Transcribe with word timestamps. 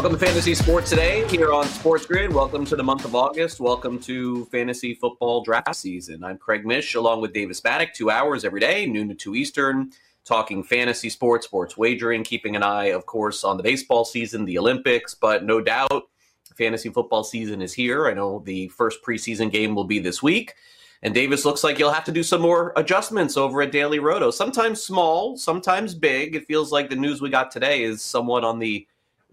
Welcome 0.00 0.18
to 0.18 0.24
Fantasy 0.24 0.54
Sports 0.54 0.88
Today 0.88 1.28
here 1.28 1.52
on 1.52 1.66
Sports 1.66 2.06
Grid. 2.06 2.32
Welcome 2.32 2.64
to 2.64 2.74
the 2.74 2.82
month 2.82 3.04
of 3.04 3.14
August. 3.14 3.60
Welcome 3.60 3.98
to 3.98 4.46
fantasy 4.46 4.94
football 4.94 5.42
draft 5.42 5.76
season. 5.76 6.24
I'm 6.24 6.38
Craig 6.38 6.64
Mish 6.64 6.94
along 6.94 7.20
with 7.20 7.34
Davis 7.34 7.60
Mattek, 7.60 7.92
two 7.92 8.08
hours 8.08 8.46
every 8.46 8.60
day, 8.60 8.86
noon 8.86 9.10
to 9.10 9.14
2 9.14 9.34
Eastern, 9.34 9.90
talking 10.24 10.62
fantasy 10.62 11.10
sports, 11.10 11.46
sports 11.46 11.76
wagering, 11.76 12.24
keeping 12.24 12.56
an 12.56 12.62
eye, 12.62 12.86
of 12.86 13.04
course, 13.04 13.44
on 13.44 13.58
the 13.58 13.62
baseball 13.62 14.06
season, 14.06 14.46
the 14.46 14.56
Olympics, 14.56 15.14
but 15.14 15.44
no 15.44 15.60
doubt 15.60 16.08
fantasy 16.56 16.88
football 16.88 17.22
season 17.22 17.60
is 17.60 17.74
here. 17.74 18.08
I 18.08 18.14
know 18.14 18.42
the 18.46 18.68
first 18.68 19.04
preseason 19.06 19.50
game 19.50 19.74
will 19.74 19.84
be 19.84 19.98
this 19.98 20.22
week. 20.22 20.54
And 21.02 21.12
Davis 21.12 21.44
looks 21.44 21.62
like 21.62 21.78
you'll 21.78 21.92
have 21.92 22.04
to 22.04 22.12
do 22.12 22.22
some 22.22 22.40
more 22.40 22.72
adjustments 22.76 23.36
over 23.36 23.60
at 23.60 23.70
Daily 23.70 23.98
Roto. 23.98 24.30
Sometimes 24.30 24.82
small, 24.82 25.36
sometimes 25.36 25.94
big. 25.94 26.36
It 26.36 26.46
feels 26.46 26.72
like 26.72 26.88
the 26.88 26.96
news 26.96 27.20
we 27.20 27.28
got 27.28 27.50
today 27.50 27.82
is 27.82 28.00
somewhat 28.00 28.44
on 28.44 28.58
the 28.58 28.86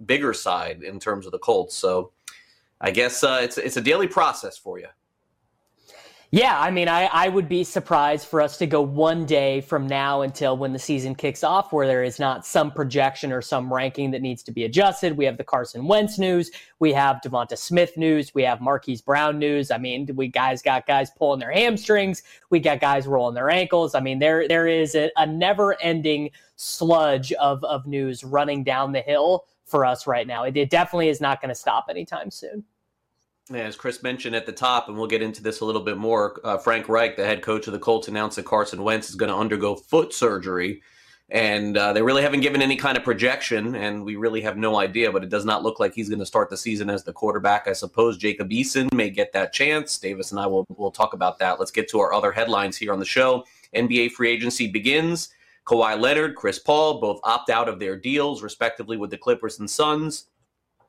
bigger 0.06 0.34
side 0.34 0.84
in 0.84 1.00
terms 1.00 1.25
of 1.25 1.31
the 1.31 1.40
Colts. 1.40 1.75
So 1.75 2.12
I 2.80 2.91
guess 2.91 3.24
uh, 3.24 3.40
it's 3.41 3.58
it's 3.58 3.78
a 3.78 3.81
daily 3.81 4.08
process 4.08 4.58
for 4.58 4.80
you. 4.80 4.88
Yeah, 6.30 6.59
I 6.59 6.72
mean, 6.72 6.90
I, 6.90 7.06
I 7.06 7.30
would 7.30 7.47
be 7.47 7.63
surprised 7.63 8.28
for 8.28 8.41
us 8.41 8.58
to 8.58 8.68
go 8.68 8.81
one 8.81 9.25
day 9.25 9.62
from 9.62 9.88
now 9.88 10.24
until 10.24 10.58
when 10.58 10.74
the 10.74 10.80
season 10.80 11.16
kicks 11.16 11.41
off 11.41 11.72
where 11.72 11.88
there 11.88 12.03
is 12.03 12.19
not 12.19 12.46
some 12.46 12.69
projection 12.69 13.31
or 13.31 13.41
some 13.41 13.74
ranking 13.74 14.12
that 14.12 14.22
needs 14.22 14.44
to 14.44 14.52
be 14.52 14.66
adjusted. 14.66 15.16
We 15.16 15.24
have 15.24 15.38
the 15.38 15.46
Carson 15.46 15.88
Wentz 15.88 16.19
news. 16.19 16.52
We 16.79 16.91
have 16.91 17.22
Devonta 17.24 17.58
Smith 17.58 17.96
news. 17.96 18.35
We 18.35 18.44
have 18.44 18.59
Marquise 18.59 19.02
Brown 19.02 19.40
news. 19.40 19.72
I 19.72 19.78
mean, 19.78 20.09
we 20.16 20.28
guys 20.28 20.62
got 20.62 20.85
guys 20.85 21.09
pulling 21.12 21.40
their 21.40 21.52
hamstrings. 21.52 22.24
We 22.50 22.59
got 22.59 22.81
guys 22.81 23.08
rolling 23.08 23.35
their 23.35 23.50
ankles. 23.50 23.96
I 23.96 24.02
mean, 24.02 24.19
there 24.19 24.50
there 24.50 24.68
is 24.68 24.96
a, 24.96 25.09
a 25.16 25.25
never 25.25 25.81
ending 25.81 26.31
sludge 26.58 27.31
of, 27.34 27.64
of 27.64 27.88
news 27.88 28.25
running 28.25 28.66
down 28.66 28.91
the 28.91 29.00
hill 29.00 29.46
for 29.67 29.85
us 29.85 30.07
right 30.07 30.25
now. 30.25 30.44
It, 30.44 30.57
it 30.57 30.69
definitely 30.69 31.09
is 31.09 31.22
not 31.22 31.41
going 31.41 31.50
to 31.50 31.55
stop 31.55 31.88
anytime 31.89 32.31
soon. 32.31 32.63
As 33.53 33.78
Chris 33.78 34.03
mentioned 34.03 34.35
at 34.35 34.45
the 34.45 34.51
top, 34.51 34.89
and 34.89 34.97
we'll 34.97 35.07
get 35.07 35.22
into 35.22 35.41
this 35.41 35.61
a 35.61 35.66
little 35.66 35.81
bit 35.81 35.97
more, 35.97 36.41
uh, 36.44 36.57
Frank 36.57 36.89
Reich, 36.89 37.16
the 37.16 37.25
head 37.25 37.41
coach 37.41 37.67
of 37.67 37.73
the 37.73 37.79
Colts, 37.79 38.07
announced 38.07 38.35
that 38.35 38.45
Carson 38.45 38.83
Wentz 38.83 39.09
is 39.09 39.16
going 39.16 39.29
to 39.29 39.35
undergo 39.35 39.75
foot 39.75 40.13
surgery. 40.13 40.81
And 41.29 41.78
uh, 41.78 41.91
they 41.91 42.01
really 42.01 42.22
haven't 42.22 42.39
given 42.39 42.61
any 42.61 42.78
kind 42.78 42.97
of 42.97 43.03
projection, 43.03 43.75
and 43.75 44.05
we 44.05 44.16
really 44.16 44.39
have 44.41 44.55
no 44.55 44.78
idea, 44.78 45.11
but 45.11 45.23
it 45.23 45.29
does 45.29 45.44
not 45.44 45.61
look 45.61 45.78
like 45.78 45.94
he's 45.94 46.07
going 46.07 46.19
to 46.19 46.25
start 46.25 46.49
the 46.49 46.55
season 46.55 46.89
as 46.89 47.03
the 47.03 47.11
quarterback. 47.11 47.67
I 47.67 47.73
suppose 47.73 48.17
Jacob 48.17 48.49
Eason 48.49 48.94
may 48.94 49.09
get 49.09 49.34
that 49.34 49.51
chance. 49.51 49.97
Davis 49.97 50.31
and 50.31 50.39
I 50.39 50.47
will 50.47 50.66
will 50.69 50.91
talk 50.91 51.13
about 51.13 51.38
that. 51.39 51.59
Let's 51.59 51.72
get 51.72 51.89
to 51.89 51.99
our 51.99 52.13
other 52.13 52.31
headlines 52.31 52.78
here 52.78 52.94
on 52.94 52.99
the 52.99 53.05
show. 53.05 53.44
NBA 53.75 54.11
free 54.11 54.29
agency 54.29 54.67
begins. 54.67 55.29
Kawhi 55.67 56.00
Leonard, 56.00 56.35
Chris 56.35 56.59
Paul 56.59 57.01
both 57.01 57.19
opt 57.23 57.50
out 57.50 57.67
of 57.67 57.79
their 57.79 57.97
deals, 57.97 58.41
respectively, 58.41 58.95
with 58.95 59.11
the 59.11 59.17
Clippers 59.17 59.59
and 59.59 59.69
Suns. 59.69 60.28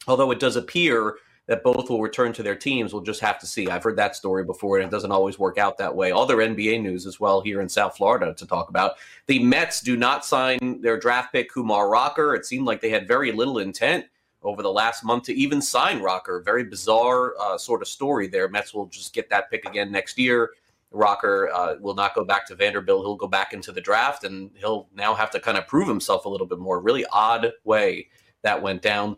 Although 0.07 0.31
it 0.31 0.39
does 0.39 0.57
appear 0.57 1.17
that 1.49 1.65
both 1.65 1.89
will 1.89 2.01
return 2.01 2.33
to 2.35 2.43
their 2.43 2.55
teams. 2.55 2.93
We'll 2.93 3.03
just 3.03 3.21
have 3.23 3.39
to 3.41 3.47
see. 3.47 3.69
I've 3.69 3.83
heard 3.83 3.97
that 3.97 4.15
story 4.15 4.45
before, 4.45 4.79
and 4.79 4.87
it 4.87 4.91
doesn't 4.91 5.11
always 5.11 5.39
work 5.39 5.59
out 5.59 5.79
that 5.79 5.95
way. 5.95 6.13
Other 6.13 6.37
NBA 6.37 6.83
news 6.83 7.07
as 7.07 7.19
well 7.19 7.41
here 7.41 7.63
in 7.63 7.69
South 7.69 7.97
Florida 7.97 8.35
to 8.35 8.47
talk 8.47 8.69
about. 8.69 8.97
The 9.27 9.43
Mets 9.43 9.81
do 9.81 9.97
not 9.97 10.25
sign 10.25 10.81
their 10.83 10.99
draft 10.99 11.33
pick, 11.33 11.51
Kumar 11.51 11.89
Rocker. 11.89 12.35
It 12.35 12.45
seemed 12.45 12.67
like 12.67 12.81
they 12.83 12.91
had 12.91 13.09
very 13.09 13.33
little 13.33 13.59
intent 13.59 14.07
over 14.43 14.63
the 14.63 14.71
last 14.71 15.03
month 15.03 15.25
to 15.25 15.35
even 15.35 15.61
sign 15.61 16.01
Rocker. 16.01 16.43
Very 16.45 16.65
bizarre 16.65 17.35
uh, 17.41 17.57
sort 17.57 17.83
of 17.83 17.89
story 17.89 18.29
there. 18.29 18.49
Mets 18.49 18.75
will 18.75 18.87
just 18.87 19.15
get 19.15 19.31
that 19.31 19.51
pick 19.51 19.65
again 19.65 19.91
next 19.91 20.19
year. 20.19 20.51
Rocker 20.91 21.51
uh, 21.53 21.75
will 21.81 21.95
not 21.95 22.15
go 22.15 22.25
back 22.25 22.47
to 22.47 22.55
Vanderbilt. 22.55 23.05
He'll 23.05 23.17
go 23.17 23.29
back 23.29 23.53
into 23.53 23.73
the 23.73 23.81
draft, 23.81 24.25
and 24.25 24.51
he'll 24.55 24.89
now 24.95 25.15
have 25.15 25.31
to 25.33 25.41
kind 25.41 25.59
of 25.59 25.67
prove 25.67 25.89
himself 25.89 26.25
a 26.25 26.29
little 26.29 26.47
bit 26.47 26.59
more. 26.59 26.81
Really 26.81 27.05
odd 27.13 27.53
way 27.65 28.09
that 28.43 28.63
went 28.63 28.83
down. 28.83 29.17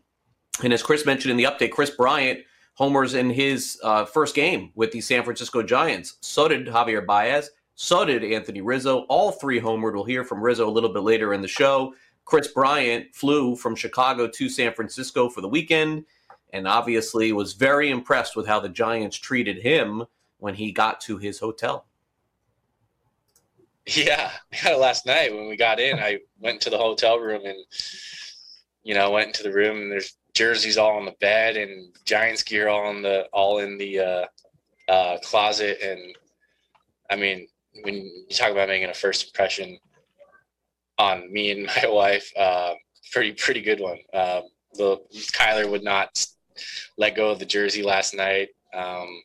And 0.62 0.72
as 0.72 0.82
Chris 0.82 1.06
mentioned 1.06 1.30
in 1.30 1.36
the 1.36 1.44
update, 1.44 1.70
Kris 1.70 1.90
Bryant 1.90 2.40
homers 2.74 3.14
in 3.14 3.30
his 3.30 3.78
uh, 3.82 4.04
first 4.04 4.34
game 4.34 4.72
with 4.74 4.90
the 4.92 5.00
San 5.00 5.22
Francisco 5.22 5.62
Giants. 5.62 6.16
So 6.20 6.48
did 6.48 6.66
Javier 6.66 7.04
Baez. 7.04 7.50
So 7.74 8.04
did 8.04 8.24
Anthony 8.24 8.60
Rizzo. 8.60 9.00
All 9.08 9.32
three 9.32 9.60
homered. 9.60 9.94
We'll 9.94 10.04
hear 10.04 10.24
from 10.24 10.42
Rizzo 10.42 10.68
a 10.68 10.70
little 10.70 10.92
bit 10.92 11.02
later 11.02 11.32
in 11.32 11.42
the 11.42 11.48
show. 11.48 11.94
Kris 12.24 12.48
Bryant 12.48 13.14
flew 13.14 13.56
from 13.56 13.74
Chicago 13.74 14.28
to 14.28 14.48
San 14.48 14.72
Francisco 14.72 15.28
for 15.28 15.40
the 15.40 15.48
weekend 15.48 16.04
and 16.52 16.66
obviously 16.66 17.32
was 17.32 17.54
very 17.54 17.90
impressed 17.90 18.36
with 18.36 18.46
how 18.46 18.60
the 18.60 18.68
Giants 18.68 19.16
treated 19.16 19.58
him 19.58 20.04
when 20.40 20.54
he 20.54 20.72
got 20.72 21.00
to 21.02 21.16
his 21.18 21.38
hotel. 21.38 21.86
Yeah, 23.86 24.30
last 24.76 25.06
night 25.06 25.34
when 25.34 25.48
we 25.48 25.56
got 25.56 25.80
in, 25.80 25.98
I 25.98 26.20
went 26.38 26.60
to 26.60 26.70
the 26.70 26.78
hotel 26.78 27.18
room 27.18 27.44
and 27.44 27.58
you 28.84 28.94
know 28.94 29.10
went 29.10 29.28
into 29.28 29.42
the 29.42 29.52
room 29.52 29.78
and 29.78 29.90
there's 29.90 30.16
jerseys 30.34 30.78
all 30.78 30.96
on 30.96 31.06
the 31.06 31.14
bed 31.20 31.56
and 31.56 31.92
Giants 32.04 32.42
gear 32.42 32.68
all 32.68 32.90
in 32.90 33.02
the 33.02 33.26
all 33.32 33.58
in 33.58 33.78
the 33.78 33.98
uh, 33.98 34.26
uh, 34.88 35.18
closet. 35.24 35.78
And 35.82 36.14
I 37.10 37.16
mean, 37.16 37.48
when 37.82 37.94
you 37.94 38.26
talk 38.30 38.50
about 38.50 38.68
making 38.68 38.90
a 38.90 38.94
first 38.94 39.26
impression 39.26 39.78
on 40.98 41.32
me 41.32 41.50
and 41.50 41.66
my 41.82 41.88
wife, 41.88 42.30
uh, 42.36 42.74
pretty 43.12 43.32
pretty 43.32 43.62
good 43.62 43.80
one. 43.80 43.98
Um, 44.12 44.42
the 44.74 44.98
Kyler 45.32 45.68
would 45.68 45.82
not 45.82 46.24
let 46.96 47.16
go 47.16 47.30
of 47.30 47.38
the 47.38 47.46
jersey 47.46 47.82
last 47.82 48.14
night. 48.14 48.50
Um, 48.74 49.22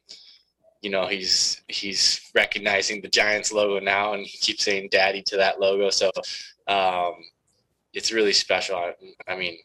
you 0.85 0.91
know 0.91 1.07
he's 1.07 1.63
he's 1.67 2.29
recognizing 2.35 3.01
the 3.01 3.07
Giants 3.07 3.51
logo 3.51 3.83
now, 3.83 4.13
and 4.13 4.23
he 4.23 4.37
keeps 4.37 4.63
saying 4.63 4.89
"Daddy" 4.91 5.23
to 5.23 5.35
that 5.37 5.59
logo. 5.59 5.89
So 5.89 6.11
um, 6.67 7.15
it's 7.91 8.11
really 8.11 8.33
special. 8.33 8.75
I, 8.75 8.93
I 9.27 9.35
mean, 9.35 9.57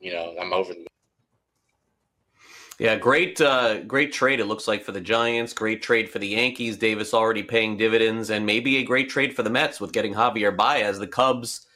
you 0.00 0.12
know, 0.12 0.34
I'm 0.38 0.52
over 0.52 0.74
the 0.74 0.86
yeah, 2.78 2.96
great, 2.96 3.40
uh, 3.40 3.82
great 3.84 4.12
trade. 4.12 4.38
It 4.38 4.46
looks 4.46 4.68
like 4.68 4.84
for 4.84 4.92
the 4.92 5.00
Giants. 5.00 5.54
Great 5.54 5.80
trade 5.80 6.10
for 6.10 6.18
the 6.18 6.28
Yankees. 6.28 6.76
Davis 6.76 7.14
already 7.14 7.42
paying 7.42 7.78
dividends, 7.78 8.28
and 8.28 8.44
maybe 8.44 8.76
a 8.76 8.84
great 8.84 9.08
trade 9.08 9.34
for 9.34 9.42
the 9.42 9.50
Mets 9.50 9.80
with 9.80 9.92
getting 9.92 10.12
Javier 10.12 10.54
Baez. 10.54 10.98
The 10.98 11.06
Cubs 11.06 11.66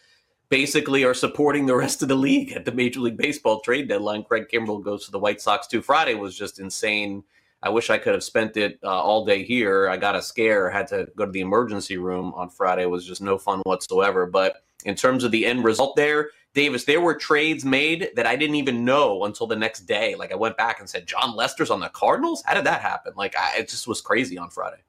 basically 0.51 1.05
are 1.05 1.15
supporting 1.15 1.65
the 1.65 1.77
rest 1.77 2.03
of 2.03 2.09
the 2.09 2.15
league 2.15 2.53
at 2.53 2.67
the 2.67 2.73
Major 2.73 3.01
League 3.01 3.17
Baseball 3.17 3.61
trade 3.61 3.89
deadline. 3.89 4.25
Craig 4.25 4.45
Kimbrel 4.53 4.85
goes 4.85 5.07
to 5.07 5.11
the 5.11 5.19
White 5.19 5.41
Sox 5.41 5.67
too. 5.67 5.81
Friday 5.81 6.15
was 6.15 6.37
just 6.37 6.61
insane. 6.61 7.25
I 7.65 7.71
wish 7.71 7.89
I 7.89 7.97
could 7.97 8.13
have 8.13 8.23
spent 8.23 8.59
it 8.59 8.79
uh, 8.85 8.89
all 8.89 9.25
day 9.25 9.43
here. 9.43 9.89
I 9.89 9.97
got 9.97 10.15
a 10.15 10.21
scare, 10.21 10.69
had 10.69 10.87
to 10.89 11.09
go 11.17 11.25
to 11.25 11.33
the 11.33 11.41
emergency 11.41 11.97
room 11.97 12.35
on 12.37 12.51
Friday. 12.51 12.83
It 12.83 12.91
was 12.91 13.07
just 13.07 13.23
no 13.23 13.39
fun 13.39 13.63
whatsoever. 13.65 14.27
But 14.27 14.57
in 14.85 14.95
terms 14.95 15.25
of 15.25 15.31
the 15.31 15.47
end 15.47 15.65
result 15.65 15.97
there, 15.97 16.29
Davis, 16.53 16.85
there 16.85 17.01
were 17.01 17.15
trades 17.15 17.65
made 17.65 18.11
that 18.17 18.27
I 18.27 18.37
didn't 18.37 18.57
even 18.57 18.85
know 18.85 19.25
until 19.25 19.47
the 19.47 19.57
next 19.57 19.87
day. 19.87 20.15
Like 20.15 20.31
I 20.31 20.37
went 20.37 20.59
back 20.59 20.79
and 20.79 20.89
said, 20.89 21.07
Jon 21.07 21.35
Lester's 21.35 21.71
on 21.71 21.81
the 21.81 21.89
Cardinals. 21.89 22.43
How 22.45 22.53
did 22.53 22.65
that 22.65 22.83
happen? 22.83 23.15
Like 23.17 23.35
I, 23.35 23.57
it 23.61 23.71
just 23.71 23.89
was 23.89 24.03
crazy 24.03 24.37
on 24.37 24.51
Friday. 24.51 24.83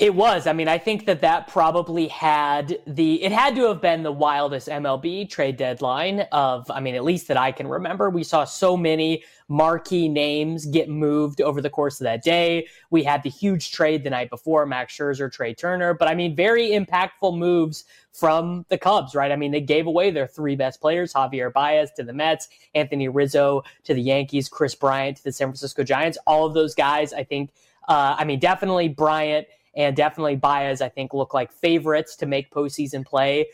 It 0.00 0.14
was. 0.14 0.46
I 0.46 0.54
mean, 0.54 0.66
I 0.66 0.78
think 0.78 1.04
that 1.04 1.20
that 1.20 1.46
probably 1.46 2.08
had 2.08 2.78
the, 2.86 3.22
it 3.22 3.32
had 3.32 3.54
to 3.56 3.68
have 3.68 3.82
been 3.82 4.02
the 4.02 4.10
wildest 4.10 4.66
MLB 4.66 5.28
trade 5.28 5.58
deadline 5.58 6.20
of, 6.32 6.70
I 6.70 6.80
mean, 6.80 6.94
at 6.94 7.04
least 7.04 7.28
that 7.28 7.36
I 7.36 7.52
can 7.52 7.68
remember. 7.68 8.08
We 8.08 8.24
saw 8.24 8.44
so 8.44 8.78
many 8.78 9.24
marquee 9.48 10.08
names 10.08 10.64
get 10.64 10.88
moved 10.88 11.42
over 11.42 11.60
the 11.60 11.68
course 11.68 12.00
of 12.00 12.04
that 12.04 12.22
day. 12.22 12.66
We 12.88 13.02
had 13.02 13.22
the 13.22 13.28
huge 13.28 13.72
trade 13.72 14.02
the 14.02 14.08
night 14.08 14.30
before, 14.30 14.64
Max 14.64 14.96
Scherzer, 14.96 15.30
Trea 15.30 15.54
Turner, 15.54 15.92
but 15.92 16.08
I 16.08 16.14
mean, 16.14 16.34
very 16.34 16.70
impactful 16.70 17.36
moves 17.36 17.84
from 18.10 18.64
the 18.70 18.78
Cubs, 18.78 19.14
right? 19.14 19.30
I 19.30 19.36
mean, 19.36 19.52
they 19.52 19.60
gave 19.60 19.86
away 19.86 20.10
their 20.10 20.26
three 20.26 20.56
best 20.56 20.80
players, 20.80 21.12
Javier 21.12 21.52
Baez 21.52 21.90
to 21.96 22.04
the 22.04 22.14
Mets, 22.14 22.48
Anthony 22.74 23.08
Rizzo 23.08 23.64
to 23.84 23.92
the 23.92 24.00
Yankees, 24.00 24.48
Kris 24.48 24.74
Bryant 24.74 25.18
to 25.18 25.24
the 25.24 25.32
San 25.32 25.48
Francisco 25.48 25.82
Giants. 25.82 26.16
All 26.26 26.46
of 26.46 26.54
those 26.54 26.74
guys, 26.74 27.12
I 27.12 27.24
think, 27.24 27.50
uh, 27.86 28.16
I 28.18 28.24
mean, 28.24 28.38
definitely 28.38 28.88
Bryant 28.88 29.46
and 29.74 29.94
definitely 29.94 30.36
Baez, 30.36 30.80
I 30.80 30.88
think, 30.88 31.14
look 31.14 31.34
like 31.34 31.52
favorites 31.52 32.16
to 32.16 32.26
make 32.26 32.50
postseason 32.50 33.04
play. 33.04 33.46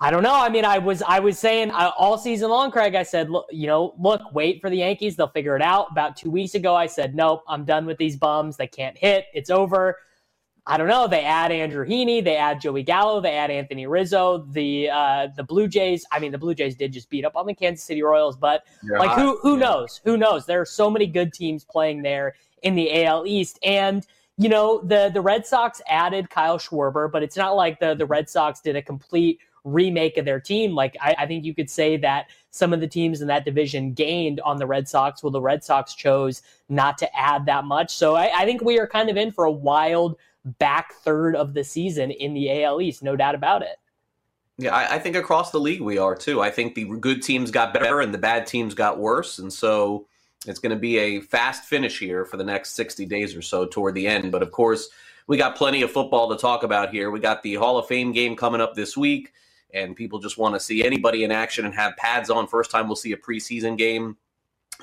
I 0.00 0.10
don't 0.10 0.22
know. 0.22 0.34
I 0.34 0.48
mean, 0.48 0.64
I 0.64 0.78
was 0.78 1.02
I 1.02 1.18
was 1.18 1.38
saying 1.38 1.72
uh, 1.72 1.90
all 1.98 2.18
season 2.18 2.50
long, 2.50 2.70
Craig. 2.70 2.94
I 2.94 3.02
said, 3.02 3.30
look, 3.30 3.46
you 3.50 3.66
know, 3.66 3.94
look, 3.98 4.20
wait 4.32 4.60
for 4.60 4.70
the 4.70 4.76
Yankees; 4.76 5.16
they'll 5.16 5.28
figure 5.28 5.56
it 5.56 5.62
out. 5.62 5.88
About 5.90 6.16
two 6.16 6.30
weeks 6.30 6.54
ago, 6.54 6.76
I 6.76 6.86
said, 6.86 7.16
nope, 7.16 7.42
I'm 7.48 7.64
done 7.64 7.84
with 7.84 7.98
these 7.98 8.16
bums. 8.16 8.56
They 8.56 8.68
can't 8.68 8.96
hit. 8.96 9.26
It's 9.34 9.50
over. 9.50 9.96
I 10.68 10.76
don't 10.76 10.86
know. 10.86 11.08
They 11.08 11.24
add 11.24 11.50
Andrew 11.50 11.86
Heaney, 11.86 12.22
they 12.22 12.36
add 12.36 12.60
Joey 12.60 12.82
Gallo, 12.82 13.22
they 13.22 13.32
add 13.32 13.50
Anthony 13.50 13.86
Rizzo. 13.86 14.46
The 14.52 14.90
uh, 14.90 15.28
the 15.34 15.42
Blue 15.42 15.66
Jays. 15.66 16.04
I 16.12 16.18
mean, 16.20 16.30
the 16.30 16.38
Blue 16.38 16.54
Jays 16.54 16.76
did 16.76 16.92
just 16.92 17.08
beat 17.08 17.24
up 17.24 17.36
on 17.36 17.46
the 17.46 17.54
Kansas 17.54 17.84
City 17.84 18.02
Royals, 18.02 18.36
but 18.36 18.64
You're 18.82 18.98
like, 18.98 19.18
who 19.18 19.38
who 19.40 19.54
yeah. 19.54 19.64
knows? 19.64 20.00
Who 20.04 20.16
knows? 20.16 20.46
There 20.46 20.60
are 20.60 20.66
so 20.66 20.90
many 20.90 21.06
good 21.06 21.32
teams 21.32 21.64
playing 21.64 22.02
there 22.02 22.34
in 22.62 22.74
the 22.74 23.04
AL 23.04 23.26
East, 23.26 23.58
and 23.64 24.06
you 24.38 24.48
know, 24.48 24.80
the 24.80 25.10
the 25.12 25.20
Red 25.20 25.44
Sox 25.44 25.82
added 25.88 26.30
Kyle 26.30 26.58
Schwarber, 26.58 27.10
but 27.10 27.22
it's 27.22 27.36
not 27.36 27.56
like 27.56 27.80
the 27.80 27.94
the 27.94 28.06
Red 28.06 28.30
Sox 28.30 28.60
did 28.60 28.76
a 28.76 28.82
complete 28.82 29.40
remake 29.64 30.16
of 30.16 30.24
their 30.24 30.40
team. 30.40 30.74
Like 30.74 30.96
I, 31.00 31.14
I, 31.18 31.26
think 31.26 31.44
you 31.44 31.54
could 31.54 31.68
say 31.68 31.96
that 31.98 32.30
some 32.50 32.72
of 32.72 32.80
the 32.80 32.86
teams 32.86 33.20
in 33.20 33.28
that 33.28 33.44
division 33.44 33.92
gained 33.92 34.40
on 34.40 34.56
the 34.56 34.66
Red 34.66 34.88
Sox, 34.88 35.22
while 35.22 35.32
the 35.32 35.40
Red 35.40 35.62
Sox 35.64 35.94
chose 35.94 36.42
not 36.68 36.96
to 36.98 37.18
add 37.18 37.44
that 37.46 37.64
much. 37.64 37.94
So 37.94 38.14
I, 38.14 38.30
I 38.34 38.44
think 38.44 38.62
we 38.62 38.78
are 38.78 38.86
kind 38.86 39.10
of 39.10 39.16
in 39.16 39.32
for 39.32 39.44
a 39.44 39.52
wild 39.52 40.16
back 40.44 40.94
third 41.02 41.36
of 41.36 41.52
the 41.52 41.64
season 41.64 42.10
in 42.12 42.32
the 42.32 42.64
AL 42.64 42.80
East, 42.80 43.02
no 43.02 43.16
doubt 43.16 43.34
about 43.34 43.62
it. 43.62 43.76
Yeah, 44.56 44.74
I, 44.74 44.94
I 44.94 44.98
think 44.98 45.16
across 45.16 45.50
the 45.50 45.60
league 45.60 45.80
we 45.80 45.98
are 45.98 46.14
too. 46.14 46.40
I 46.40 46.50
think 46.50 46.74
the 46.74 46.84
good 46.84 47.22
teams 47.22 47.50
got 47.50 47.74
better 47.74 48.00
and 48.00 48.14
the 48.14 48.18
bad 48.18 48.46
teams 48.46 48.74
got 48.74 48.98
worse, 48.98 49.38
and 49.38 49.52
so 49.52 50.06
it's 50.48 50.58
going 50.58 50.74
to 50.74 50.76
be 50.76 50.98
a 50.98 51.20
fast 51.20 51.64
finish 51.64 51.98
here 51.98 52.24
for 52.24 52.36
the 52.36 52.44
next 52.44 52.70
60 52.72 53.06
days 53.06 53.36
or 53.36 53.42
so 53.42 53.66
toward 53.66 53.94
the 53.94 54.06
end. 54.06 54.32
But 54.32 54.42
of 54.42 54.50
course, 54.50 54.88
we 55.26 55.36
got 55.36 55.56
plenty 55.56 55.82
of 55.82 55.90
football 55.90 56.28
to 56.30 56.36
talk 56.36 56.62
about 56.62 56.90
here. 56.90 57.10
We 57.10 57.20
got 57.20 57.42
the 57.42 57.54
Hall 57.54 57.78
of 57.78 57.86
Fame 57.86 58.12
game 58.12 58.34
coming 58.34 58.60
up 58.60 58.74
this 58.74 58.96
week, 58.96 59.32
and 59.74 59.94
people 59.94 60.18
just 60.18 60.38
want 60.38 60.54
to 60.54 60.60
see 60.60 60.84
anybody 60.84 61.24
in 61.24 61.30
action 61.30 61.66
and 61.66 61.74
have 61.74 61.96
pads 61.96 62.30
on. 62.30 62.46
First 62.46 62.70
time 62.70 62.86
we'll 62.86 62.96
see 62.96 63.12
a 63.12 63.16
preseason 63.16 63.76
game 63.76 64.16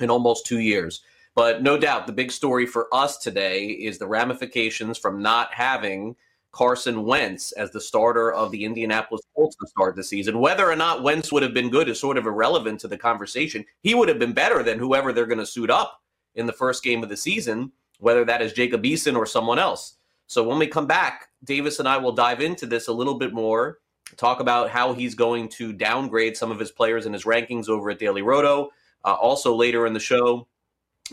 in 0.00 0.10
almost 0.10 0.46
two 0.46 0.60
years. 0.60 1.02
But 1.34 1.62
no 1.62 1.76
doubt, 1.76 2.06
the 2.06 2.12
big 2.12 2.32
story 2.32 2.64
for 2.64 2.88
us 2.92 3.18
today 3.18 3.66
is 3.66 3.98
the 3.98 4.06
ramifications 4.06 4.96
from 4.98 5.20
not 5.20 5.52
having 5.52 6.16
Carson 6.56 7.04
Wentz 7.04 7.52
as 7.52 7.70
the 7.70 7.80
starter 7.82 8.32
of 8.32 8.50
the 8.50 8.64
Indianapolis 8.64 9.20
Colts 9.36 9.56
to 9.56 9.66
start 9.66 9.94
the 9.94 10.02
season. 10.02 10.38
Whether 10.38 10.70
or 10.70 10.74
not 10.74 11.02
Wentz 11.02 11.30
would 11.30 11.42
have 11.42 11.52
been 11.52 11.68
good 11.68 11.86
is 11.86 12.00
sort 12.00 12.16
of 12.16 12.24
irrelevant 12.24 12.80
to 12.80 12.88
the 12.88 12.96
conversation. 12.96 13.62
He 13.82 13.94
would 13.94 14.08
have 14.08 14.18
been 14.18 14.32
better 14.32 14.62
than 14.62 14.78
whoever 14.78 15.12
they're 15.12 15.26
going 15.26 15.36
to 15.36 15.44
suit 15.44 15.68
up 15.68 16.00
in 16.34 16.46
the 16.46 16.54
first 16.54 16.82
game 16.82 17.02
of 17.02 17.10
the 17.10 17.16
season, 17.16 17.72
whether 17.98 18.24
that 18.24 18.40
is 18.40 18.54
Jacob 18.54 18.84
Eason 18.84 19.16
or 19.16 19.26
someone 19.26 19.58
else. 19.58 19.98
So 20.28 20.42
when 20.48 20.58
we 20.58 20.66
come 20.66 20.86
back, 20.86 21.28
Davis 21.44 21.78
and 21.78 21.86
I 21.86 21.98
will 21.98 22.12
dive 22.12 22.40
into 22.40 22.64
this 22.64 22.88
a 22.88 22.92
little 22.92 23.18
bit 23.18 23.34
more, 23.34 23.80
talk 24.16 24.40
about 24.40 24.70
how 24.70 24.94
he's 24.94 25.14
going 25.14 25.50
to 25.50 25.74
downgrade 25.74 26.38
some 26.38 26.50
of 26.50 26.58
his 26.58 26.70
players 26.70 27.04
in 27.04 27.12
his 27.12 27.24
rankings 27.24 27.68
over 27.68 27.90
at 27.90 27.98
Daily 27.98 28.22
Roto. 28.22 28.70
Uh, 29.04 29.12
also, 29.12 29.54
later 29.54 29.86
in 29.86 29.92
the 29.92 30.00
show, 30.00 30.48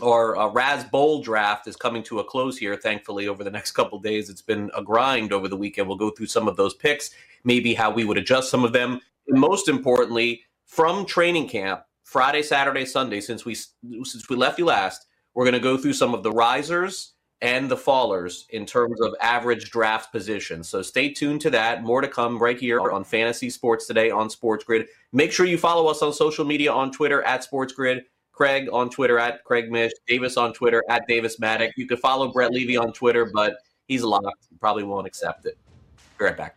our 0.02 0.36
uh, 0.36 0.48
Raz 0.48 0.84
Bowl 0.84 1.22
draft 1.22 1.66
is 1.66 1.76
coming 1.76 2.02
to 2.04 2.20
a 2.20 2.24
close 2.24 2.56
here, 2.56 2.76
thankfully, 2.76 3.28
over 3.28 3.44
the 3.44 3.50
next 3.50 3.72
couple 3.72 3.98
days. 3.98 4.30
It's 4.30 4.42
been 4.42 4.70
a 4.76 4.82
grind 4.82 5.32
over 5.32 5.48
the 5.48 5.56
weekend. 5.56 5.88
We'll 5.88 5.96
go 5.96 6.10
through 6.10 6.26
some 6.26 6.48
of 6.48 6.56
those 6.56 6.74
picks, 6.74 7.10
maybe 7.44 7.74
how 7.74 7.90
we 7.90 8.04
would 8.04 8.18
adjust 8.18 8.50
some 8.50 8.64
of 8.64 8.72
them. 8.72 9.00
And 9.28 9.40
most 9.40 9.68
importantly, 9.68 10.42
from 10.66 11.06
training 11.06 11.48
camp, 11.48 11.82
Friday, 12.02 12.42
Saturday, 12.42 12.84
Sunday, 12.84 13.20
since 13.20 13.44
we 13.44 13.54
since 13.54 14.28
we 14.28 14.36
left 14.36 14.58
you 14.58 14.66
last, 14.66 15.06
we're 15.34 15.44
going 15.44 15.54
to 15.54 15.60
go 15.60 15.76
through 15.76 15.94
some 15.94 16.14
of 16.14 16.22
the 16.22 16.32
risers 16.32 17.12
and 17.40 17.68
the 17.70 17.76
fallers 17.76 18.48
in 18.50 18.64
terms 18.64 19.00
of 19.00 19.14
average 19.20 19.70
draft 19.70 20.12
position. 20.12 20.64
So 20.64 20.80
stay 20.82 21.10
tuned 21.10 21.40
to 21.42 21.50
that. 21.50 21.82
More 21.82 22.00
to 22.00 22.08
come 22.08 22.38
right 22.38 22.58
here 22.58 22.80
on 22.90 23.04
Fantasy 23.04 23.50
Sports 23.50 23.86
Today 23.86 24.10
on 24.10 24.30
Sports 24.30 24.64
Grid. 24.64 24.86
Make 25.12 25.32
sure 25.32 25.44
you 25.44 25.58
follow 25.58 25.86
us 25.88 26.00
on 26.02 26.12
social 26.12 26.44
media 26.44 26.72
on 26.72 26.90
Twitter 26.90 27.22
at 27.22 27.44
Sports 27.44 27.72
Grid 27.72 28.04
Craig 28.34 28.68
on 28.72 28.90
Twitter 28.90 29.18
at 29.18 29.44
Craig 29.44 29.70
Mish, 29.70 29.92
Davis 30.06 30.36
on 30.36 30.52
Twitter 30.52 30.82
at 30.88 31.06
Davis 31.06 31.38
Mattek. 31.38 31.70
You 31.76 31.86
can 31.86 31.98
follow 31.98 32.32
Brett 32.32 32.52
Levy 32.52 32.76
on 32.76 32.92
Twitter, 32.92 33.30
but 33.32 33.54
he's 33.86 34.02
locked. 34.02 34.48
Probably 34.60 34.82
won't 34.82 35.06
accept 35.06 35.46
it. 35.46 35.56
Be 36.18 36.24
right 36.24 36.36
back. 36.36 36.56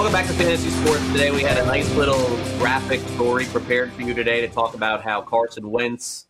Welcome 0.00 0.14
back 0.14 0.28
to 0.28 0.32
Fantasy 0.32 0.70
Sports. 0.70 1.06
Today 1.12 1.30
we 1.30 1.42
had 1.42 1.58
a 1.58 1.66
nice 1.66 1.94
little 1.94 2.26
graphic 2.56 3.00
story 3.00 3.44
prepared 3.44 3.92
for 3.92 4.00
you 4.00 4.14
today 4.14 4.40
to 4.40 4.48
talk 4.48 4.72
about 4.72 5.02
how 5.02 5.20
Carson 5.20 5.70
Wentz 5.70 6.24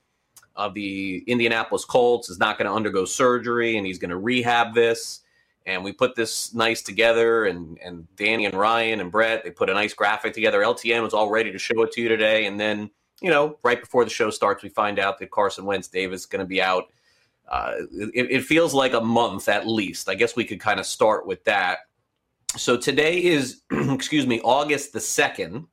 of 0.56 0.74
the 0.74 1.22
Indianapolis 1.28 1.84
Colts 1.84 2.28
is 2.30 2.40
not 2.40 2.58
going 2.58 2.66
to 2.66 2.74
undergo 2.74 3.04
surgery 3.04 3.76
and 3.76 3.86
he's 3.86 4.00
going 4.00 4.10
to 4.10 4.16
rehab 4.16 4.74
this. 4.74 5.20
And 5.66 5.84
we 5.84 5.92
put 5.92 6.16
this 6.16 6.52
nice 6.52 6.82
together, 6.82 7.44
and, 7.44 7.78
and 7.78 8.08
Danny 8.16 8.44
and 8.44 8.54
Ryan 8.54 8.98
and 8.98 9.12
Brett, 9.12 9.44
they 9.44 9.52
put 9.52 9.70
a 9.70 9.72
nice 9.72 9.94
graphic 9.94 10.32
together. 10.34 10.62
LTN 10.62 11.04
was 11.04 11.14
all 11.14 11.30
ready 11.30 11.52
to 11.52 11.58
show 11.58 11.80
it 11.82 11.92
to 11.92 12.00
you 12.00 12.08
today. 12.08 12.46
And 12.46 12.58
then, 12.58 12.90
you 13.22 13.30
know, 13.30 13.56
right 13.62 13.80
before 13.80 14.02
the 14.02 14.10
show 14.10 14.30
starts, 14.30 14.64
we 14.64 14.68
find 14.70 14.98
out 14.98 15.20
that 15.20 15.30
Carson 15.30 15.64
Wentz 15.64 15.86
Davis 15.86 16.22
is 16.22 16.26
going 16.26 16.40
to 16.40 16.44
be 16.44 16.60
out. 16.60 16.86
Uh, 17.48 17.74
it, 17.92 18.32
it 18.32 18.44
feels 18.44 18.74
like 18.74 18.94
a 18.94 19.00
month 19.00 19.48
at 19.48 19.68
least. 19.68 20.08
I 20.08 20.16
guess 20.16 20.34
we 20.34 20.44
could 20.44 20.58
kind 20.58 20.80
of 20.80 20.86
start 20.86 21.24
with 21.24 21.44
that 21.44 21.78
so 22.56 22.76
today 22.76 23.22
is 23.22 23.62
excuse 23.70 24.26
me 24.26 24.40
august 24.40 24.92
the 24.92 24.98
2nd 24.98 25.66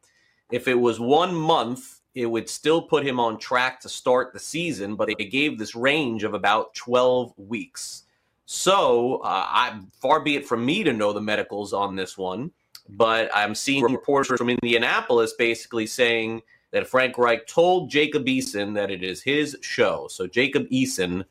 if 0.51 0.67
it 0.67 0.75
was 0.79 0.99
one 0.99 1.33
month 1.33 1.97
it 2.17 2.25
would 2.25 2.49
still 2.49 2.81
put 2.81 3.05
him 3.05 3.19
on 3.19 3.37
track 3.37 3.79
to 3.79 3.87
start 3.87 4.33
the 4.33 4.39
season 4.39 4.95
but 4.95 5.07
they 5.17 5.25
gave 5.25 5.57
this 5.57 5.75
range 5.75 6.23
of 6.23 6.33
about 6.33 6.73
12 6.73 7.31
weeks. 7.37 8.03
So 8.45 9.17
uh, 9.17 9.45
I, 9.47 9.79
far 10.01 10.21
be 10.21 10.35
it 10.35 10.47
from 10.47 10.65
me 10.65 10.83
to 10.83 10.93
know 10.93 11.13
the 11.13 11.21
medicals 11.21 11.73
on 11.73 11.95
this 11.95 12.17
one 12.17 12.51
but 12.89 13.29
i'm 13.35 13.53
seeing 13.53 13.83
reports 13.83 14.29
from 14.29 14.49
indianapolis 14.49 15.33
basically 15.33 15.85
saying 15.85 16.41
that 16.71 16.87
frank 16.87 17.17
reich 17.17 17.45
told 17.45 17.89
jacob 17.89 18.25
eason 18.25 18.73
that 18.73 18.89
it 18.89 19.03
is 19.03 19.21
his 19.21 19.57
show. 19.61 20.07
So 20.09 20.25
jacob 20.25 20.67
eason 20.69 21.25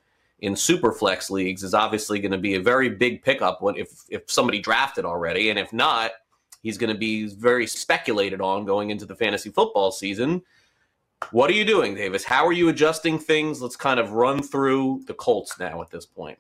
in 0.47 0.55
super 0.55 0.93
flex 0.93 1.29
leagues 1.29 1.65
is 1.65 1.75
obviously 1.75 2.21
going 2.21 2.31
to 2.31 2.39
be 2.39 2.55
a 2.55 2.61
very 2.61 2.89
big 2.89 3.23
pickup 3.23 3.61
when 3.61 3.77
if 3.77 4.05
if 4.09 4.23
somebody 4.31 4.61
drafted 4.61 5.05
already 5.05 5.51
and 5.51 5.59
if 5.59 5.73
not 5.73 6.13
he's 6.63 6.79
going 6.79 6.93
to 6.93 6.99
be 6.99 7.27
very 7.27 7.67
speculated 7.67 8.41
on 8.41 8.65
going 8.65 8.91
into 8.91 9.05
the 9.05 9.15
fantasy 9.15 9.51
football 9.51 9.91
season 9.91 10.41
what 11.33 11.51
are 11.51 11.55
you 11.55 11.65
doing 11.65 11.97
davis 11.97 12.23
how 12.23 12.47
are 12.47 12.53
you 12.53 12.69
adjusting 12.69 13.19
things 13.19 13.61
let's 13.61 13.75
kind 13.75 13.99
of 13.99 14.13
run 14.13 14.41
through 14.41 15.03
the 15.09 15.15
colts 15.15 15.59
now 15.59 15.83
at 15.83 15.91
this 15.91 16.07
point 16.07 16.39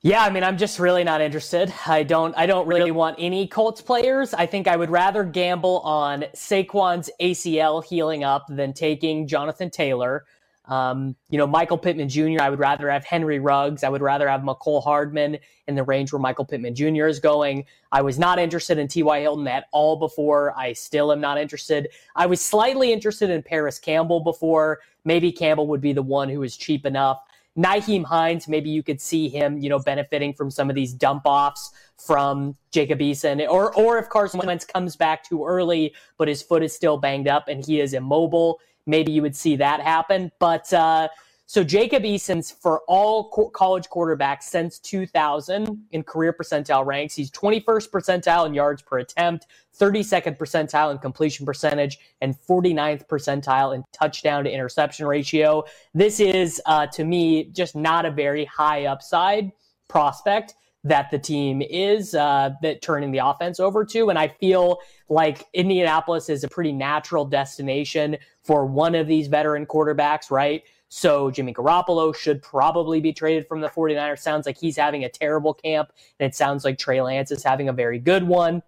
yeah, 0.00 0.22
I 0.22 0.30
mean, 0.30 0.44
I'm 0.44 0.56
just 0.56 0.78
really 0.78 1.02
not 1.02 1.20
interested. 1.20 1.74
I 1.84 2.04
don't 2.04 2.32
I 2.38 2.46
don't 2.46 2.68
really 2.68 2.92
want 2.92 3.16
any 3.18 3.48
Colts 3.48 3.82
players. 3.82 4.32
I 4.32 4.46
think 4.46 4.68
I 4.68 4.76
would 4.76 4.90
rather 4.90 5.24
gamble 5.24 5.80
on 5.80 6.24
Saquon's 6.36 7.10
ACL 7.20 7.84
healing 7.84 8.22
up 8.22 8.46
than 8.48 8.72
taking 8.72 9.26
Jonathan 9.26 9.70
Taylor. 9.70 10.24
Um, 10.68 11.16
you 11.30 11.38
know, 11.38 11.46
Michael 11.46 11.78
Pittman 11.78 12.08
Jr., 12.08 12.40
I 12.40 12.50
would 12.50 12.58
rather 12.58 12.90
have 12.90 13.04
Henry 13.04 13.38
Ruggs. 13.38 13.82
I 13.82 13.88
would 13.88 14.02
rather 14.02 14.28
have 14.28 14.42
Mecole 14.42 14.84
Hardman 14.84 15.38
in 15.66 15.74
the 15.74 15.82
range 15.82 16.12
where 16.12 16.20
Michael 16.20 16.44
Pittman 16.44 16.74
Jr. 16.74 17.06
is 17.06 17.18
going. 17.18 17.64
I 17.90 18.02
was 18.02 18.18
not 18.18 18.38
interested 18.38 18.78
in 18.78 18.86
T.Y. 18.86 19.20
Hilton 19.20 19.48
at 19.48 19.64
all 19.72 19.96
before. 19.96 20.56
I 20.56 20.74
still 20.74 21.10
am 21.10 21.20
not 21.20 21.38
interested. 21.38 21.88
I 22.14 22.26
was 22.26 22.40
slightly 22.40 22.92
interested 22.92 23.30
in 23.30 23.42
Parris 23.42 23.78
Campbell 23.78 24.20
before. 24.20 24.80
Maybe 25.04 25.32
Campbell 25.32 25.66
would 25.68 25.80
be 25.80 25.94
the 25.94 26.02
one 26.02 26.28
who 26.28 26.42
is 26.42 26.56
cheap 26.56 26.84
enough. 26.84 27.22
Nyheim 27.58 28.04
Hines, 28.04 28.46
maybe 28.46 28.70
you 28.70 28.84
could 28.84 29.00
see 29.00 29.28
him, 29.28 29.58
you 29.58 29.68
know, 29.68 29.80
benefiting 29.80 30.32
from 30.32 30.50
some 30.50 30.70
of 30.70 30.76
these 30.76 30.92
dump 30.92 31.22
offs 31.24 31.72
from 31.96 32.56
Jacob 32.70 33.00
Eason, 33.00 33.48
or 33.48 33.74
or 33.74 33.98
if 33.98 34.08
Carson 34.08 34.40
Wentz 34.46 34.64
comes 34.64 34.94
back 34.94 35.24
too 35.24 35.44
early, 35.44 35.92
but 36.18 36.28
his 36.28 36.40
foot 36.40 36.62
is 36.62 36.72
still 36.72 36.96
banged 36.98 37.26
up 37.26 37.48
and 37.48 37.66
he 37.66 37.80
is 37.80 37.94
immobile, 37.94 38.60
maybe 38.88 39.12
you 39.12 39.22
would 39.22 39.36
see 39.36 39.54
that 39.56 39.80
happen. 39.80 40.32
But 40.40 40.72
uh, 40.72 41.08
so 41.46 41.64
Jacob 41.64 42.04
Eason's 42.04 42.50
for 42.50 42.82
all 42.88 43.30
co- 43.30 43.48
college 43.48 43.88
quarterbacks 43.88 44.42
since 44.42 44.78
2000 44.80 45.86
in 45.92 46.02
career 46.02 46.32
percentile 46.32 46.84
ranks, 46.84 47.14
he's 47.14 47.30
21st 47.30 47.90
percentile 47.90 48.46
in 48.46 48.52
yards 48.52 48.82
per 48.82 48.98
attempt, 48.98 49.46
32nd 49.78 50.36
percentile 50.36 50.90
in 50.90 50.98
completion 50.98 51.46
percentage, 51.46 51.98
and 52.20 52.36
49th 52.38 53.06
percentile 53.06 53.74
in 53.74 53.84
touchdown 53.92 54.44
to 54.44 54.50
interception 54.50 55.06
ratio. 55.06 55.64
This 55.94 56.20
is, 56.20 56.60
uh, 56.66 56.86
to 56.88 57.04
me, 57.04 57.44
just 57.44 57.76
not 57.76 58.04
a 58.04 58.10
very 58.10 58.44
high 58.44 58.86
upside 58.86 59.52
prospect 59.88 60.54
that 60.88 61.10
the 61.10 61.18
team 61.18 61.62
is 61.62 62.14
uh, 62.14 62.50
that 62.62 62.82
turning 62.82 63.12
the 63.12 63.18
offense 63.18 63.60
over 63.60 63.84
to. 63.86 64.10
And 64.10 64.18
I 64.18 64.28
feel 64.28 64.78
like 65.08 65.46
Indianapolis 65.54 66.28
is 66.28 66.44
a 66.44 66.48
pretty 66.48 66.72
natural 66.72 67.24
destination 67.24 68.16
for 68.42 68.66
one 68.66 68.94
of 68.94 69.06
these 69.06 69.28
veteran 69.28 69.66
quarterbacks, 69.66 70.30
right? 70.30 70.62
So 70.88 71.30
Jimmy 71.30 71.52
Garoppolo 71.52 72.14
should 72.16 72.42
probably 72.42 73.00
be 73.00 73.12
traded 73.12 73.46
from 73.46 73.60
the 73.60 73.68
49ers. 73.68 74.20
Sounds 74.20 74.46
like 74.46 74.58
he's 74.58 74.76
having 74.76 75.04
a 75.04 75.08
terrible 75.08 75.54
camp, 75.54 75.92
and 76.18 76.26
it 76.26 76.34
sounds 76.34 76.64
like 76.64 76.78
Trey 76.78 77.00
Lance 77.00 77.30
is 77.30 77.42
having 77.42 77.68
a 77.68 77.72
very 77.72 77.98
good 77.98 78.24
one. 78.24 78.62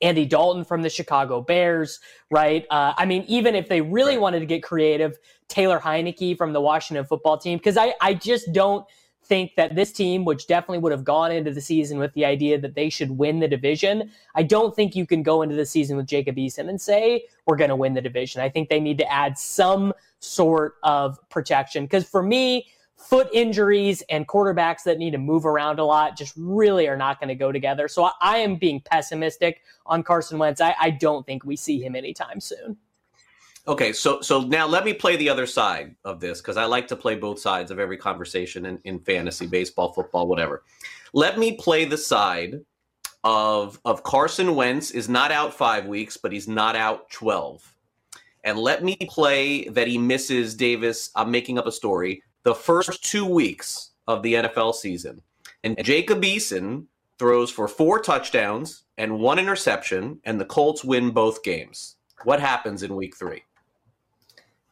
Andy 0.00 0.26
Dalton 0.26 0.64
from 0.64 0.82
the 0.82 0.90
Chicago 0.90 1.40
Bears, 1.40 2.00
right? 2.30 2.66
Uh, 2.70 2.92
I 2.96 3.04
mean, 3.04 3.24
even 3.26 3.54
if 3.54 3.68
they 3.68 3.80
really 3.80 4.12
right. 4.12 4.20
wanted 4.20 4.40
to 4.40 4.46
get 4.46 4.62
creative, 4.62 5.18
Taylor 5.48 5.80
Heinicke 5.80 6.36
from 6.36 6.52
the 6.52 6.60
Washington 6.60 7.04
football 7.04 7.36
team, 7.36 7.58
because 7.58 7.76
I, 7.76 7.94
I 8.00 8.14
just 8.14 8.52
don't 8.52 8.86
think 9.28 9.54
that 9.56 9.74
this 9.74 9.92
team, 9.92 10.24
which 10.24 10.46
definitely 10.46 10.78
would 10.78 10.92
have 10.92 11.04
gone 11.04 11.30
into 11.30 11.52
the 11.52 11.60
season 11.60 11.98
with 11.98 12.12
the 12.14 12.24
idea 12.24 12.58
that 12.58 12.74
they 12.74 12.88
should 12.88 13.10
win 13.10 13.40
the 13.40 13.48
division, 13.48 14.10
I 14.34 14.42
don't 14.42 14.74
think 14.74 14.96
you 14.96 15.06
can 15.06 15.22
go 15.22 15.42
into 15.42 15.54
the 15.54 15.66
season 15.66 15.96
with 15.96 16.06
Jacob 16.06 16.36
Eason 16.36 16.68
and 16.68 16.80
say, 16.80 17.26
we're 17.46 17.56
going 17.56 17.70
to 17.70 17.76
win 17.76 17.94
the 17.94 18.00
division. 18.00 18.40
I 18.40 18.48
think 18.48 18.68
they 18.68 18.80
need 18.80 18.98
to 18.98 19.12
add 19.12 19.38
some 19.38 19.92
sort 20.20 20.76
of 20.82 21.18
protection. 21.28 21.84
Because 21.84 22.08
for 22.08 22.22
me, 22.22 22.66
foot 22.96 23.28
injuries 23.32 24.02
and 24.10 24.26
quarterbacks 24.26 24.82
that 24.82 24.98
need 24.98 25.12
to 25.12 25.18
move 25.18 25.46
around 25.46 25.78
a 25.78 25.84
lot 25.84 26.16
just 26.16 26.34
really 26.36 26.88
are 26.88 26.96
not 26.96 27.20
going 27.20 27.28
to 27.28 27.34
go 27.34 27.52
together. 27.52 27.86
So 27.86 28.04
I, 28.04 28.12
I, 28.20 28.38
am 28.38 28.56
being 28.56 28.80
pessimistic 28.80 29.62
on 29.86 30.02
Carson 30.02 30.36
Wentz. 30.38 30.60
I, 30.60 30.74
I 30.80 30.90
don't 30.90 31.24
think 31.24 31.44
we 31.44 31.54
see 31.54 31.80
him 31.80 31.94
anytime 31.94 32.40
soon. 32.40 32.76
Okay, 33.68 33.92
so 33.92 34.22
so 34.22 34.40
now 34.40 34.66
let 34.66 34.86
me 34.86 34.94
play 34.94 35.16
the 35.16 35.28
other 35.28 35.46
side 35.46 35.94
of 36.02 36.20
this 36.20 36.40
because 36.40 36.56
I 36.56 36.64
like 36.64 36.88
to 36.88 36.96
play 36.96 37.16
both 37.16 37.38
sides 37.38 37.70
of 37.70 37.78
every 37.78 37.98
conversation 37.98 38.64
in, 38.64 38.80
in 38.84 38.98
fantasy, 38.98 39.46
baseball, 39.46 39.92
football, 39.92 40.26
whatever. 40.26 40.62
Let 41.12 41.38
me 41.38 41.52
play 41.52 41.84
the 41.84 41.98
side 41.98 42.60
of 43.24 43.78
of 43.84 44.02
Carson 44.04 44.54
Wentz 44.54 44.90
is 44.90 45.10
not 45.10 45.30
out 45.30 45.52
five 45.52 45.84
weeks, 45.84 46.16
but 46.16 46.32
he's 46.32 46.48
not 46.48 46.76
out 46.76 47.10
twelve. 47.10 47.62
And 48.42 48.58
let 48.58 48.82
me 48.82 48.96
play 49.02 49.68
that 49.68 49.86
he 49.86 49.98
misses 49.98 50.54
Davis. 50.54 51.10
I'm 51.14 51.30
making 51.30 51.58
up 51.58 51.66
a 51.66 51.72
story. 51.72 52.22
The 52.44 52.54
first 52.54 53.04
two 53.04 53.26
weeks 53.26 53.90
of 54.06 54.22
the 54.22 54.32
NFL 54.32 54.76
season, 54.76 55.20
and 55.62 55.76
Jacob 55.84 56.22
Eason 56.22 56.86
throws 57.18 57.50
for 57.50 57.68
four 57.68 58.00
touchdowns 58.00 58.84
and 58.96 59.20
one 59.20 59.38
interception, 59.38 60.20
and 60.24 60.40
the 60.40 60.46
Colts 60.46 60.84
win 60.84 61.10
both 61.10 61.42
games. 61.42 61.96
What 62.24 62.40
happens 62.40 62.82
in 62.82 62.96
week 62.96 63.14
three? 63.14 63.42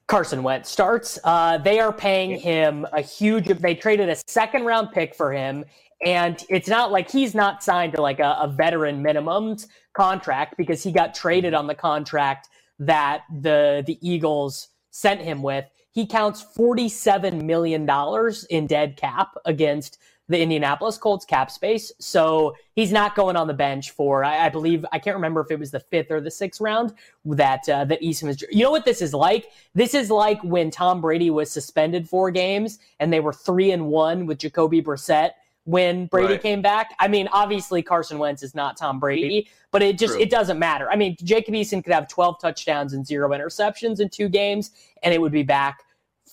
Carson 0.08 0.42
Wentz 0.42 0.70
starts. 0.70 1.18
Uh, 1.24 1.58
they 1.58 1.80
are 1.80 1.92
paying 1.92 2.38
him 2.38 2.86
a 2.92 3.00
huge. 3.00 3.46
They 3.46 3.74
traded 3.74 4.08
a 4.08 4.16
second 4.26 4.64
round 4.64 4.92
pick 4.92 5.14
for 5.14 5.32
him, 5.32 5.64
and 6.04 6.44
it's 6.48 6.68
not 6.68 6.92
like 6.92 7.10
he's 7.10 7.34
not 7.34 7.62
signed 7.62 7.94
to 7.94 8.02
like 8.02 8.20
a, 8.20 8.36
a 8.40 8.48
veteran 8.48 9.02
minimums 9.02 9.66
contract 9.94 10.56
because 10.56 10.82
he 10.82 10.92
got 10.92 11.14
traded 11.14 11.54
on 11.54 11.66
the 11.66 11.74
contract 11.74 12.48
that 12.78 13.22
the 13.40 13.82
the 13.86 13.98
Eagles 14.00 14.68
sent 14.90 15.20
him 15.20 15.42
with. 15.42 15.64
He 15.90 16.06
counts 16.06 16.40
forty 16.40 16.88
seven 16.88 17.44
million 17.44 17.84
dollars 17.84 18.44
in 18.44 18.68
dead 18.68 18.96
cap 18.96 19.34
against 19.44 19.98
the 20.28 20.40
Indianapolis 20.40 20.98
Colts 20.98 21.24
cap 21.24 21.50
space. 21.50 21.92
So 21.98 22.56
he's 22.74 22.90
not 22.90 23.14
going 23.14 23.36
on 23.36 23.46
the 23.46 23.54
bench 23.54 23.92
for, 23.92 24.24
I, 24.24 24.46
I 24.46 24.48
believe, 24.48 24.84
I 24.92 24.98
can't 24.98 25.14
remember 25.14 25.40
if 25.40 25.50
it 25.50 25.58
was 25.58 25.70
the 25.70 25.80
fifth 25.80 26.10
or 26.10 26.20
the 26.20 26.30
sixth 26.30 26.60
round 26.60 26.94
that 27.24 27.68
uh, 27.68 27.84
that 27.84 28.00
Eason 28.02 28.24
was. 28.24 28.42
You 28.50 28.64
know 28.64 28.70
what 28.72 28.84
this 28.84 29.02
is 29.02 29.14
like? 29.14 29.50
This 29.74 29.94
is 29.94 30.10
like 30.10 30.42
when 30.42 30.70
Tom 30.70 31.00
Brady 31.00 31.30
was 31.30 31.50
suspended 31.50 32.08
four 32.08 32.30
games 32.30 32.78
and 32.98 33.12
they 33.12 33.20
were 33.20 33.32
three 33.32 33.70
and 33.70 33.86
one 33.86 34.26
with 34.26 34.38
Jacoby 34.38 34.82
Brissett 34.82 35.30
when 35.64 36.06
Brady 36.06 36.34
Right. 36.34 36.42
came 36.42 36.62
back. 36.62 36.94
I 37.00 37.08
mean, 37.08 37.28
obviously 37.32 37.82
Carson 37.82 38.18
Wentz 38.18 38.42
is 38.42 38.54
not 38.54 38.76
Tom 38.76 39.00
Brady, 39.00 39.48
but 39.72 39.82
it 39.82 39.98
just 39.98 40.14
True. 40.14 40.22
it 40.22 40.30
doesn't 40.30 40.58
matter. 40.58 40.88
I 40.90 40.96
mean, 40.96 41.16
Jacob 41.22 41.54
Eason 41.54 41.82
could 41.82 41.92
have 41.92 42.08
12 42.08 42.40
touchdowns 42.40 42.92
and 42.92 43.04
zero 43.06 43.28
interceptions 43.30 43.98
in 44.00 44.08
two 44.08 44.28
games, 44.28 44.70
and 45.02 45.12
it 45.12 45.20
would 45.20 45.32
be 45.32 45.42
back 45.42 45.82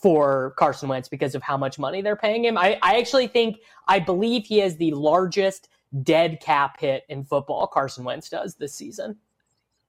for 0.03 0.53
Carson 0.57 0.89
Wentz 0.89 1.07
because 1.07 1.33
of 1.33 1.41
how 1.41 1.55
much 1.55 1.79
money 1.79 2.01
they're 2.01 2.17
paying 2.17 2.43
him. 2.43 2.57
I, 2.57 2.77
I 2.83 2.99
actually 2.99 3.27
think 3.27 3.59
I 3.87 3.99
believe 3.99 4.45
he 4.45 4.59
has 4.59 4.75
the 4.75 4.91
largest 4.91 5.69
dead 6.03 6.41
cap 6.41 6.77
hit 6.77 7.05
in 7.07 7.23
football. 7.23 7.67
Carson 7.67 8.03
Wentz 8.03 8.29
does 8.29 8.55
this 8.55 8.75
season. 8.75 9.15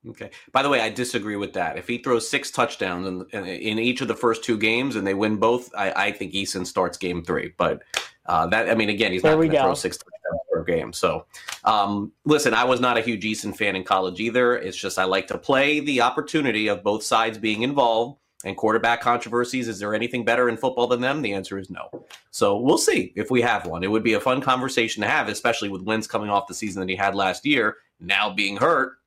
Okay. 0.09 0.30
By 0.52 0.62
the 0.62 0.68
way, 0.68 0.80
I 0.80 0.88
disagree 0.88 1.35
with 1.35 1.52
that. 1.54 1.78
If 1.78 1.88
he 1.88 1.99
throws 1.99 2.28
six 2.28 2.52
touchdowns 2.52 3.26
in, 3.33 3.44
in 3.44 3.78
each 3.80 4.02
of 4.02 4.09
the 4.09 4.14
first 4.14 4.44
two 4.44 4.56
games 4.56 4.94
and 4.94 5.04
they 5.04 5.14
win 5.14 5.38
both, 5.38 5.68
I, 5.76 5.92
I 5.97 6.12
think 6.12 6.33
Eason 6.33 6.64
starts 6.64 6.97
game 6.97 7.25
three. 7.25 7.52
But 7.56 7.83
uh, 8.26 8.47
that, 8.49 8.71
I 8.71 8.76
mean, 8.76 8.90
again, 8.90 9.11
he's 9.11 9.23
There 9.23 9.33
not 9.33 9.38
going 9.38 9.50
to 9.50 9.61
throw 9.62 9.75
six 9.75 9.97
touchdowns 9.97 10.40
per 10.52 10.62
game. 10.62 10.92
So, 10.92 11.26
um, 11.64 12.12
listen, 12.25 12.54
I 12.54 12.62
was 12.62 12.78
not 12.78 12.99
a 12.99 13.00
huge 13.00 13.25
Eason 13.25 13.56
fan 13.56 13.75
in 13.75 13.83
college 13.83 14.21
either. 14.21 14.56
It's 14.56 14.76
just 14.76 14.97
I 14.97 15.04
like 15.04 15.26
to 15.28 15.38
play 15.38 15.80
the 15.80 16.02
opportunity 16.02 16.68
of 16.68 16.85
both 16.85 17.02
sides 17.02 17.37
being 17.37 17.62
involved. 17.62 18.21
And 18.45 18.57
quarterback 18.57 19.01
controversies, 19.01 19.69
is 19.69 19.79
there 19.79 19.95
anything 19.95 20.25
better 20.25 20.51
in 20.51 20.57
football 20.57 20.87
than 20.87 21.01
them? 21.01 21.23
The 21.23 21.33
answer 21.33 21.59
is 21.59 21.71
no. 21.71 21.89
So 22.31 22.59
we'll 22.59 22.79
see 22.79 23.13
if 23.17 23.31
we 23.31 23.41
have 23.41 23.67
one. 23.67 23.83
It 23.83 23.91
would 23.91 24.05
be 24.05 24.13
a 24.13 24.21
fun 24.21 24.43
conversation 24.43 25.03
to 25.03 25.09
have, 25.09 25.29
especially 25.29 25.71
with 25.71 25.83
Wentz 25.83 26.07
coming 26.07 26.29
off 26.29 26.47
the 26.47 26.55
season 26.55 26.81
that 26.81 26.89
he 26.91 26.97
had 26.97 27.15
last 27.15 27.47
year, 27.47 27.79
now 28.01 28.31
being 28.31 28.59
hurt. 28.59 28.99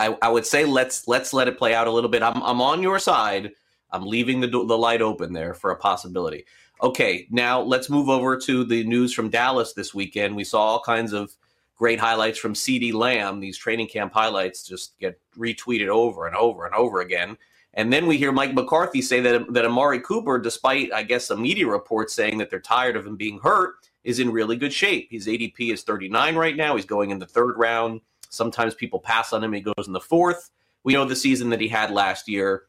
I, 0.00 0.16
I 0.20 0.28
would 0.28 0.46
say 0.46 0.64
let's 0.64 1.06
let's 1.06 1.32
let 1.32 1.46
it 1.46 1.58
play 1.58 1.74
out 1.74 1.86
a 1.86 1.92
little 1.92 2.10
bit. 2.10 2.22
I'm 2.22 2.42
I'm 2.42 2.60
on 2.60 2.82
your 2.82 2.98
side. 2.98 3.52
I'm 3.92 4.04
leaving 4.04 4.40
the 4.40 4.48
the 4.48 4.78
light 4.78 5.02
open 5.02 5.32
there 5.32 5.54
for 5.54 5.70
a 5.70 5.76
possibility. 5.76 6.44
Okay, 6.82 7.28
now 7.30 7.60
let's 7.60 7.90
move 7.90 8.08
over 8.08 8.36
to 8.38 8.64
the 8.64 8.82
news 8.84 9.12
from 9.12 9.28
Dallas 9.28 9.74
this 9.74 9.94
weekend. 9.94 10.34
We 10.34 10.44
saw 10.44 10.60
all 10.62 10.80
kinds 10.80 11.12
of 11.12 11.36
great 11.76 12.00
highlights 12.00 12.38
from 12.38 12.54
CeeDee 12.54 12.94
Lamb. 12.94 13.40
These 13.40 13.58
training 13.58 13.88
camp 13.88 14.12
highlights 14.12 14.66
just 14.66 14.98
get 14.98 15.20
retweeted 15.38 15.88
over 15.88 16.26
and 16.26 16.34
over 16.34 16.64
and 16.64 16.74
over 16.74 17.00
again. 17.00 17.36
And 17.74 17.92
then 17.92 18.06
we 18.06 18.18
hear 18.18 18.32
Mike 18.32 18.54
McCarthy 18.54 19.00
say 19.00 19.20
that 19.20 19.52
that 19.52 19.64
Amari 19.64 20.00
Cooper, 20.00 20.38
despite 20.38 20.92
I 20.92 21.02
guess 21.02 21.26
some 21.26 21.42
media 21.42 21.66
reports 21.66 22.14
saying 22.14 22.38
that 22.38 22.50
they're 22.50 22.60
tired 22.60 22.96
of 22.96 23.06
him 23.06 23.16
being 23.16 23.38
hurt, 23.38 23.74
is 24.04 24.18
in 24.18 24.32
really 24.32 24.56
good 24.56 24.72
shape. 24.72 25.08
His 25.10 25.26
ADP 25.26 25.72
is 25.72 25.82
39 25.82 26.36
right 26.36 26.56
now. 26.56 26.76
He's 26.76 26.84
going 26.84 27.10
in 27.10 27.18
the 27.18 27.26
third 27.26 27.56
round. 27.56 28.00
Sometimes 28.28 28.74
people 28.74 28.98
pass 28.98 29.32
on 29.32 29.42
him. 29.42 29.52
He 29.52 29.60
goes 29.60 29.86
in 29.86 29.92
the 29.92 30.00
fourth. 30.00 30.50
We 30.82 30.94
know 30.94 31.04
the 31.04 31.16
season 31.16 31.50
that 31.50 31.60
he 31.60 31.68
had 31.68 31.90
last 31.90 32.28
year. 32.28 32.64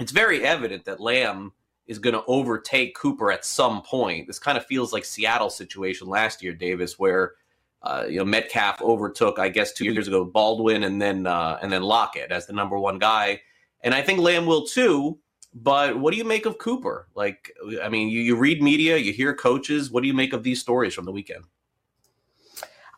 It's 0.00 0.12
very 0.12 0.44
evident 0.44 0.84
that 0.84 1.00
Lamb 1.00 1.52
is 1.86 1.98
going 1.98 2.14
to 2.14 2.24
overtake 2.26 2.94
Cooper 2.94 3.32
at 3.32 3.44
some 3.44 3.82
point. 3.82 4.26
This 4.26 4.38
kind 4.38 4.56
of 4.56 4.64
feels 4.66 4.92
like 4.92 5.04
Seattle 5.04 5.50
situation 5.50 6.08
last 6.08 6.42
year, 6.42 6.52
Davis, 6.52 6.98
where 6.98 7.34
uh, 7.82 8.04
you 8.08 8.18
know 8.18 8.24
Metcalf 8.24 8.80
overtook, 8.80 9.38
I 9.38 9.48
guess, 9.48 9.72
two 9.72 9.84
years 9.84 10.08
ago 10.08 10.24
Baldwin 10.24 10.84
and 10.84 11.02
then 11.02 11.26
uh, 11.26 11.58
and 11.60 11.72
then 11.72 11.82
Lockett 11.82 12.30
as 12.30 12.46
the 12.46 12.52
number 12.52 12.78
one 12.78 12.98
guy. 12.98 13.40
And 13.82 13.94
I 13.94 14.02
think 14.02 14.20
Lamb 14.20 14.46
will 14.46 14.66
too. 14.66 15.18
But 15.54 15.98
what 15.98 16.12
do 16.12 16.16
you 16.16 16.24
make 16.24 16.46
of 16.46 16.56
Cooper? 16.58 17.08
Like, 17.14 17.52
I 17.82 17.88
mean, 17.88 18.08
you, 18.08 18.20
you 18.20 18.36
read 18.36 18.62
media, 18.62 18.96
you 18.96 19.12
hear 19.12 19.34
coaches. 19.34 19.90
What 19.90 20.00
do 20.02 20.06
you 20.06 20.14
make 20.14 20.32
of 20.32 20.42
these 20.42 20.60
stories 20.60 20.94
from 20.94 21.04
the 21.04 21.12
weekend? 21.12 21.44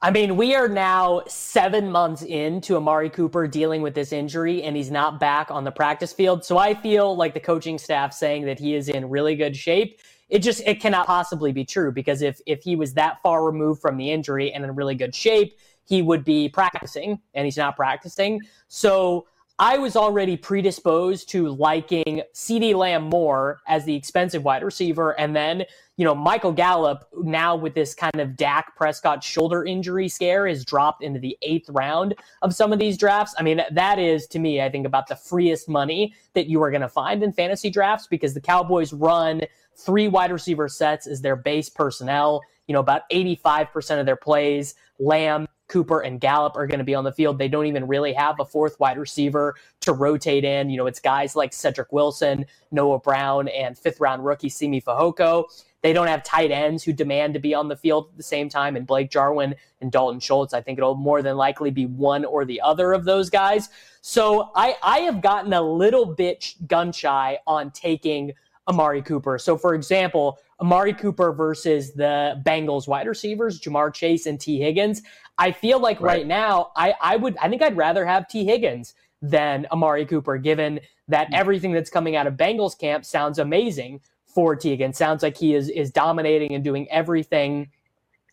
I 0.04 0.10
mean, 0.10 0.36
we 0.36 0.54
are 0.54 0.68
now 0.68 1.22
seven 1.26 1.90
months 1.90 2.22
into 2.22 2.76
Amari 2.76 3.08
Cooper 3.08 3.48
dealing 3.48 3.80
with 3.80 3.94
this 3.94 4.12
injury, 4.12 4.62
and 4.62 4.76
he's 4.76 4.90
not 4.90 5.18
back 5.18 5.50
on 5.50 5.64
the 5.64 5.70
practice 5.70 6.12
field. 6.12 6.44
So 6.44 6.58
I 6.58 6.74
feel 6.74 7.16
like 7.16 7.32
the 7.32 7.40
coaching 7.40 7.78
staff 7.78 8.12
saying 8.12 8.44
that 8.44 8.58
he 8.58 8.74
is 8.74 8.90
in 8.90 9.08
really 9.08 9.34
good 9.34 9.56
shape. 9.56 9.98
It 10.28 10.40
just 10.40 10.60
it 10.66 10.78
cannot 10.78 11.06
possibly 11.06 11.52
be 11.52 11.64
true 11.64 11.90
because 11.90 12.20
if 12.20 12.38
if 12.44 12.62
he 12.62 12.76
was 12.76 12.92
that 12.94 13.22
far 13.22 13.44
removed 13.44 13.80
from 13.80 13.96
the 13.96 14.10
injury 14.10 14.52
and 14.52 14.62
in 14.62 14.74
really 14.74 14.94
good 14.94 15.14
shape, 15.14 15.58
he 15.86 16.02
would 16.02 16.22
be 16.22 16.50
practicing, 16.50 17.18
and 17.32 17.46
he's 17.46 17.56
not 17.56 17.74
practicing. 17.74 18.42
So 18.68 19.26
I 19.58 19.78
was 19.78 19.94
already 19.94 20.36
predisposed 20.36 21.28
to 21.28 21.48
liking 21.48 22.22
CeeDee 22.34 22.74
Lamb 22.74 23.04
more 23.04 23.60
as 23.68 23.84
the 23.84 23.94
expensive 23.94 24.42
wide 24.42 24.64
receiver. 24.64 25.12
And 25.12 25.34
then, 25.34 25.64
you 25.96 26.04
know, 26.04 26.14
Michael 26.14 26.50
Gallup, 26.50 27.08
now 27.22 27.54
with 27.54 27.72
this 27.72 27.94
kind 27.94 28.18
of 28.18 28.36
Dak 28.36 28.74
Prescott 28.74 29.22
shoulder 29.22 29.64
injury 29.64 30.08
scare, 30.08 30.48
is 30.48 30.64
dropped 30.64 31.04
into 31.04 31.20
the 31.20 31.38
eighth 31.42 31.68
round 31.68 32.16
of 32.42 32.52
some 32.52 32.72
of 32.72 32.80
these 32.80 32.98
drafts. 32.98 33.32
I 33.38 33.44
mean, 33.44 33.62
that 33.70 34.00
is 34.00 34.26
to 34.28 34.40
me, 34.40 34.60
I 34.60 34.68
think, 34.68 34.86
about 34.86 35.06
the 35.06 35.14
freest 35.14 35.68
money 35.68 36.14
that 36.32 36.48
you 36.48 36.60
are 36.60 36.72
going 36.72 36.80
to 36.80 36.88
find 36.88 37.22
in 37.22 37.32
fantasy 37.32 37.70
drafts 37.70 38.08
because 38.08 38.34
the 38.34 38.40
Cowboys 38.40 38.92
run 38.92 39.42
three 39.76 40.08
wide 40.08 40.32
receiver 40.32 40.68
sets 40.68 41.06
as 41.06 41.20
their 41.20 41.36
base 41.36 41.68
personnel. 41.68 42.42
You 42.66 42.72
know, 42.72 42.80
about 42.80 43.08
85% 43.08 44.00
of 44.00 44.06
their 44.06 44.16
plays, 44.16 44.74
Lamb, 44.98 45.46
Cooper 45.68 46.00
and 46.00 46.20
Gallup 46.20 46.56
are 46.56 46.66
going 46.66 46.78
to 46.78 46.84
be 46.84 46.94
on 46.94 47.04
the 47.04 47.12
field. 47.12 47.38
They 47.38 47.48
don't 47.48 47.66
even 47.66 47.86
really 47.86 48.12
have 48.12 48.38
a 48.40 48.44
fourth 48.44 48.78
wide 48.78 48.98
receiver 48.98 49.54
to 49.80 49.92
rotate 49.92 50.44
in. 50.44 50.70
You 50.70 50.76
know, 50.76 50.86
it's 50.86 51.00
guys 51.00 51.34
like 51.34 51.52
Cedric 51.52 51.92
Wilson, 51.92 52.46
Noah 52.70 52.98
Brown, 52.98 53.48
and 53.48 53.76
fifth 53.76 54.00
round 54.00 54.24
rookie 54.24 54.48
Simi 54.48 54.80
Fehoko. 54.80 55.44
They 55.82 55.92
don't 55.92 56.06
have 56.06 56.22
tight 56.22 56.50
ends 56.50 56.82
who 56.82 56.94
demand 56.94 57.34
to 57.34 57.40
be 57.40 57.54
on 57.54 57.68
the 57.68 57.76
field 57.76 58.08
at 58.10 58.16
the 58.16 58.22
same 58.22 58.48
time. 58.48 58.74
And 58.74 58.86
Blake 58.86 59.10
Jarwin 59.10 59.54
and 59.82 59.92
Dalton 59.92 60.18
Schultz, 60.18 60.54
I 60.54 60.62
think 60.62 60.78
it'll 60.78 60.94
more 60.94 61.20
than 61.20 61.36
likely 61.36 61.70
be 61.70 61.84
one 61.84 62.24
or 62.24 62.46
the 62.46 62.60
other 62.62 62.92
of 62.92 63.04
those 63.04 63.28
guys. 63.28 63.68
So 64.00 64.50
I, 64.54 64.76
I 64.82 65.00
have 65.00 65.20
gotten 65.20 65.52
a 65.52 65.60
little 65.60 66.06
bit 66.06 66.54
gun 66.66 66.90
shy 66.90 67.38
on 67.46 67.70
taking 67.70 68.32
Amari 68.66 69.02
Cooper. 69.02 69.38
So, 69.38 69.58
for 69.58 69.74
example, 69.74 70.38
Amari 70.60 70.94
Cooper 70.94 71.32
versus 71.32 71.92
the 71.92 72.40
Bengals 72.44 72.86
wide 72.86 73.06
receivers, 73.06 73.60
Ja'Marr 73.60 73.92
Chase 73.92 74.26
and 74.26 74.40
Tee 74.40 74.58
Higgins. 74.58 75.02
I 75.38 75.52
feel 75.52 75.80
like 75.80 76.00
right, 76.00 76.18
Right. 76.18 76.26
now, 76.26 76.70
I, 76.76 76.94
I 77.00 77.16
would, 77.16 77.36
I 77.38 77.48
think 77.48 77.62
I'd 77.62 77.76
rather 77.76 78.06
have 78.06 78.28
Tee 78.28 78.44
Higgins 78.44 78.94
than 79.20 79.66
Amari 79.72 80.06
Cooper, 80.06 80.38
given 80.38 80.80
that 81.08 81.28
hmm. 81.28 81.34
everything 81.34 81.72
that's 81.72 81.90
coming 81.90 82.16
out 82.16 82.26
of 82.26 82.34
Bengals 82.34 82.78
camp 82.78 83.04
sounds 83.04 83.38
amazing 83.38 84.00
for 84.26 84.54
Tee 84.56 84.70
Higgins. 84.70 84.96
Sounds 84.96 85.22
like 85.22 85.36
he 85.36 85.54
is 85.54 85.68
is 85.68 85.90
dominating 85.90 86.54
and 86.54 86.62
doing 86.62 86.90
everything 86.90 87.70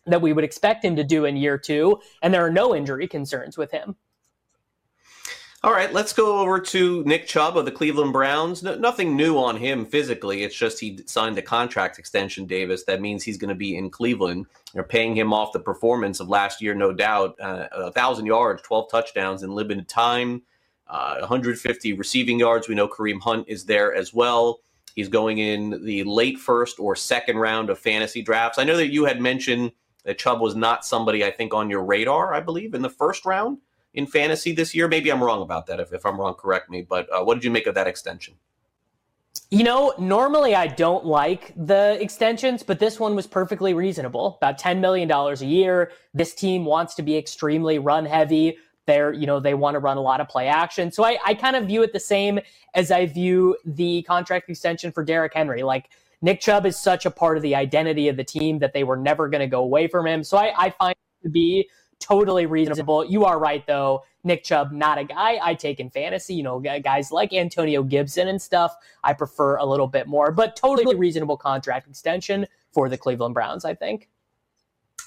that 0.06 0.20
we 0.20 0.32
would 0.32 0.44
expect 0.44 0.84
him 0.84 0.96
to 0.96 1.04
do 1.04 1.24
in 1.24 1.36
year 1.36 1.56
two, 1.56 2.00
and 2.22 2.34
there 2.34 2.44
are 2.44 2.50
no 2.50 2.74
injury 2.74 3.06
concerns 3.06 3.56
with 3.56 3.70
him. 3.70 3.96
All 5.64 5.70
right, 5.70 5.92
let's 5.92 6.12
go 6.12 6.40
over 6.40 6.58
to 6.58 7.04
Nick 7.04 7.28
Chubb 7.28 7.56
of 7.56 7.64
the 7.64 7.70
Cleveland 7.70 8.12
Browns. 8.12 8.64
No, 8.64 8.74
nothing 8.74 9.16
new 9.16 9.38
on 9.38 9.56
him 9.56 9.86
physically. 9.86 10.42
It's 10.42 10.56
just 10.56 10.80
he 10.80 10.98
signed 11.06 11.38
a 11.38 11.42
contract 11.42 12.00
extension, 12.00 12.46
Davis. 12.46 12.82
That 12.82 13.00
means 13.00 13.22
he's 13.22 13.38
going 13.38 13.50
to 13.50 13.54
be 13.54 13.76
in 13.76 13.88
Cleveland. 13.88 14.46
They're 14.74 14.82
paying 14.82 15.14
him 15.14 15.32
off 15.32 15.52
the 15.52 15.60
performance 15.60 16.18
of 16.18 16.28
last 16.28 16.60
year, 16.60 16.74
no 16.74 16.92
doubt. 16.92 17.40
Uh, 17.40 17.68
a 17.70 17.92
thousand 17.92 18.26
yards, 18.26 18.60
twelve 18.62 18.90
touchdowns 18.90 19.44
in 19.44 19.52
limited 19.52 19.88
time, 19.88 20.42
uh, 20.88 21.18
150 21.20 21.92
receiving 21.92 22.40
yards. 22.40 22.68
We 22.68 22.74
know 22.74 22.88
Kareem 22.88 23.20
Hunt 23.20 23.44
is 23.46 23.64
there 23.64 23.94
as 23.94 24.12
well. 24.12 24.62
He's 24.96 25.08
going 25.08 25.38
in 25.38 25.84
the 25.84 26.02
late 26.02 26.38
first 26.38 26.80
or 26.80 26.96
second 26.96 27.36
round 27.36 27.70
of 27.70 27.78
fantasy 27.78 28.20
drafts. 28.20 28.58
I 28.58 28.64
know 28.64 28.76
that 28.76 28.92
you 28.92 29.04
had 29.04 29.20
mentioned 29.20 29.70
that 30.02 30.18
Chubb 30.18 30.40
was 30.40 30.56
not 30.56 30.84
somebody 30.84 31.24
I 31.24 31.30
think 31.30 31.54
on 31.54 31.70
your 31.70 31.84
radar. 31.84 32.34
I 32.34 32.40
believe 32.40 32.74
in 32.74 32.82
the 32.82 32.90
first 32.90 33.24
round 33.24 33.58
in 33.94 34.06
fantasy 34.06 34.52
this 34.52 34.74
year. 34.74 34.88
Maybe 34.88 35.10
I'm 35.10 35.22
wrong 35.22 35.42
about 35.42 35.66
that. 35.66 35.80
If, 35.80 35.92
if 35.92 36.06
I'm 36.06 36.18
wrong, 36.20 36.34
correct 36.34 36.70
me. 36.70 36.82
But 36.82 37.08
uh, 37.12 37.24
what 37.24 37.34
did 37.34 37.44
you 37.44 37.50
make 37.50 37.66
of 37.66 37.74
that 37.74 37.86
extension? 37.86 38.34
You 39.50 39.64
know, 39.64 39.94
normally 39.98 40.54
I 40.54 40.66
don't 40.66 41.04
like 41.04 41.52
the 41.56 41.98
extensions, 42.00 42.62
but 42.62 42.78
this 42.78 42.98
one 42.98 43.14
was 43.14 43.26
perfectly 43.26 43.74
reasonable. 43.74 44.38
About 44.40 44.58
$10 44.58 44.80
million 44.80 45.10
a 45.10 45.34
year. 45.44 45.92
This 46.14 46.34
team 46.34 46.64
wants 46.64 46.94
to 46.96 47.02
be 47.02 47.16
extremely 47.16 47.78
run 47.78 48.04
heavy. 48.04 48.58
They're, 48.86 49.12
you 49.12 49.26
know, 49.26 49.40
they 49.40 49.54
want 49.54 49.74
to 49.74 49.78
run 49.78 49.96
a 49.96 50.00
lot 50.00 50.20
of 50.20 50.28
play 50.28 50.48
action. 50.48 50.90
So 50.90 51.04
I, 51.04 51.18
I 51.24 51.34
kind 51.34 51.56
of 51.56 51.66
view 51.66 51.82
it 51.82 51.92
the 51.92 52.00
same 52.00 52.40
as 52.74 52.90
I 52.90 53.06
view 53.06 53.56
the 53.64 54.02
contract 54.02 54.48
extension 54.48 54.90
for 54.90 55.04
Derrick 55.04 55.32
Henry. 55.34 55.62
Like 55.62 55.90
Nick 56.20 56.40
Chubb 56.40 56.66
is 56.66 56.78
such 56.78 57.06
a 57.06 57.10
part 57.10 57.36
of 57.36 57.42
the 57.42 57.54
identity 57.54 58.08
of 58.08 58.16
the 58.16 58.24
team 58.24 58.58
that 58.58 58.72
they 58.72 58.84
were 58.84 58.96
never 58.96 59.28
going 59.28 59.40
to 59.40 59.46
go 59.46 59.62
away 59.62 59.86
from 59.86 60.06
him. 60.06 60.24
So 60.24 60.36
I, 60.36 60.52
I 60.56 60.70
find 60.70 60.94
to 61.22 61.28
be 61.28 61.68
totally 62.02 62.46
reasonable. 62.46 63.04
You 63.04 63.24
are 63.24 63.38
right, 63.38 63.66
though. 63.66 64.02
Nick 64.24 64.44
Chubb, 64.44 64.72
not 64.72 64.98
a 64.98 65.04
guy 65.04 65.38
I 65.42 65.54
take 65.54 65.80
in 65.80 65.90
fantasy. 65.90 66.34
You 66.34 66.42
know, 66.42 66.60
guys 66.60 67.10
like 67.10 67.32
Antonio 67.32 67.82
Gibson 67.82 68.28
and 68.28 68.40
stuff, 68.40 68.74
I 69.02 69.12
prefer 69.12 69.56
a 69.56 69.64
little 69.64 69.86
bit 69.86 70.06
more, 70.06 70.30
but 70.32 70.56
totally 70.56 70.94
reasonable 70.94 71.36
contract 71.36 71.88
extension 71.88 72.46
for 72.72 72.88
the 72.88 72.98
Cleveland 72.98 73.34
Browns, 73.34 73.64
I 73.64 73.74
think. 73.74 74.08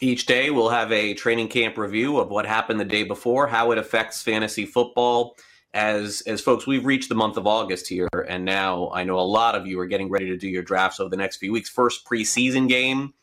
Each 0.02 0.26
day 0.26 0.50
we'll 0.50 0.70
have 0.70 0.92
a 0.92 1.14
training 1.14 1.48
camp 1.48 1.78
review 1.78 2.18
of 2.18 2.30
what 2.30 2.46
happened 2.46 2.80
the 2.80 2.86
day 2.86 3.04
before, 3.04 3.48
how 3.48 3.72
it 3.72 3.78
affects 3.78 4.22
fantasy 4.22 4.66
football. 4.66 5.38
As 5.74 6.22
as 6.26 6.40
folks, 6.40 6.66
we've 6.66 6.86
reached 6.86 7.10
the 7.10 7.16
month 7.16 7.36
of 7.36 7.48
August 7.48 7.88
here, 7.88 8.08
and 8.30 8.46
now 8.46 8.90
I 8.94 9.04
know 9.04 9.20
a 9.20 9.22
lot 9.22 9.56
of 9.56 9.68
you 9.68 9.78
are 9.80 9.86
getting 9.86 10.10
ready 10.10 10.28
to 10.28 10.38
do 10.38 10.48
your 10.48 10.64
drafts 10.64 11.02
over 11.02 11.10
the 11.10 11.18
next 11.18 11.38
few 11.38 11.52
weeks. 11.52 11.70
First 11.70 12.06
preseason 12.06 12.70
game 12.70 13.14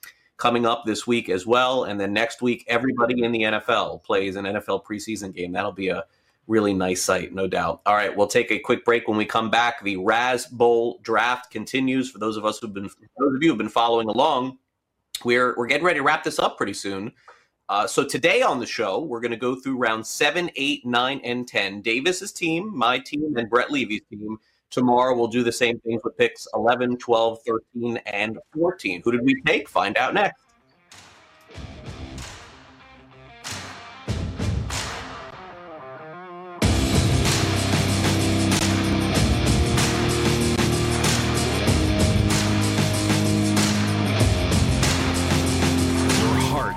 coming 0.42 0.66
up 0.66 0.84
this 0.84 1.06
week 1.06 1.28
as 1.28 1.46
well, 1.46 1.84
and 1.84 2.00
then 2.00 2.12
next 2.12 2.42
week 2.42 2.64
everybody 2.66 3.22
in 3.22 3.30
the 3.30 3.42
NFL 3.42 4.02
plays 4.02 4.34
an 4.34 4.44
NFL 4.44 4.84
preseason 4.84 5.32
game. 5.32 5.52
That'll 5.52 5.70
be 5.70 5.86
a 5.86 6.04
really 6.48 6.74
nice 6.74 7.00
sight, 7.00 7.32
no 7.32 7.46
doubt. 7.46 7.80
All 7.86 7.94
right, 7.94 8.14
we'll 8.14 8.26
take 8.26 8.50
a 8.50 8.58
quick 8.58 8.84
break. 8.84 9.06
When 9.06 9.16
we 9.16 9.24
come 9.24 9.50
back, 9.50 9.84
the 9.84 9.98
Raz 9.98 10.46
Bowl 10.46 10.98
draft 11.04 11.52
continues. 11.52 12.10
For 12.10 12.18
those 12.18 12.36
of 12.36 12.44
us 12.44 12.58
who've 12.58 12.74
been, 12.74 12.90
those 13.18 13.36
of 13.36 13.40
you 13.40 13.50
who've 13.50 13.58
been 13.58 13.68
following 13.68 14.08
along, 14.08 14.58
we're 15.24 15.54
we're 15.56 15.68
getting 15.68 15.86
ready 15.86 16.00
to 16.00 16.04
wrap 16.04 16.24
this 16.24 16.40
up 16.40 16.56
pretty 16.56 16.74
soon. 16.74 17.12
Uh, 17.68 17.86
so 17.86 18.04
today 18.04 18.42
on 18.42 18.58
the 18.58 18.66
show, 18.66 18.98
we're 18.98 19.20
going 19.20 19.30
to 19.30 19.36
go 19.36 19.54
through 19.54 19.76
round 19.76 20.04
seven, 20.04 20.50
eight, 20.56 20.84
nine, 20.84 21.20
and 21.22 21.46
ten. 21.46 21.82
Davis's 21.82 22.32
team, 22.32 22.76
my 22.76 22.98
team, 22.98 23.36
and 23.36 23.48
Brett 23.48 23.70
Levy's 23.70 24.02
team. 24.10 24.38
Tomorrow 24.72 25.14
we'll 25.14 25.28
do 25.28 25.44
the 25.44 25.52
same 25.52 25.78
things 25.80 26.00
with 26.02 26.16
picks 26.16 26.48
11, 26.54 26.96
12, 26.96 27.38
13, 27.46 27.98
and 28.06 28.38
14. 28.54 29.02
Who 29.04 29.12
did 29.12 29.22
we 29.22 29.40
take? 29.42 29.68
Find 29.68 29.96
out 29.98 30.14
next. 30.14 30.41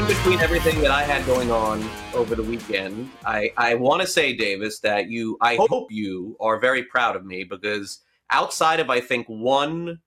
In 0.00 0.06
between 0.06 0.40
everything 0.40 0.80
that 0.80 0.90
I 0.90 1.02
had 1.02 1.26
going 1.26 1.50
on 1.50 1.86
over 2.14 2.34
the 2.34 2.42
weekend, 2.42 3.10
I, 3.26 3.52
I 3.58 3.74
want 3.74 4.00
to 4.00 4.08
say, 4.08 4.32
Davis, 4.32 4.78
that 4.78 5.10
you, 5.10 5.36
I 5.42 5.56
hope 5.56 5.92
you 5.92 6.38
are 6.40 6.58
very 6.58 6.84
proud 6.84 7.16
of 7.16 7.26
me 7.26 7.44
because 7.44 8.00
outside 8.30 8.80
of, 8.80 8.88
I 8.88 9.00
think, 9.00 9.26
one 9.26 10.00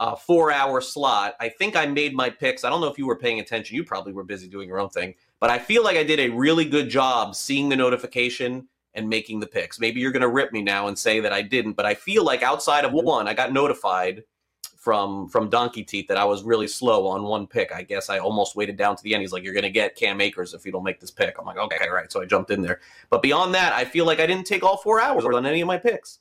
uh, 0.00 0.16
four 0.16 0.50
hour 0.50 0.80
slot, 0.80 1.34
I 1.40 1.50
think 1.50 1.76
I 1.76 1.84
made 1.84 2.14
my 2.14 2.30
picks. 2.30 2.64
I 2.64 2.70
don't 2.70 2.80
know 2.80 2.86
if 2.86 2.96
you 2.96 3.06
were 3.06 3.18
paying 3.18 3.38
attention. 3.38 3.76
You 3.76 3.84
probably 3.84 4.14
were 4.14 4.24
busy 4.24 4.48
doing 4.48 4.66
your 4.66 4.78
own 4.78 4.88
thing, 4.88 5.12
but 5.40 5.50
I 5.50 5.58
feel 5.58 5.84
like 5.84 5.98
I 5.98 6.04
did 6.04 6.20
a 6.20 6.30
really 6.30 6.64
good 6.64 6.88
job 6.88 7.34
seeing 7.34 7.68
the 7.68 7.76
notification 7.76 8.66
and 8.94 9.10
making 9.10 9.40
the 9.40 9.46
picks. 9.46 9.78
Maybe 9.78 10.00
you're 10.00 10.12
going 10.12 10.22
to 10.22 10.28
rip 10.28 10.54
me 10.54 10.62
now 10.62 10.88
and 10.88 10.98
say 10.98 11.20
that 11.20 11.34
I 11.34 11.42
didn't, 11.42 11.74
but 11.74 11.84
I 11.84 11.92
feel 11.92 12.24
like 12.24 12.42
outside 12.42 12.86
of 12.86 12.92
one, 12.92 13.28
I 13.28 13.34
got 13.34 13.52
notified 13.52 14.22
from 14.84 15.26
from 15.28 15.48
Donkey 15.48 15.82
Teeth 15.82 16.08
that 16.08 16.18
I 16.18 16.24
was 16.26 16.42
really 16.42 16.68
slow 16.68 17.06
on 17.06 17.22
one 17.22 17.46
pick. 17.46 17.72
I 17.72 17.82
guess 17.82 18.10
I 18.10 18.18
almost 18.18 18.54
waited 18.54 18.76
down 18.76 18.96
to 18.96 19.02
the 19.02 19.14
end. 19.14 19.22
He's 19.22 19.32
like, 19.32 19.42
"You're 19.42 19.54
going 19.54 19.62
to 19.62 19.70
get 19.70 19.96
Cam 19.96 20.20
Akers 20.20 20.52
if 20.52 20.66
you 20.66 20.72
don't 20.72 20.84
make 20.84 21.00
this 21.00 21.10
pick." 21.10 21.36
I'm 21.38 21.46
like, 21.46 21.56
"Okay, 21.56 21.88
right." 21.90 22.12
So 22.12 22.20
I 22.20 22.26
jumped 22.26 22.50
in 22.50 22.60
there. 22.60 22.80
But 23.08 23.22
beyond 23.22 23.54
that, 23.54 23.72
I 23.72 23.86
feel 23.86 24.04
like 24.04 24.20
I 24.20 24.26
didn't 24.26 24.46
take 24.46 24.62
all 24.62 24.76
four 24.76 25.00
hours 25.00 25.24
on 25.24 25.46
any 25.46 25.62
of 25.62 25.66
my 25.66 25.78
picks. 25.78 26.18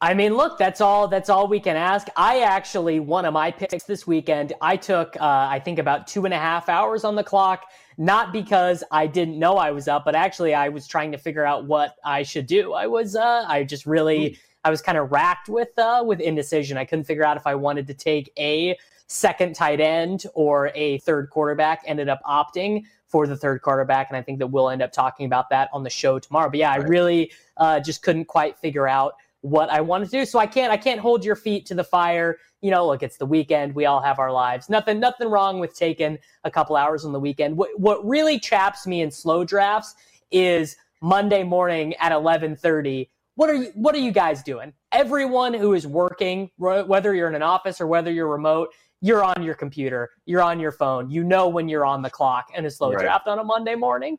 I 0.00 0.14
mean, 0.14 0.34
look, 0.34 0.58
that's 0.58 0.80
all. 0.80 1.06
That's 1.06 1.30
all 1.30 1.46
we 1.46 1.60
can 1.60 1.76
ask. 1.76 2.08
I 2.16 2.40
actually 2.40 2.98
one 2.98 3.24
of 3.24 3.32
my 3.32 3.52
picks 3.52 3.84
this 3.84 4.04
weekend. 4.04 4.52
I 4.60 4.76
took, 4.76 5.14
uh, 5.20 5.46
I 5.48 5.60
think, 5.60 5.78
about 5.78 6.08
two 6.08 6.24
and 6.24 6.34
a 6.34 6.38
half 6.38 6.68
hours 6.68 7.04
on 7.04 7.14
the 7.14 7.22
clock. 7.22 7.66
Not 7.98 8.32
because 8.32 8.82
I 8.90 9.06
didn't 9.06 9.38
know 9.38 9.58
I 9.58 9.70
was 9.70 9.86
up, 9.86 10.04
but 10.04 10.16
actually 10.16 10.54
I 10.54 10.70
was 10.70 10.88
trying 10.88 11.12
to 11.12 11.18
figure 11.18 11.44
out 11.44 11.66
what 11.66 11.94
I 12.04 12.24
should 12.24 12.46
do. 12.46 12.72
I 12.72 12.88
was, 12.88 13.14
uh, 13.14 13.44
I 13.46 13.62
just 13.62 13.86
really, 13.86 14.38
I 14.64 14.70
was 14.70 14.80
kind 14.80 14.98
of 14.98 15.10
racked 15.10 15.48
with, 15.48 15.76
uh, 15.78 16.04
with 16.06 16.20
indecision. 16.20 16.76
I 16.76 16.84
couldn't 16.84 17.04
figure 17.04 17.24
out 17.24 17.36
if 17.36 17.46
I 17.46 17.54
wanted 17.54 17.86
to 17.88 17.94
take 17.94 18.32
a 18.38 18.76
second 19.06 19.54
tight 19.54 19.80
end 19.80 20.24
or 20.34 20.70
a 20.74 20.98
third 20.98 21.30
quarterback. 21.30 21.82
Ended 21.86 22.08
up 22.08 22.20
opting 22.24 22.84
for 23.06 23.26
the 23.26 23.36
third 23.36 23.60
quarterback, 23.60 24.08
and 24.08 24.16
I 24.16 24.22
think 24.22 24.38
that 24.38 24.46
we'll 24.46 24.70
end 24.70 24.80
up 24.80 24.92
talking 24.92 25.26
about 25.26 25.50
that 25.50 25.68
on 25.72 25.82
the 25.82 25.90
show 25.90 26.18
tomorrow. 26.18 26.48
But 26.48 26.60
yeah, 26.60 26.72
I 26.72 26.76
really 26.76 27.30
uh, 27.58 27.80
just 27.80 28.02
couldn't 28.02 28.24
quite 28.24 28.56
figure 28.56 28.88
out 28.88 29.14
what 29.42 29.68
I 29.70 29.80
wanted 29.80 30.06
to 30.06 30.10
do. 30.12 30.24
So 30.24 30.38
I 30.38 30.46
can't 30.46 30.72
I 30.72 30.76
can't 30.76 31.00
hold 31.00 31.24
your 31.24 31.36
feet 31.36 31.66
to 31.66 31.74
the 31.74 31.84
fire. 31.84 32.38
You 32.62 32.70
know, 32.70 32.86
look, 32.86 33.02
it's 33.02 33.18
the 33.18 33.26
weekend. 33.26 33.74
We 33.74 33.84
all 33.84 34.00
have 34.00 34.18
our 34.18 34.32
lives. 34.32 34.70
Nothing 34.70 34.98
nothing 34.98 35.28
wrong 35.28 35.58
with 35.60 35.76
taking 35.76 36.18
a 36.44 36.50
couple 36.50 36.76
hours 36.76 37.04
on 37.04 37.12
the 37.12 37.20
weekend. 37.20 37.56
What 37.56 37.68
what 37.78 38.06
really 38.08 38.38
chaps 38.38 38.86
me 38.86 39.02
in 39.02 39.10
slow 39.10 39.44
drafts 39.44 39.94
is 40.30 40.76
Monday 41.02 41.42
morning 41.42 41.94
at 41.96 42.12
11:30. 42.12 43.08
What 43.42 43.50
are 43.50 43.54
you 43.54 43.72
what 43.74 43.92
are 43.96 43.98
you 43.98 44.12
guys 44.12 44.40
doing? 44.44 44.72
Everyone 44.92 45.52
who 45.52 45.74
is 45.74 45.84
working, 45.84 46.48
whether 46.58 47.12
you're 47.12 47.26
in 47.26 47.34
an 47.34 47.42
office 47.42 47.80
or 47.80 47.88
whether 47.88 48.12
you're 48.12 48.28
remote, 48.28 48.72
you're 49.00 49.24
on 49.24 49.42
your 49.42 49.56
computer, 49.56 50.10
you're 50.26 50.42
on 50.42 50.60
your 50.60 50.70
phone. 50.70 51.10
You 51.10 51.24
know 51.24 51.48
when 51.48 51.68
you're 51.68 51.84
on 51.84 52.02
the 52.02 52.08
clock 52.08 52.50
and 52.54 52.64
a 52.66 52.70
slow 52.70 52.92
Right. 52.92 53.02
draft 53.02 53.26
on 53.26 53.40
a 53.40 53.44
Monday 53.44 53.74
morning. 53.74 54.16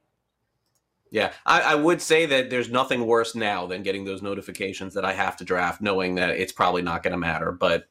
Yeah, 1.09 1.31
I, 1.45 1.61
I 1.61 1.75
would 1.75 2.01
say 2.01 2.25
that 2.25 2.49
there's 2.49 2.69
nothing 2.69 3.07
worse 3.07 3.33
now 3.33 3.65
than 3.65 3.81
getting 3.81 4.03
those 4.03 4.21
notifications 4.21 4.93
that 4.95 5.05
I 5.05 5.13
have 5.13 5.37
to 5.37 5.45
draft, 5.45 5.79
knowing 5.79 6.15
that 6.15 6.31
it's 6.31 6.51
probably 6.51 6.81
not 6.81 7.01
going 7.01 7.13
to 7.13 7.17
matter. 7.17 7.53
But 7.53 7.85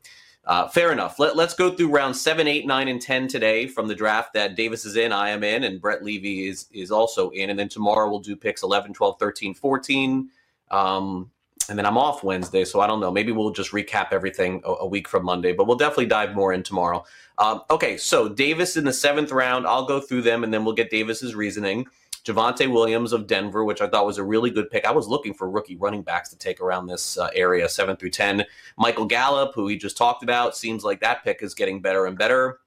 uh, 0.45 0.69
fair 0.69 0.93
enough. 0.93 1.19
Let, 1.19 1.35
let's 1.35 1.55
go 1.55 1.75
through 1.75 1.89
round 1.89 2.15
seven, 2.15 2.47
eight, 2.47 2.67
nine, 2.67 2.89
and 2.89 3.01
ten 3.01 3.27
today 3.27 3.69
from 3.69 3.89
the 3.89 3.95
draft 3.95 4.35
that 4.35 4.55
Davis 4.55 4.85
is 4.85 4.97
in, 4.97 5.13
I 5.13 5.31
am 5.31 5.43
in, 5.45 5.65
and 5.65 5.81
Brett 5.81 6.05
Levy 6.05 6.49
is 6.49 6.67
is 6.73 6.91
also 6.91 7.31
in. 7.31 7.49
And 7.49 7.59
then 7.59 7.71
tomorrow 7.71 8.11
we'll 8.11 8.21
do 8.21 8.37
picks 8.37 8.63
11, 8.63 8.93
12, 8.93 9.19
13, 9.19 9.55
14. 9.55 10.29
Um, 10.73 11.31
and 11.69 11.79
then 11.79 11.87
I'm 11.87 11.97
off 11.97 12.25
Wednesday, 12.25 12.65
so 12.65 12.81
I 12.81 12.89
don't 12.89 12.99
know. 12.99 13.11
Maybe 13.11 13.31
we'll 13.31 13.53
just 13.53 13.71
recap 13.71 14.09
everything 14.11 14.63
a, 14.65 14.73
a 14.81 14.87
week 14.87 15.07
from 15.07 15.25
Monday, 15.25 15.53
but 15.53 15.67
we'll 15.67 15.77
definitely 15.77 16.07
dive 16.07 16.35
more 16.35 16.53
in 16.53 16.65
tomorrow. 16.65 17.05
Um, 17.39 17.63
okay, 17.71 17.97
so 17.97 18.29
Davis 18.29 18.77
in 18.77 18.85
the 18.85 18.93
seventh 18.93 19.31
round. 19.31 19.67
I'll 19.67 19.87
go 19.87 20.01
through 20.01 20.23
them, 20.23 20.43
and 20.43 20.53
then 20.53 20.65
we'll 20.65 20.75
get 20.75 20.91
Davis's 20.91 21.35
reasoning. 21.35 21.87
Javonte 22.25 22.71
Williams 22.71 23.13
of 23.13 23.27
Denver, 23.27 23.65
which 23.65 23.81
I 23.81 23.89
thought 23.89 24.07
was 24.07 24.19
a 24.19 24.25
really 24.25 24.51
good 24.51 24.71
pick. 24.71 24.85
I 24.85 24.93
was 24.93 25.09
looking 25.09 25.35
for 25.35 25.51
rookie 25.51 25.77
running 25.77 26.03
backs 26.03 26.29
to 26.31 26.39
take 26.39 26.61
around 26.61 26.87
this 26.87 27.19
uh, 27.19 27.31
area, 27.35 27.69
seven 27.69 27.97
through 27.97 28.11
ten. 28.11 28.45
Michael 28.77 29.07
Gallup, 29.07 29.55
who 29.55 29.67
he 29.67 29.77
just 29.77 29.97
talked 29.97 30.23
about, 30.23 30.57
seems 30.57 30.85
like 30.85 31.01
that 31.01 31.25
pick 31.25 31.43
is 31.43 31.55
getting 31.55 31.81
better 31.81 32.07
and 32.07 32.17
better. 32.17 32.61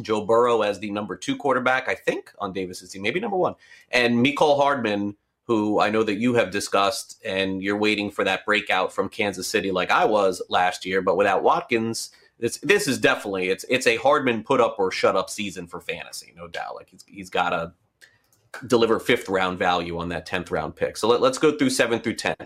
Joe 0.00 0.24
Burrow 0.24 0.62
as 0.62 0.78
the 0.78 0.90
number 0.90 1.16
two 1.16 1.36
quarterback, 1.36 1.88
I 1.88 1.94
think, 1.94 2.32
on 2.38 2.52
Davis's 2.52 2.90
team, 2.90 3.02
maybe 3.02 3.20
number 3.20 3.36
one, 3.36 3.54
and 3.90 4.24
Mecole 4.24 4.56
Hardman, 4.56 5.16
who 5.56 5.80
I 5.80 5.90
know 5.90 6.02
that 6.02 6.18
you 6.18 6.34
have 6.34 6.50
discussed, 6.50 7.20
and 7.24 7.62
you're 7.62 7.76
waiting 7.76 8.10
for 8.10 8.24
that 8.24 8.44
breakout 8.44 8.92
from 8.92 9.08
Kansas 9.08 9.46
City, 9.46 9.70
like 9.70 9.90
I 9.90 10.04
was 10.04 10.42
last 10.48 10.84
year. 10.84 11.02
But 11.02 11.16
without 11.16 11.42
Watkins, 11.42 12.10
this 12.38 12.58
this 12.58 12.88
is 12.88 12.98
definitely 12.98 13.48
it's 13.48 13.64
it's 13.68 13.86
a 13.86 13.96
Hardman 13.96 14.42
put 14.42 14.60
up 14.60 14.76
or 14.78 14.90
shut 14.90 15.16
up 15.16 15.30
season 15.30 15.66
for 15.66 15.80
fantasy, 15.80 16.32
no 16.36 16.48
doubt. 16.48 16.74
Like 16.74 16.88
he's 16.88 17.04
he's 17.06 17.30
got 17.30 17.50
to 17.50 17.72
deliver 18.66 18.98
fifth 18.98 19.28
round 19.28 19.58
value 19.58 19.98
on 19.98 20.08
that 20.10 20.26
tenth 20.26 20.50
round 20.50 20.76
pick. 20.76 20.96
So 20.96 21.08
let, 21.08 21.20
let's 21.20 21.38
go 21.38 21.56
through 21.56 21.70
seven 21.70 22.00
through 22.00 22.16
ten. 22.16 22.36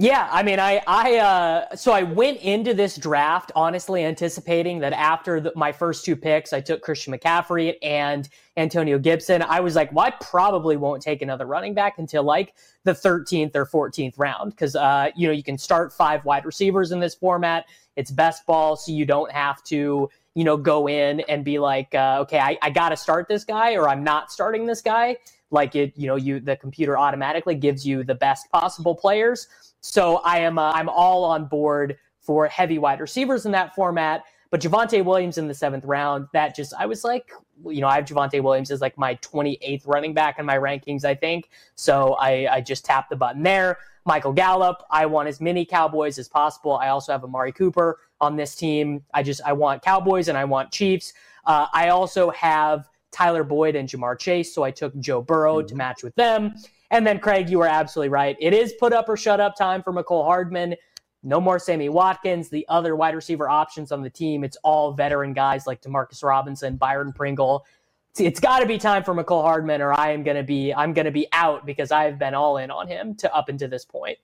Yeah, 0.00 0.30
I 0.32 0.42
mean, 0.42 0.58
I, 0.58 0.80
I, 0.86 1.18
uh, 1.18 1.76
so 1.76 1.92
I 1.92 2.04
went 2.04 2.40
into 2.40 2.72
this 2.72 2.96
draft 2.96 3.52
honestly 3.54 4.02
anticipating 4.02 4.78
that 4.78 4.94
after 4.94 5.42
the, 5.42 5.52
my 5.54 5.72
first 5.72 6.06
two 6.06 6.16
picks, 6.16 6.54
I 6.54 6.60
took 6.62 6.80
Christian 6.80 7.12
McCaffrey 7.12 7.74
and 7.82 8.26
Antonio 8.56 8.98
Gibson. 8.98 9.42
I 9.42 9.60
was 9.60 9.76
like, 9.76 9.92
well, 9.92 10.06
I 10.06 10.12
probably 10.12 10.78
won't 10.78 11.02
take 11.02 11.20
another 11.20 11.44
running 11.44 11.74
back 11.74 11.98
until 11.98 12.22
like 12.22 12.54
the 12.84 12.92
13th 12.92 13.54
or 13.54 13.66
14th 13.66 14.14
round 14.16 14.52
because, 14.52 14.74
uh, 14.74 15.10
you 15.16 15.26
know, 15.26 15.34
you 15.34 15.42
can 15.42 15.58
start 15.58 15.92
five 15.92 16.24
wide 16.24 16.46
receivers 16.46 16.92
in 16.92 17.00
this 17.00 17.14
format. 17.14 17.66
It's 17.94 18.10
best 18.10 18.46
ball, 18.46 18.76
so 18.76 18.92
you 18.92 19.04
don't 19.04 19.30
have 19.30 19.62
to, 19.64 20.08
you 20.34 20.44
know, 20.44 20.56
go 20.56 20.88
in 20.88 21.20
and 21.28 21.44
be 21.44 21.58
like, 21.58 21.94
uh, 21.94 22.20
okay, 22.22 22.38
I, 22.38 22.56
I 22.62 22.70
got 22.70 22.88
to 22.88 22.96
start 22.96 23.28
this 23.28 23.44
guy 23.44 23.74
or 23.74 23.86
I'm 23.86 24.02
not 24.02 24.32
starting 24.32 24.64
this 24.64 24.80
guy. 24.80 25.18
Like 25.50 25.74
it, 25.74 25.92
you 25.96 26.06
know, 26.06 26.16
you 26.16 26.40
the 26.40 26.56
computer 26.56 26.96
automatically 26.96 27.54
gives 27.54 27.86
you 27.86 28.04
the 28.04 28.14
best 28.14 28.50
possible 28.50 28.94
players. 28.94 29.48
So 29.80 30.16
I 30.18 30.38
am 30.38 30.58
uh, 30.58 30.72
I'm 30.72 30.88
all 30.88 31.24
on 31.24 31.46
board 31.46 31.96
for 32.20 32.46
heavy 32.46 32.78
wide 32.78 33.00
receivers 33.00 33.46
in 33.46 33.52
that 33.52 33.74
format. 33.74 34.24
But 34.50 34.60
Javonte 34.60 35.04
Williams 35.04 35.38
in 35.38 35.46
the 35.46 35.54
seventh 35.54 35.84
round, 35.84 36.26
that 36.32 36.56
just 36.56 36.74
I 36.78 36.86
was 36.86 37.04
like, 37.04 37.30
you 37.64 37.80
know, 37.80 37.86
I 37.86 37.96
have 37.96 38.04
Javonte 38.04 38.42
Williams 38.42 38.70
as 38.70 38.80
like 38.80 38.98
my 38.98 39.14
28th 39.16 39.86
running 39.86 40.12
back 40.12 40.38
in 40.38 40.46
my 40.46 40.56
rankings, 40.56 41.04
I 41.04 41.14
think. 41.14 41.50
So 41.76 42.14
I, 42.14 42.56
I 42.56 42.60
just 42.60 42.84
tapped 42.84 43.10
the 43.10 43.16
button 43.16 43.42
there. 43.42 43.78
Michael 44.06 44.32
Gallup, 44.32 44.82
I 44.90 45.06
want 45.06 45.28
as 45.28 45.40
many 45.40 45.64
Cowboys 45.64 46.18
as 46.18 46.28
possible. 46.28 46.76
I 46.76 46.88
also 46.88 47.12
have 47.12 47.22
Amari 47.22 47.52
Cooper 47.52 47.98
on 48.20 48.34
this 48.34 48.56
team. 48.56 49.04
I 49.14 49.22
just 49.22 49.40
I 49.46 49.52
want 49.52 49.82
Cowboys 49.82 50.28
and 50.28 50.36
I 50.36 50.44
want 50.44 50.72
Chiefs. 50.72 51.12
Uh, 51.44 51.66
I 51.72 51.88
also 51.90 52.30
have 52.30 52.88
Tyler 53.12 53.44
Boyd 53.44 53.76
and 53.76 53.88
Ja'Marr 53.88 54.18
Chase, 54.18 54.54
so 54.54 54.62
I 54.62 54.70
took 54.70 54.98
Joe 54.98 55.22
Burrow 55.22 55.58
mm-hmm. 55.58 55.68
to 55.68 55.74
match 55.74 56.02
with 56.02 56.14
them. 56.16 56.54
And 56.90 57.06
then, 57.06 57.20
Craig, 57.20 57.48
you 57.48 57.60
are 57.60 57.68
absolutely 57.68 58.08
right. 58.08 58.36
It 58.40 58.52
is 58.52 58.72
put 58.80 58.92
up 58.92 59.08
or 59.08 59.16
shut 59.16 59.40
up 59.40 59.56
time 59.56 59.82
for 59.82 59.92
Mecole 59.92 60.24
Hardman. 60.24 60.74
No 61.22 61.40
more 61.40 61.58
Sammy 61.58 61.88
Watkins. 61.88 62.48
The 62.48 62.66
other 62.68 62.96
wide 62.96 63.14
receiver 63.14 63.48
options 63.48 63.92
on 63.92 64.02
the 64.02 64.10
team, 64.10 64.42
it's 64.42 64.56
all 64.64 64.92
veteran 64.92 65.32
guys 65.32 65.66
like 65.66 65.82
Demarcus 65.82 66.24
Robinson, 66.24 66.76
Byron 66.76 67.12
Pringle. 67.12 67.64
it's, 68.10 68.20
it's 68.20 68.40
got 68.40 68.60
to 68.60 68.66
be 68.66 68.78
time 68.78 69.04
for 69.04 69.14
Mecole 69.14 69.42
Hardman, 69.42 69.80
or 69.80 69.92
I 69.92 70.12
am 70.12 70.22
going 70.22 70.36
to 70.36 70.42
be 70.42 70.72
I'm 70.74 70.92
going 70.92 71.06
to 71.06 71.10
be 71.10 71.28
out 71.32 71.66
because 71.66 71.90
I've 71.92 72.18
been 72.18 72.34
all 72.34 72.56
in 72.56 72.70
on 72.70 72.88
him 72.88 73.14
to 73.16 73.34
up 73.34 73.48
until 73.48 73.68
this 73.68 73.84
point. 73.84 74.18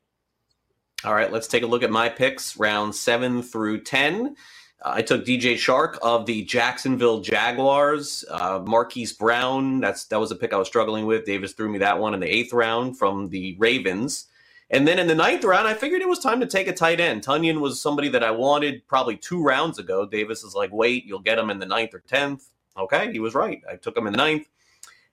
All 1.04 1.14
right, 1.14 1.30
let's 1.30 1.46
take 1.46 1.62
a 1.62 1.66
look 1.66 1.82
at 1.82 1.90
my 1.90 2.08
picks, 2.08 2.56
round 2.56 2.94
seven 2.94 3.42
through 3.42 3.82
ten. 3.82 4.36
I 4.84 5.02
took 5.02 5.24
DJ 5.24 5.54
Chark 5.54 5.98
of 6.02 6.26
the 6.26 6.44
Jacksonville 6.44 7.20
Jaguars. 7.20 8.24
Uh, 8.30 8.60
Marquise 8.64 9.12
Brown, 9.12 9.80
that's 9.80 10.04
that 10.06 10.20
was 10.20 10.30
a 10.30 10.36
pick 10.36 10.52
I 10.52 10.58
was 10.58 10.68
struggling 10.68 11.06
with. 11.06 11.24
Davis 11.24 11.52
threw 11.52 11.68
me 11.68 11.78
that 11.78 11.98
one 11.98 12.14
in 12.14 12.20
the 12.20 12.26
eighth 12.26 12.52
round 12.52 12.98
from 12.98 13.28
the 13.28 13.56
Ravens. 13.58 14.26
And 14.70 14.86
then 14.86 14.98
in 14.98 15.06
the 15.06 15.14
ninth 15.14 15.44
round, 15.44 15.68
I 15.68 15.74
figured 15.74 16.02
it 16.02 16.08
was 16.08 16.18
time 16.18 16.40
to 16.40 16.46
take 16.46 16.66
a 16.66 16.72
tight 16.72 17.00
end. 17.00 17.22
Tonyan 17.22 17.60
was 17.60 17.80
somebody 17.80 18.08
that 18.08 18.24
I 18.24 18.32
wanted 18.32 18.86
probably 18.88 19.16
two 19.16 19.42
rounds 19.42 19.78
ago. 19.78 20.04
Davis 20.04 20.42
is 20.42 20.54
like, 20.54 20.72
wait, 20.72 21.04
you'll 21.04 21.20
get 21.20 21.38
him 21.38 21.50
in 21.50 21.58
the 21.58 21.66
ninth 21.66 21.94
or 21.94 22.00
tenth. 22.00 22.50
Okay, 22.76 23.10
he 23.12 23.20
was 23.20 23.34
right. 23.34 23.62
I 23.70 23.76
took 23.76 23.96
him 23.96 24.06
in 24.06 24.12
the 24.12 24.18
ninth. 24.18 24.48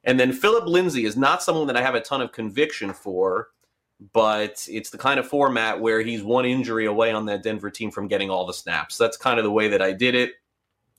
And 0.04 0.20
then 0.20 0.34
Phillip 0.34 0.66
Lindsay 0.66 1.06
is 1.06 1.16
not 1.16 1.44
someone 1.44 1.68
that 1.68 1.78
I 1.78 1.82
have 1.82 1.96
a 1.96 2.02
ton 2.02 2.22
of 2.22 2.32
conviction 2.32 2.94
for 2.94 3.50
but 4.12 4.68
it's 4.70 4.90
the 4.90 4.98
kind 4.98 5.20
of 5.20 5.28
format 5.28 5.80
where 5.80 6.02
he's 6.02 6.24
one 6.24 6.46
injury 6.46 6.86
away 6.86 7.12
on 7.12 7.26
that 7.28 7.44
Denver 7.44 7.70
team 7.70 7.92
from 7.92 8.08
getting 8.08 8.30
all 8.30 8.46
the 8.46 8.54
snaps. 8.54 8.98
That's 8.98 9.16
kind 9.16 9.40
of 9.40 9.46
the 9.46 9.52
way 9.52 9.68
that 9.70 9.82
I 9.82 9.94
did 9.94 10.16
it. 10.16 10.34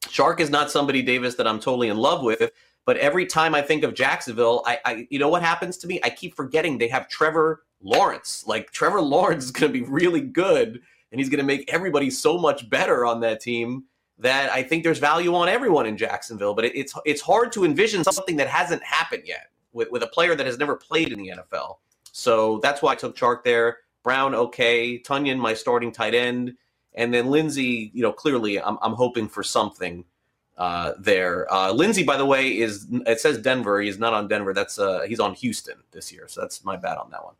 Chark 0.02 0.40
is 0.40 0.50
not 0.50 0.70
somebody, 0.70 1.02
Davis, 1.02 1.34
that 1.36 1.46
I'm 1.46 1.60
totally 1.60 1.88
in 1.88 1.96
love 1.96 2.22
with. 2.22 2.50
But 2.86 2.98
every 2.98 3.26
time 3.26 3.54
I 3.54 3.62
think 3.62 3.82
of 3.82 3.94
Jacksonville, 3.94 4.62
I, 4.66 4.78
I 4.84 5.06
you 5.10 5.18
know 5.18 5.28
what 5.28 5.42
happens 5.42 5.76
to 5.78 5.86
me? 5.86 6.00
I 6.04 6.10
keep 6.10 6.34
forgetting 6.36 6.78
they 6.78 6.88
have 6.88 7.08
Trevor 7.08 7.64
Lawrence. 7.82 8.44
Like 8.46 8.70
Trevor 8.72 9.00
Lawrence 9.00 9.44
is 9.44 9.50
going 9.50 9.72
to 9.72 9.78
be 9.78 9.86
really 9.86 10.20
good, 10.20 10.80
and 11.10 11.20
he's 11.20 11.28
going 11.28 11.38
to 11.38 11.44
make 11.44 11.72
everybody 11.72 12.10
so 12.10 12.38
much 12.38 12.68
better 12.68 13.06
on 13.06 13.20
that 13.20 13.40
team 13.40 13.84
that 14.18 14.52
I 14.52 14.62
think 14.62 14.84
there's 14.84 14.98
value 14.98 15.34
on 15.34 15.48
everyone 15.48 15.86
in 15.86 15.96
Jacksonville. 15.96 16.54
But 16.54 16.66
it, 16.66 16.76
it's 16.76 16.94
it's 17.06 17.22
hard 17.22 17.52
to 17.52 17.64
envision 17.64 18.04
something 18.04 18.36
that 18.36 18.48
hasn't 18.48 18.82
happened 18.82 19.22
yet 19.24 19.48
with, 19.72 19.90
with 19.90 20.02
a 20.02 20.08
player 20.08 20.34
that 20.34 20.46
has 20.46 20.58
never 20.58 20.76
played 20.76 21.10
in 21.10 21.18
the 21.18 21.32
NFL. 21.36 21.76
So 22.16 22.60
that's 22.62 22.80
why 22.80 22.92
I 22.92 22.94
took 22.94 23.16
Chark 23.16 23.42
there. 23.42 23.78
Brown, 24.04 24.36
okay. 24.36 25.00
Tonyan, 25.00 25.36
my 25.36 25.52
starting 25.52 25.90
tight 25.90 26.14
end. 26.14 26.54
And 26.94 27.12
then 27.12 27.26
Lindsay, 27.26 27.90
you 27.92 28.02
know, 28.02 28.12
clearly 28.12 28.60
I'm, 28.60 28.78
I'm 28.82 28.92
hoping 28.92 29.26
for 29.26 29.42
something 29.42 30.04
uh, 30.56 30.92
there. 30.96 31.52
Uh, 31.52 31.72
Lindsay, 31.72 32.04
by 32.04 32.16
the 32.16 32.24
way, 32.24 32.56
is 32.56 32.86
it 33.04 33.18
says 33.18 33.38
Denver. 33.38 33.80
He's 33.80 33.98
not 33.98 34.14
on 34.14 34.28
Denver. 34.28 34.54
That's 34.54 34.78
uh, 34.78 35.00
he's 35.08 35.18
on 35.18 35.34
Houston 35.34 35.74
this 35.90 36.12
year. 36.12 36.28
So 36.28 36.40
that's 36.40 36.64
my 36.64 36.76
bad 36.76 36.98
on 36.98 37.10
that 37.10 37.24
one. 37.24 37.34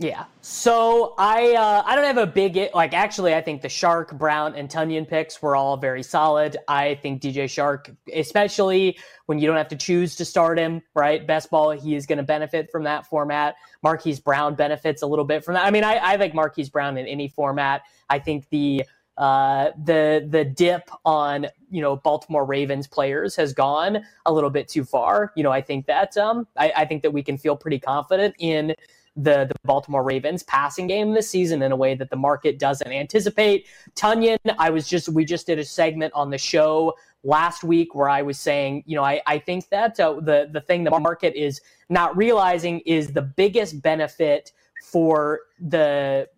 Yeah. 0.00 0.26
So 0.42 1.14
I 1.18 1.54
uh, 1.54 1.82
I 1.84 1.96
don't 1.96 2.04
have 2.04 2.18
a 2.18 2.26
big 2.26 2.70
like 2.72 2.94
actually 2.94 3.34
I 3.34 3.40
think 3.40 3.62
the 3.62 3.68
Chark, 3.68 4.16
Brown, 4.16 4.54
and 4.54 4.68
Tonyan 4.68 5.08
picks 5.08 5.42
were 5.42 5.56
all 5.56 5.76
very 5.76 6.04
solid. 6.04 6.56
I 6.68 6.94
think 6.96 7.20
DJ 7.20 7.46
Chark, 7.46 7.96
especially 8.14 8.96
when 9.26 9.40
you 9.40 9.48
don't 9.48 9.56
have 9.56 9.68
to 9.68 9.76
choose 9.76 10.14
to 10.16 10.24
start 10.24 10.56
him, 10.56 10.82
right? 10.94 11.26
Best 11.26 11.50
ball, 11.50 11.70
he 11.72 11.96
is 11.96 12.06
going 12.06 12.18
to 12.18 12.22
benefit 12.22 12.70
from 12.70 12.84
that 12.84 13.06
format. 13.06 13.56
Marquise 13.82 14.20
Brown 14.20 14.54
benefits 14.54 15.02
a 15.02 15.06
little 15.06 15.24
bit 15.24 15.44
from 15.44 15.54
that. 15.54 15.66
I 15.66 15.72
mean, 15.72 15.82
I, 15.82 15.96
I 15.96 16.14
like 16.14 16.32
Marquise 16.32 16.70
Brown 16.70 16.96
in 16.96 17.06
any 17.06 17.26
format. 17.26 17.82
I 18.08 18.20
think 18.20 18.48
the 18.50 18.84
uh, 19.16 19.72
the 19.82 20.24
the 20.30 20.44
dip 20.44 20.88
on 21.04 21.48
you 21.72 21.82
know 21.82 21.96
Baltimore 21.96 22.44
Ravens 22.44 22.86
players 22.86 23.34
has 23.34 23.52
gone 23.52 24.04
a 24.26 24.32
little 24.32 24.50
bit 24.50 24.68
too 24.68 24.84
far. 24.84 25.32
You 25.34 25.42
know, 25.42 25.50
I 25.50 25.60
think 25.60 25.86
that 25.86 26.16
um, 26.16 26.46
I, 26.56 26.72
I 26.76 26.84
think 26.84 27.02
that 27.02 27.10
we 27.10 27.24
can 27.24 27.36
feel 27.36 27.56
pretty 27.56 27.80
confident 27.80 28.36
in 28.38 28.76
the, 29.18 29.46
the 29.46 29.54
Baltimore 29.64 30.04
Ravens 30.04 30.44
passing 30.44 30.86
game 30.86 31.12
this 31.12 31.28
season 31.28 31.60
in 31.62 31.72
a 31.72 31.76
way 31.76 31.94
that 31.94 32.08
the 32.08 32.16
market 32.16 32.58
doesn't 32.58 32.90
anticipate. 32.90 33.66
Tonyan, 33.94 34.38
I 34.58 34.70
was 34.70 34.88
just, 34.88 35.08
we 35.08 35.24
just 35.24 35.46
did 35.46 35.58
a 35.58 35.64
segment 35.64 36.14
on 36.14 36.30
the 36.30 36.38
show 36.38 36.94
last 37.24 37.64
week 37.64 37.96
where 37.96 38.08
I 38.08 38.22
was 38.22 38.38
saying, 38.38 38.84
you 38.86 38.94
know, 38.94 39.02
I, 39.02 39.20
I 39.26 39.38
think 39.38 39.68
that 39.70 39.98
uh, 39.98 40.14
the, 40.20 40.48
the 40.52 40.60
thing 40.60 40.84
the 40.84 40.90
market 40.98 41.34
is 41.34 41.60
not 41.88 42.16
realizing 42.16 42.78
is 42.80 43.12
the 43.12 43.22
biggest 43.22 43.82
benefit 43.82 44.52
for 44.84 45.40
the 45.58 46.28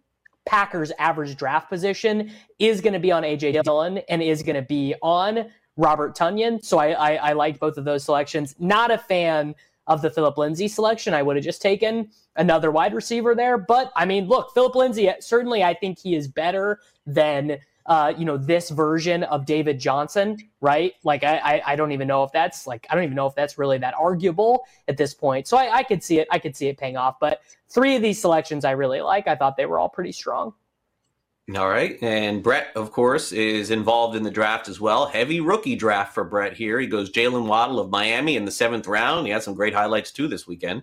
Packers 0.46 0.90
average 0.98 1.36
draft 1.36 1.68
position 1.68 2.32
is 2.58 2.80
going 2.80 2.94
to 2.94 2.98
be 2.98 3.12
on 3.12 3.24
AJ 3.24 3.62
Dillon 3.62 3.98
and 4.08 4.22
is 4.22 4.42
going 4.42 4.56
to 4.56 4.62
be 4.62 4.94
on 5.02 5.50
Robert 5.76 6.16
Tonyan. 6.16 6.64
So 6.64 6.78
I, 6.78 6.92
I, 6.92 7.14
I 7.14 7.32
liked 7.34 7.60
both 7.60 7.76
of 7.76 7.84
those 7.84 8.04
selections. 8.04 8.54
Not 8.58 8.90
a 8.90 8.98
fan 8.98 9.54
of 9.90 10.00
the 10.00 10.08
Phillip 10.08 10.38
Lindsay 10.38 10.68
selection. 10.68 11.12
I 11.12 11.22
would 11.22 11.36
have 11.36 11.44
just 11.44 11.60
taken 11.60 12.10
another 12.36 12.70
wide 12.70 12.94
receiver 12.94 13.34
there. 13.34 13.58
But 13.58 13.92
I 13.96 14.06
mean, 14.06 14.28
look, 14.28 14.54
Phillip 14.54 14.76
Lindsay, 14.76 15.10
certainly 15.18 15.62
I 15.64 15.74
think 15.74 15.98
he 15.98 16.14
is 16.14 16.28
better 16.28 16.80
than 17.04 17.58
uh, 17.86 18.12
you 18.16 18.24
know, 18.24 18.36
this 18.36 18.70
version 18.70 19.24
of 19.24 19.44
David 19.44 19.80
Johnson, 19.80 20.36
right? 20.60 20.92
Like, 21.02 21.24
I, 21.24 21.38
I, 21.38 21.72
I, 21.72 21.76
don't 21.76 21.90
even 21.90 22.06
know 22.06 22.22
if 22.22 22.30
that's 22.30 22.64
like, 22.64 22.86
I 22.88 22.94
don't 22.94 23.02
even 23.02 23.16
know 23.16 23.26
if 23.26 23.34
that's 23.34 23.58
really 23.58 23.78
that 23.78 23.94
arguable 23.94 24.64
at 24.86 24.96
this 24.96 25.12
point. 25.12 25.48
So 25.48 25.56
I, 25.56 25.78
I 25.78 25.82
could 25.82 26.00
see 26.04 26.20
it, 26.20 26.28
I 26.30 26.38
could 26.38 26.54
see 26.54 26.68
it 26.68 26.78
paying 26.78 26.96
off. 26.96 27.18
But 27.18 27.40
three 27.68 27.96
of 27.96 28.02
these 28.02 28.20
selections 28.20 28.64
I 28.64 28.72
really 28.72 29.00
like. 29.00 29.26
I 29.26 29.34
thought 29.34 29.56
they 29.56 29.66
were 29.66 29.78
all 29.78 29.88
pretty 29.88 30.12
strong. 30.12 30.54
All 31.56 31.68
right. 31.68 32.00
And 32.02 32.42
Brett, 32.42 32.68
of 32.76 32.92
course, 32.92 33.32
is 33.32 33.70
involved 33.70 34.14
in 34.14 34.22
the 34.22 34.30
draft 34.30 34.68
as 34.68 34.80
well. 34.80 35.06
Heavy 35.06 35.40
rookie 35.40 35.74
draft 35.74 36.14
for 36.14 36.22
Brett 36.22 36.52
here. 36.52 36.78
He 36.78 36.86
goes 36.86 37.10
Jaylen 37.10 37.46
Waddle 37.46 37.80
of 37.80 37.90
Miami 37.90 38.36
in 38.36 38.44
the 38.44 38.50
seventh 38.50 38.86
round. 38.86 39.26
He 39.26 39.32
had 39.32 39.42
some 39.42 39.54
great 39.54 39.74
highlights 39.74 40.12
too 40.12 40.28
this 40.28 40.46
weekend. 40.46 40.82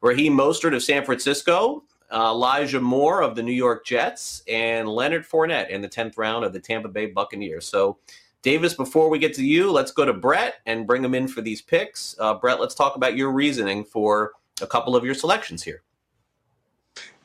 Raheem 0.00 0.36
Mostert 0.36 0.74
of 0.74 0.82
San 0.82 1.04
Francisco, 1.04 1.84
uh, 2.10 2.30
Elijah 2.30 2.80
Moore 2.80 3.22
of 3.22 3.36
the 3.36 3.42
New 3.42 3.52
York 3.52 3.84
Jets, 3.84 4.42
and 4.48 4.88
Leonard 4.88 5.26
Fournette 5.26 5.70
in 5.70 5.82
the 5.82 5.88
10th 5.88 6.16
round 6.16 6.44
of 6.44 6.52
the 6.52 6.60
Tampa 6.60 6.88
Bay 6.88 7.06
Buccaneers. 7.06 7.66
So, 7.66 7.98
Davis, 8.42 8.74
before 8.74 9.10
we 9.10 9.18
get 9.18 9.34
to 9.34 9.44
you, 9.44 9.70
let's 9.70 9.92
go 9.92 10.04
to 10.04 10.12
Brett 10.12 10.56
and 10.66 10.86
bring 10.86 11.04
him 11.04 11.14
in 11.14 11.28
for 11.28 11.42
these 11.42 11.60
picks. 11.60 12.16
Uh, 12.18 12.34
Brett, 12.34 12.60
let's 12.60 12.74
talk 12.74 12.96
about 12.96 13.16
your 13.16 13.30
reasoning 13.30 13.84
for 13.84 14.32
a 14.62 14.66
couple 14.66 14.96
of 14.96 15.04
your 15.04 15.14
selections 15.14 15.62
here. 15.62 15.82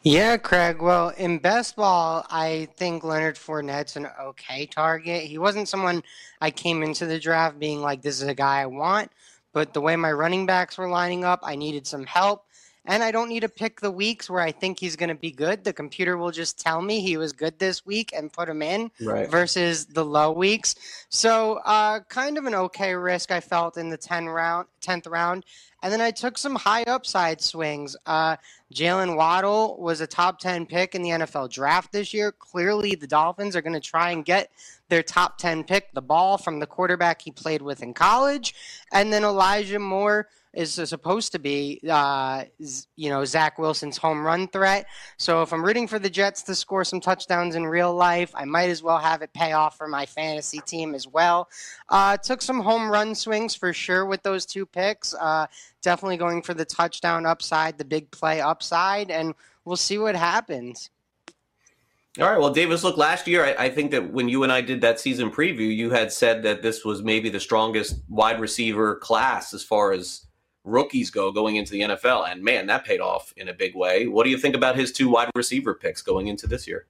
Yeah, 0.06 0.36
Craig. 0.36 0.82
Well, 0.82 1.10
in 1.18 1.38
best 1.40 1.78
ball, 1.78 2.26
I 2.30 2.68
think 2.76 3.06
Leonard 3.06 3.38
Fournette's 3.38 3.96
an 3.96 4.10
okay 4.22 4.66
target. 4.66 5.24
He 5.24 5.38
wasn't 5.38 5.70
someone 5.70 6.04
I 6.42 6.52
came 6.52 6.84
into 6.84 7.06
the 7.06 7.18
draft 7.18 7.58
being 7.58 7.80
like, 7.80 8.02
this 8.02 8.22
is 8.22 8.28
a 8.28 8.36
guy 8.36 8.60
I 8.62 8.66
want. 8.66 9.12
But 9.54 9.74
the 9.74 9.80
way 9.80 9.96
my 9.96 10.12
running 10.12 10.46
backs 10.46 10.78
were 10.78 10.90
lining 10.90 11.24
up, 11.24 11.40
I 11.42 11.56
needed 11.56 11.88
some 11.88 12.06
help. 12.06 12.46
And 12.86 13.02
I 13.02 13.12
don't 13.12 13.30
need 13.30 13.40
to 13.42 13.50
pick 13.50 13.80
the 13.80 13.92
weeks 13.92 14.30
where 14.30 14.42
I 14.42 14.52
think 14.52 14.78
he's 14.78 14.98
going 14.98 15.08
to 15.10 15.16
be 15.16 15.32
good. 15.32 15.64
The 15.64 15.72
computer 15.72 16.18
will 16.18 16.32
just 16.32 16.60
tell 16.60 16.82
me 16.82 17.00
he 17.00 17.16
was 17.16 17.32
good 17.32 17.58
this 17.58 17.86
week 17.86 18.12
and 18.14 18.32
put 18.32 18.50
him 18.50 18.62
in 18.62 18.92
Right. 19.02 19.30
versus 19.30 19.86
the 19.86 20.04
low 20.04 20.32
weeks. 20.34 20.76
So, 21.08 21.62
uh, 21.66 22.02
kind 22.10 22.38
of 22.38 22.46
an 22.46 22.54
okay 22.56 22.94
risk 22.94 23.32
I 23.32 23.40
felt 23.40 23.78
in 23.78 23.90
the 23.90 23.96
10 23.98 24.28
round, 24.28 24.68
10th 24.82 25.08
round. 25.10 25.46
And 25.82 25.92
then 25.94 26.02
I 26.02 26.12
took 26.12 26.38
some 26.38 26.56
high 26.56 26.84
upside 26.84 27.42
swings. 27.42 27.96
Uh, 28.06 28.36
Jaylen 28.74 29.16
Waddle 29.16 29.78
was 29.80 30.02
a 30.02 30.08
top 30.08 30.40
10 30.40 30.66
pick 30.66 30.94
in 30.96 31.04
the 31.04 31.10
NFL 31.12 31.50
draft 31.52 31.92
this 31.92 32.14
year. 32.14 32.32
Clearly, 32.32 32.96
the 32.96 33.08
Dolphins 33.08 33.56
are 33.56 33.62
going 33.62 33.74
to 33.74 33.80
try 33.82 34.12
and 34.12 34.24
get 34.26 34.50
their 34.90 35.04
top 35.04 35.38
10 35.38 35.64
pick, 35.64 35.94
the 35.94 36.02
ball 36.02 36.38
from 36.38 36.60
the 36.60 36.68
quarterback 36.68 37.22
he 37.22 37.32
played 37.32 37.62
with 37.62 37.82
in 37.82 37.94
college. 37.94 38.54
And 38.92 39.12
then 39.12 39.24
Elijah 39.24 39.80
Moore 39.80 40.28
is 40.54 40.74
supposed 40.74 41.32
to 41.32 41.40
be, 41.40 41.82
uh, 41.90 42.44
you 42.96 43.10
know, 43.10 43.26
Zach 43.26 43.58
Wilson's 43.58 43.98
home 43.98 44.24
run 44.24 44.48
threat. 44.48 44.86
So 45.18 45.42
if 45.42 45.52
I'm 45.52 45.66
rooting 45.66 45.88
for 45.88 45.98
the 45.98 46.10
Jets 46.10 46.44
to 46.44 46.56
score 46.56 46.84
some 46.84 47.02
touchdowns 47.02 47.56
in 47.56 47.66
real 47.66 47.94
life, 47.94 48.32
I 48.36 48.46
might 48.46 48.70
as 48.70 48.84
well 48.84 49.00
have 49.00 49.22
it 49.22 49.34
pay 49.34 49.54
off 49.54 49.78
for 49.78 49.88
my 49.88 50.06
fantasy 50.06 50.60
team 50.60 50.94
as 50.94 51.08
well. 51.08 51.50
Uh, 51.90 52.18
took 52.18 52.42
some 52.42 52.60
home 52.60 52.90
run 52.90 53.16
swings 53.16 53.56
for 53.56 53.74
sure 53.74 54.06
with 54.06 54.22
those 54.22 54.46
two 54.46 54.66
picks. 54.66 55.16
Uh, 55.16 55.48
definitely 55.82 56.18
going 56.18 56.42
for 56.42 56.54
the 56.54 56.66
touchdown 56.66 57.26
upside, 57.26 57.78
the 57.78 57.86
big 57.86 58.12
play 58.12 58.40
upside, 58.40 59.10
and 59.10 59.34
we'll 59.66 59.76
see 59.76 59.98
what 59.98 60.16
happens. 60.16 60.92
All 62.20 62.30
right. 62.30 62.40
Well, 62.40 62.54
Davis, 62.54 62.84
look, 62.84 62.96
last 62.96 63.28
year, 63.28 63.44
I, 63.44 63.66
I 63.66 63.70
think 63.72 63.90
that 63.90 64.14
when 64.14 64.30
you 64.30 64.44
and 64.44 64.52
I 64.52 64.62
did 64.62 64.82
that 64.82 65.00
season 65.00 65.32
preview, 65.32 65.76
you 65.76 65.90
had 65.90 66.12
said 66.12 66.44
that 66.44 66.62
this 66.62 66.86
was 66.86 67.02
maybe 67.02 67.30
the 67.30 67.40
strongest 67.40 68.04
wide 68.08 68.40
receiver 68.40 68.98
class 68.98 69.52
as 69.52 69.64
far 69.64 69.94
as 69.94 70.28
rookies 70.64 71.10
go 71.10 71.32
going 71.32 71.56
into 71.58 71.72
the 71.72 71.82
NFL. 71.82 72.32
And 72.32 72.44
man, 72.44 72.68
that 72.68 72.86
paid 72.86 73.00
off 73.00 73.34
in 73.38 73.50
a 73.50 73.54
big 73.54 73.76
way. 73.76 74.08
What 74.08 74.24
do 74.24 74.30
you 74.30 74.38
think 74.38 74.56
about 74.56 74.76
his 74.76 74.92
two 74.92 75.10
wide 75.10 75.30
receiver 75.36 75.74
picks 75.74 76.02
going 76.02 76.28
into 76.28 76.48
this 76.48 76.68
year? 76.68 76.88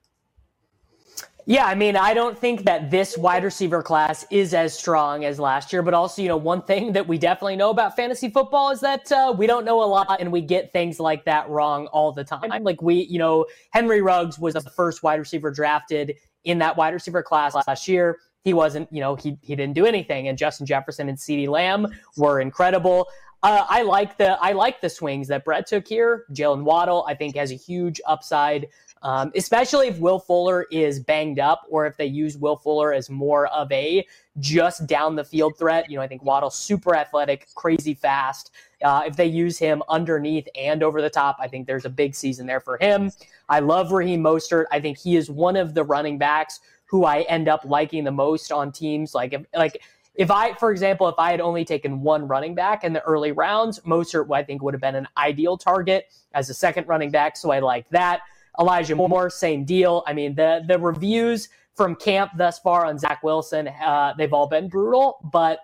Yeah, 1.46 1.66
I 1.66 1.74
mean, 1.74 1.94
I 1.94 2.14
don't 2.14 2.38
think 2.38 2.64
that 2.64 2.90
this 2.90 3.18
wide 3.18 3.44
receiver 3.44 3.82
class 3.82 4.24
is 4.30 4.54
as 4.54 4.76
strong 4.76 5.26
as 5.26 5.38
last 5.38 5.74
year, 5.74 5.82
but 5.82 5.92
also, 5.92 6.22
you 6.22 6.28
know, 6.28 6.38
one 6.38 6.62
thing 6.62 6.92
that 6.92 7.06
we 7.06 7.18
definitely 7.18 7.56
know 7.56 7.68
about 7.68 7.94
fantasy 7.94 8.30
football 8.30 8.70
is 8.70 8.80
that 8.80 9.12
uh, 9.12 9.34
we 9.36 9.46
don't 9.46 9.66
know 9.66 9.82
a 9.82 9.84
lot 9.84 10.20
and 10.20 10.32
we 10.32 10.40
get 10.40 10.72
things 10.72 10.98
like 10.98 11.22
that 11.26 11.46
wrong 11.50 11.86
all 11.88 12.12
the 12.12 12.24
time. 12.24 12.62
Like, 12.62 12.80
we, 12.80 13.02
you 13.10 13.18
know, 13.18 13.44
Henry 13.72 14.00
Ruggs 14.00 14.38
was 14.38 14.54
the 14.54 14.62
first 14.62 15.02
wide 15.02 15.18
receiver 15.18 15.50
drafted 15.50 16.14
in 16.44 16.58
that 16.60 16.78
wide 16.78 16.94
receiver 16.94 17.22
class 17.22 17.54
last 17.54 17.88
year. 17.88 18.20
He 18.42 18.54
wasn't, 18.54 18.90
you 18.90 19.00
know, 19.00 19.14
he, 19.14 19.36
he 19.42 19.54
didn't 19.54 19.74
do 19.74 19.84
anything. 19.84 20.28
And 20.28 20.38
Justin 20.38 20.64
Jefferson 20.64 21.10
and 21.10 21.18
CeeDee 21.18 21.48
Lamb 21.48 21.88
were 22.16 22.40
incredible. 22.40 23.08
Uh, 23.44 23.64
I 23.68 23.82
like 23.82 24.16
the 24.16 24.38
I 24.42 24.52
like 24.52 24.80
the 24.80 24.88
swings 24.88 25.28
that 25.28 25.44
Brett 25.44 25.66
took 25.66 25.86
here. 25.86 26.24
Jaylen 26.32 26.62
Waddle, 26.62 27.04
I 27.06 27.14
think, 27.14 27.36
has 27.36 27.52
a 27.52 27.56
huge 27.56 28.00
upside 28.06 28.68
um, 29.04 29.30
especially 29.36 29.88
if 29.88 29.98
Will 29.98 30.18
Fuller 30.18 30.66
is 30.70 30.98
banged 30.98 31.38
up 31.38 31.66
or 31.68 31.86
if 31.86 31.96
they 31.98 32.06
use 32.06 32.38
Will 32.38 32.56
Fuller 32.56 32.94
as 32.94 33.10
more 33.10 33.46
of 33.48 33.70
a 33.70 34.06
just 34.38 34.86
down 34.86 35.14
the 35.14 35.22
field 35.22 35.58
threat. 35.58 35.90
You 35.90 35.98
know, 35.98 36.02
I 36.02 36.08
think 36.08 36.24
Waddle's 36.24 36.56
super 36.56 36.96
athletic, 36.96 37.46
crazy 37.54 37.92
fast. 37.92 38.50
Uh, 38.82 39.02
if 39.06 39.14
they 39.14 39.26
use 39.26 39.58
him 39.58 39.82
underneath 39.90 40.48
and 40.56 40.82
over 40.82 41.02
the 41.02 41.10
top, 41.10 41.36
I 41.38 41.48
think 41.48 41.66
there's 41.66 41.84
a 41.84 41.90
big 41.90 42.14
season 42.14 42.46
there 42.46 42.60
for 42.60 42.78
him. 42.78 43.12
I 43.50 43.60
love 43.60 43.92
Raheem 43.92 44.22
Mostert. 44.22 44.64
I 44.72 44.80
think 44.80 44.96
he 44.96 45.16
is 45.16 45.30
one 45.30 45.56
of 45.56 45.74
the 45.74 45.84
running 45.84 46.16
backs 46.16 46.60
who 46.86 47.04
I 47.04 47.22
end 47.22 47.46
up 47.46 47.60
liking 47.64 48.04
the 48.04 48.10
most 48.10 48.50
on 48.52 48.72
teams. 48.72 49.14
Like, 49.14 49.34
if, 49.34 49.44
like, 49.54 49.82
if 50.14 50.30
I, 50.30 50.54
for 50.54 50.70
example, 50.70 51.08
if 51.08 51.16
I 51.18 51.30
had 51.30 51.40
only 51.40 51.64
taken 51.64 52.00
one 52.00 52.28
running 52.28 52.54
back 52.54 52.84
in 52.84 52.92
the 52.92 53.02
early 53.02 53.32
rounds, 53.32 53.80
Mostert, 53.80 54.32
I 54.32 54.42
think, 54.42 54.62
would 54.62 54.74
have 54.74 54.80
been 54.80 54.94
an 54.94 55.08
ideal 55.16 55.56
target 55.56 56.12
as 56.34 56.50
a 56.50 56.54
second 56.54 56.86
running 56.86 57.10
back. 57.10 57.36
So 57.36 57.50
I 57.50 57.58
like 57.58 57.88
that. 57.90 58.20
Elijah 58.58 58.94
Moore, 58.94 59.28
same 59.30 59.64
deal. 59.64 60.04
I 60.06 60.12
mean, 60.12 60.34
the 60.34 60.64
the 60.66 60.78
reviews 60.78 61.48
from 61.74 61.96
camp 61.96 62.32
thus 62.36 62.60
far 62.60 62.86
on 62.86 62.98
Zach 62.98 63.24
Wilson, 63.24 63.66
uh, 63.66 64.14
they've 64.16 64.32
all 64.32 64.46
been 64.46 64.68
brutal. 64.68 65.18
But 65.32 65.58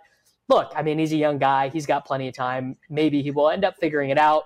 look, 0.48 0.72
I 0.74 0.82
mean, 0.82 0.98
he's 0.98 1.12
a 1.12 1.16
young 1.16 1.38
guy. 1.38 1.68
He's 1.68 1.86
got 1.86 2.04
plenty 2.04 2.26
of 2.26 2.34
time. 2.34 2.76
Maybe 2.88 3.22
he 3.22 3.30
will 3.30 3.48
end 3.48 3.64
up 3.64 3.76
figuring 3.78 4.10
it 4.10 4.18
out. 4.18 4.44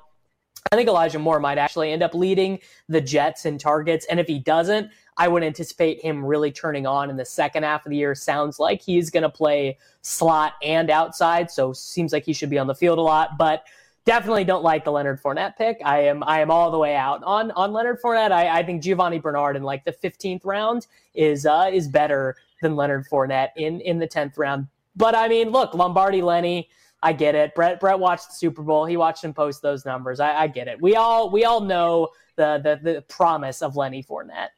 I 0.72 0.76
think 0.76 0.88
Elijah 0.88 1.18
Moore 1.18 1.40
might 1.40 1.58
actually 1.58 1.92
end 1.92 2.02
up 2.02 2.14
leading 2.14 2.58
the 2.88 3.00
Jets 3.00 3.46
in 3.46 3.58
targets. 3.58 4.06
And 4.10 4.18
if 4.20 4.26
he 4.26 4.38
doesn't, 4.38 4.90
I 5.16 5.28
would 5.28 5.44
anticipate 5.44 6.00
him 6.00 6.24
really 6.24 6.50
turning 6.50 6.86
on 6.86 7.08
in 7.10 7.16
the 7.16 7.24
second 7.24 7.62
half 7.62 7.86
of 7.86 7.90
the 7.90 7.96
year. 7.96 8.14
Sounds 8.14 8.58
like 8.58 8.82
he's 8.82 9.10
going 9.10 9.22
to 9.22 9.28
play 9.28 9.78
slot 10.02 10.54
and 10.62 10.90
outside. 10.90 11.50
So 11.50 11.72
seems 11.72 12.12
like 12.12 12.24
he 12.24 12.32
should 12.32 12.50
be 12.50 12.58
on 12.58 12.66
the 12.66 12.74
field 12.74 12.98
a 12.98 13.02
lot. 13.02 13.38
But 13.38 13.64
definitely 14.04 14.44
don't 14.44 14.64
like 14.64 14.84
the 14.84 14.92
Leonard 14.92 15.22
Fournette 15.22 15.56
pick. 15.56 15.80
I 15.84 16.00
am 16.00 16.22
I 16.24 16.40
am 16.40 16.50
all 16.50 16.70
the 16.70 16.78
way 16.78 16.96
out 16.96 17.22
on 17.24 17.50
on 17.52 17.72
Leonard 17.72 18.00
Fournette. 18.02 18.32
I, 18.32 18.58
I 18.58 18.62
think 18.62 18.82
Giovani 18.82 19.18
Bernard 19.18 19.56
in 19.56 19.62
like 19.62 19.84
the 19.84 19.92
15th 19.92 20.44
round 20.44 20.86
is 21.14 21.46
uh, 21.46 21.70
is 21.72 21.88
better 21.88 22.36
than 22.60 22.76
Leonard 22.76 23.06
Fournette 23.08 23.50
in 23.56 23.80
in 23.80 23.98
the 23.98 24.08
10th 24.08 24.36
round. 24.38 24.66
But 24.96 25.14
I 25.14 25.28
mean, 25.28 25.50
look, 25.50 25.74
Lombardi 25.74 26.22
Lenny. 26.22 26.68
I 27.02 27.12
get 27.12 27.34
it. 27.34 27.54
Brett 27.54 27.80
Brett 27.80 27.98
watched 27.98 28.28
the 28.28 28.34
Super 28.34 28.62
Bowl. 28.62 28.86
He 28.86 28.96
watched 28.96 29.22
him 29.22 29.34
post 29.34 29.60
those 29.60 29.84
numbers. 29.84 30.20
I, 30.20 30.34
I 30.34 30.46
get 30.46 30.68
it. 30.68 30.80
We 30.80 30.96
all 30.96 31.30
we 31.30 31.44
all 31.44 31.60
know 31.60 32.08
the 32.36 32.58
the 32.62 32.92
the 32.92 33.02
promise 33.02 33.60
of 33.60 33.76
Lenny 33.76 34.02
Fournette. 34.02 34.48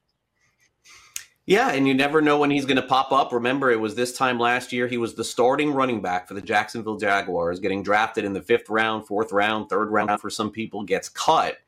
Yeah, 1.46 1.70
and 1.70 1.86
you 1.86 1.94
never 1.94 2.20
know 2.20 2.38
when 2.38 2.50
he's 2.50 2.64
going 2.64 2.76
to 2.76 2.82
pop 2.82 3.12
up. 3.12 3.32
Remember, 3.32 3.70
it 3.70 3.78
was 3.78 3.94
this 3.94 4.16
time 4.16 4.36
last 4.36 4.72
year. 4.72 4.88
He 4.88 4.98
was 4.98 5.14
the 5.14 5.22
starting 5.22 5.72
running 5.72 6.02
back 6.02 6.26
for 6.26 6.34
the 6.34 6.42
Jacksonville 6.42 6.96
Jaguars, 6.96 7.60
getting 7.60 7.84
drafted 7.84 8.24
in 8.24 8.32
the 8.32 8.42
fifth 8.42 8.68
round, 8.68 9.06
fourth 9.06 9.30
round, 9.30 9.68
third 9.68 9.92
round 9.92 10.20
for 10.20 10.28
some 10.28 10.50
people, 10.50 10.82
gets 10.82 11.08
cut 11.08 11.58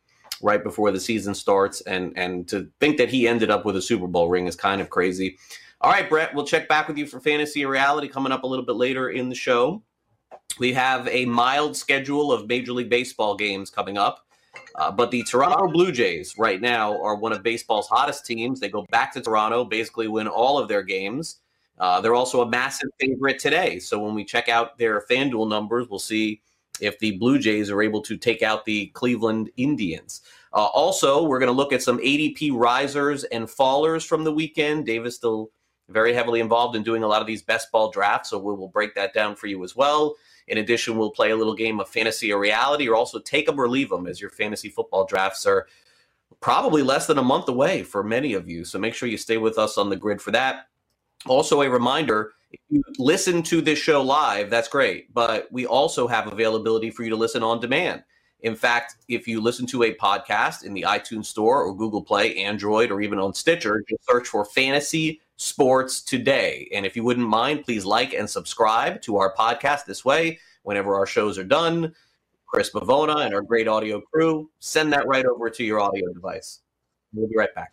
right 0.42 0.64
before 0.64 0.90
the 0.90 0.98
season 0.98 1.32
starts. 1.32 1.80
And 1.82 2.12
and 2.16 2.48
to 2.48 2.68
think 2.80 2.96
that 2.96 3.08
he 3.08 3.28
ended 3.28 3.50
up 3.50 3.64
with 3.64 3.76
a 3.76 3.82
Super 3.82 4.08
Bowl 4.08 4.28
ring 4.28 4.48
is 4.48 4.56
kind 4.56 4.80
of 4.80 4.90
crazy. 4.90 5.38
All 5.80 5.92
right, 5.92 6.08
Brett, 6.08 6.34
we'll 6.34 6.44
check 6.44 6.68
back 6.68 6.88
with 6.88 6.98
you 6.98 7.06
for 7.06 7.20
fantasy 7.20 7.64
reality 7.64 8.08
coming 8.08 8.32
up 8.32 8.42
a 8.42 8.48
little 8.48 8.64
bit 8.64 8.74
later 8.74 9.10
in 9.10 9.28
the 9.28 9.34
show. 9.36 9.80
We 10.58 10.72
have 10.72 11.06
a 11.06 11.24
mild 11.24 11.76
schedule 11.76 12.32
of 12.32 12.48
Major 12.48 12.72
League 12.72 12.90
Baseball 12.90 13.36
games 13.36 13.70
coming 13.70 13.96
up. 13.96 14.26
Uh, 14.78 14.92
but 14.92 15.10
the 15.10 15.24
Toronto 15.24 15.66
Blue 15.66 15.90
Jays 15.90 16.38
right 16.38 16.60
now 16.60 17.02
are 17.02 17.16
one 17.16 17.32
of 17.32 17.42
baseball's 17.42 17.88
hottest 17.88 18.24
teams. 18.24 18.60
They 18.60 18.68
go 18.68 18.86
back 18.90 19.12
to 19.14 19.20
Toronto, 19.20 19.64
basically 19.64 20.06
win 20.06 20.28
all 20.28 20.56
of 20.56 20.68
their 20.68 20.84
games. 20.84 21.40
Uh, 21.78 22.00
they're 22.00 22.14
also 22.14 22.42
a 22.42 22.48
massive 22.48 22.88
favorite 23.00 23.40
today. 23.40 23.80
So 23.80 23.98
when 23.98 24.14
we 24.14 24.24
check 24.24 24.48
out 24.48 24.78
their 24.78 25.04
FanDuel 25.10 25.48
numbers, 25.48 25.88
we'll 25.88 25.98
see 25.98 26.42
if 26.80 26.96
the 27.00 27.18
Blue 27.18 27.40
Jays 27.40 27.70
are 27.70 27.82
able 27.82 28.00
to 28.02 28.16
take 28.16 28.40
out 28.40 28.64
the 28.64 28.86
Cleveland 28.94 29.50
Indians. 29.56 30.22
Uh, 30.52 30.66
also, 30.66 31.24
we're 31.24 31.40
going 31.40 31.48
to 31.48 31.52
look 31.52 31.72
at 31.72 31.82
some 31.82 31.98
ADP 31.98 32.52
risers 32.54 33.24
and 33.24 33.48
fallers 33.48 34.06
from 34.06 34.22
the 34.22 34.32
weekend. 34.32 34.86
Davis 34.86 35.16
still 35.16 35.50
very 35.88 36.12
heavily 36.12 36.38
involved 36.38 36.76
in 36.76 36.84
doing 36.84 37.02
a 37.02 37.08
lot 37.08 37.20
of 37.20 37.26
these 37.26 37.42
best 37.42 37.72
ball 37.72 37.90
drafts, 37.90 38.30
so 38.30 38.38
we 38.38 38.54
will 38.54 38.68
break 38.68 38.94
that 38.94 39.12
down 39.12 39.34
for 39.34 39.48
you 39.48 39.64
as 39.64 39.74
well. 39.74 40.14
In 40.48 40.58
addition, 40.58 40.96
we'll 40.96 41.10
play 41.10 41.30
a 41.30 41.36
little 41.36 41.54
game 41.54 41.80
of 41.80 41.88
fantasy 41.88 42.32
or 42.32 42.40
reality, 42.40 42.88
or 42.88 42.96
also 42.96 43.18
take 43.18 43.46
them 43.46 43.60
or 43.60 43.68
leave 43.68 43.90
them 43.90 44.06
as 44.06 44.20
your 44.20 44.30
fantasy 44.30 44.68
football 44.68 45.04
drafts 45.04 45.46
are 45.46 45.66
probably 46.40 46.82
less 46.82 47.06
than 47.06 47.18
a 47.18 47.22
month 47.22 47.48
away 47.48 47.82
for 47.82 48.02
many 48.02 48.34
of 48.34 48.48
you. 48.48 48.64
So 48.64 48.78
make 48.78 48.94
sure 48.94 49.08
you 49.08 49.16
stay 49.16 49.38
with 49.38 49.58
us 49.58 49.78
on 49.78 49.88
the 49.88 49.96
grid 49.96 50.20
for 50.20 50.30
that. 50.32 50.68
Also, 51.26 51.62
a 51.62 51.70
reminder 51.70 52.32
if 52.50 52.60
you 52.70 52.82
listen 52.98 53.42
to 53.44 53.60
this 53.60 53.78
show 53.78 54.02
live, 54.02 54.48
that's 54.48 54.68
great, 54.68 55.12
but 55.12 55.50
we 55.52 55.66
also 55.66 56.06
have 56.06 56.32
availability 56.32 56.90
for 56.90 57.02
you 57.02 57.10
to 57.10 57.16
listen 57.16 57.42
on 57.42 57.60
demand. 57.60 58.02
In 58.40 58.54
fact, 58.54 58.96
if 59.08 59.26
you 59.26 59.40
listen 59.40 59.66
to 59.66 59.82
a 59.82 59.94
podcast 59.94 60.62
in 60.64 60.72
the 60.72 60.82
iTunes 60.82 61.26
Store 61.26 61.64
or 61.64 61.74
Google 61.74 62.02
Play, 62.02 62.36
Android, 62.36 62.90
or 62.90 63.00
even 63.00 63.18
on 63.18 63.34
Stitcher, 63.34 63.84
just 63.88 64.06
search 64.08 64.28
for 64.28 64.44
Fantasy 64.44 65.20
Sports 65.38 66.02
Today. 66.02 66.68
And 66.74 66.84
if 66.84 66.96
you 66.96 67.04
wouldn't 67.04 67.28
mind, 67.28 67.64
please 67.64 67.84
like 67.84 68.12
and 68.12 68.28
subscribe 68.28 69.00
to 69.02 69.16
our 69.16 69.34
podcast 69.34 69.84
this 69.86 70.04
way. 70.04 70.38
Whenever 70.64 70.96
our 70.96 71.06
shows 71.06 71.38
are 71.38 71.44
done, 71.44 71.94
Chris 72.46 72.70
Bavona 72.70 73.24
and 73.24 73.34
our 73.34 73.42
great 73.42 73.68
audio 73.68 74.00
crew 74.00 74.50
send 74.58 74.92
that 74.92 75.06
right 75.06 75.24
over 75.24 75.48
to 75.48 75.64
your 75.64 75.80
audio 75.80 76.12
device. 76.12 76.60
We'll 77.12 77.28
be 77.28 77.36
right 77.36 77.54
back. 77.54 77.72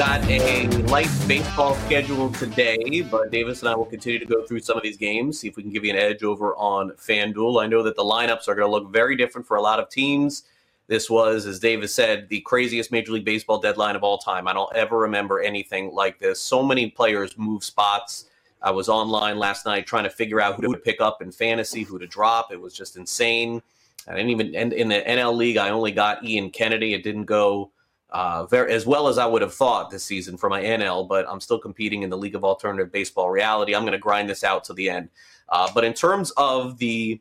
Got 0.00 0.24
a 0.30 0.66
light 0.84 1.10
baseball 1.28 1.74
schedule 1.74 2.32
today, 2.32 3.02
but 3.10 3.30
Davis 3.30 3.60
and 3.60 3.68
I 3.68 3.74
will 3.74 3.84
continue 3.84 4.18
to 4.18 4.24
go 4.24 4.46
through 4.46 4.60
some 4.60 4.76
of 4.78 4.82
these 4.82 4.96
games, 4.96 5.40
see 5.40 5.48
if 5.48 5.56
we 5.56 5.62
can 5.62 5.70
give 5.70 5.84
you 5.84 5.90
an 5.90 5.98
edge 5.98 6.22
over 6.22 6.54
on 6.56 6.92
FanDuel. 6.92 7.62
I 7.62 7.66
know 7.66 7.82
that 7.82 7.96
the 7.96 8.02
lineups 8.02 8.48
are 8.48 8.54
going 8.54 8.66
to 8.66 8.70
look 8.70 8.90
very 8.90 9.14
different 9.14 9.46
for 9.46 9.58
a 9.58 9.60
lot 9.60 9.78
of 9.78 9.90
teams. 9.90 10.44
This 10.90 11.08
was, 11.08 11.46
as 11.46 11.60
Davis 11.60 11.94
said, 11.94 12.28
the 12.28 12.40
craziest 12.40 12.90
Major 12.90 13.12
League 13.12 13.24
Baseball 13.24 13.60
deadline 13.60 13.94
of 13.94 14.02
all 14.02 14.18
time. 14.18 14.48
I 14.48 14.52
don't 14.52 14.74
ever 14.74 14.98
remember 14.98 15.38
anything 15.38 15.92
like 15.92 16.18
this. 16.18 16.40
So 16.40 16.64
many 16.64 16.90
players 16.90 17.38
move 17.38 17.62
spots. 17.62 18.24
I 18.60 18.72
was 18.72 18.88
online 18.88 19.38
last 19.38 19.66
night 19.66 19.86
trying 19.86 20.02
to 20.02 20.10
figure 20.10 20.40
out 20.40 20.56
who 20.56 20.72
to 20.72 20.80
pick 20.80 21.00
up 21.00 21.22
in 21.22 21.30
fantasy, 21.30 21.84
who 21.84 22.00
to 22.00 22.08
drop. 22.08 22.50
It 22.50 22.60
was 22.60 22.74
just 22.74 22.96
insane. 22.96 23.62
I 24.08 24.16
didn't 24.16 24.30
even, 24.30 24.52
and 24.56 24.72
in 24.72 24.88
the 24.88 25.00
NL 25.02 25.36
League, 25.36 25.58
I 25.58 25.70
only 25.70 25.92
got 25.92 26.24
Ian 26.24 26.50
Kennedy. 26.50 26.92
It 26.92 27.04
didn't 27.04 27.26
go 27.26 27.70
uh, 28.10 28.46
very 28.46 28.72
as 28.72 28.84
well 28.84 29.06
as 29.06 29.16
I 29.16 29.26
would 29.26 29.42
have 29.42 29.54
thought 29.54 29.90
this 29.90 30.02
season 30.02 30.36
for 30.36 30.50
my 30.50 30.60
NL, 30.60 31.06
but 31.06 31.24
I'm 31.28 31.40
still 31.40 31.60
competing 31.60 32.02
in 32.02 32.10
the 32.10 32.18
League 32.18 32.34
of 32.34 32.42
Alternative 32.42 32.90
Baseball 32.90 33.30
reality. 33.30 33.76
I'm 33.76 33.82
going 33.82 33.92
to 33.92 33.98
grind 33.98 34.28
this 34.28 34.42
out 34.42 34.64
to 34.64 34.72
the 34.74 34.90
end. 34.90 35.08
Uh, 35.50 35.70
but 35.72 35.84
in 35.84 35.94
terms 35.94 36.32
of 36.36 36.78
the 36.78 37.20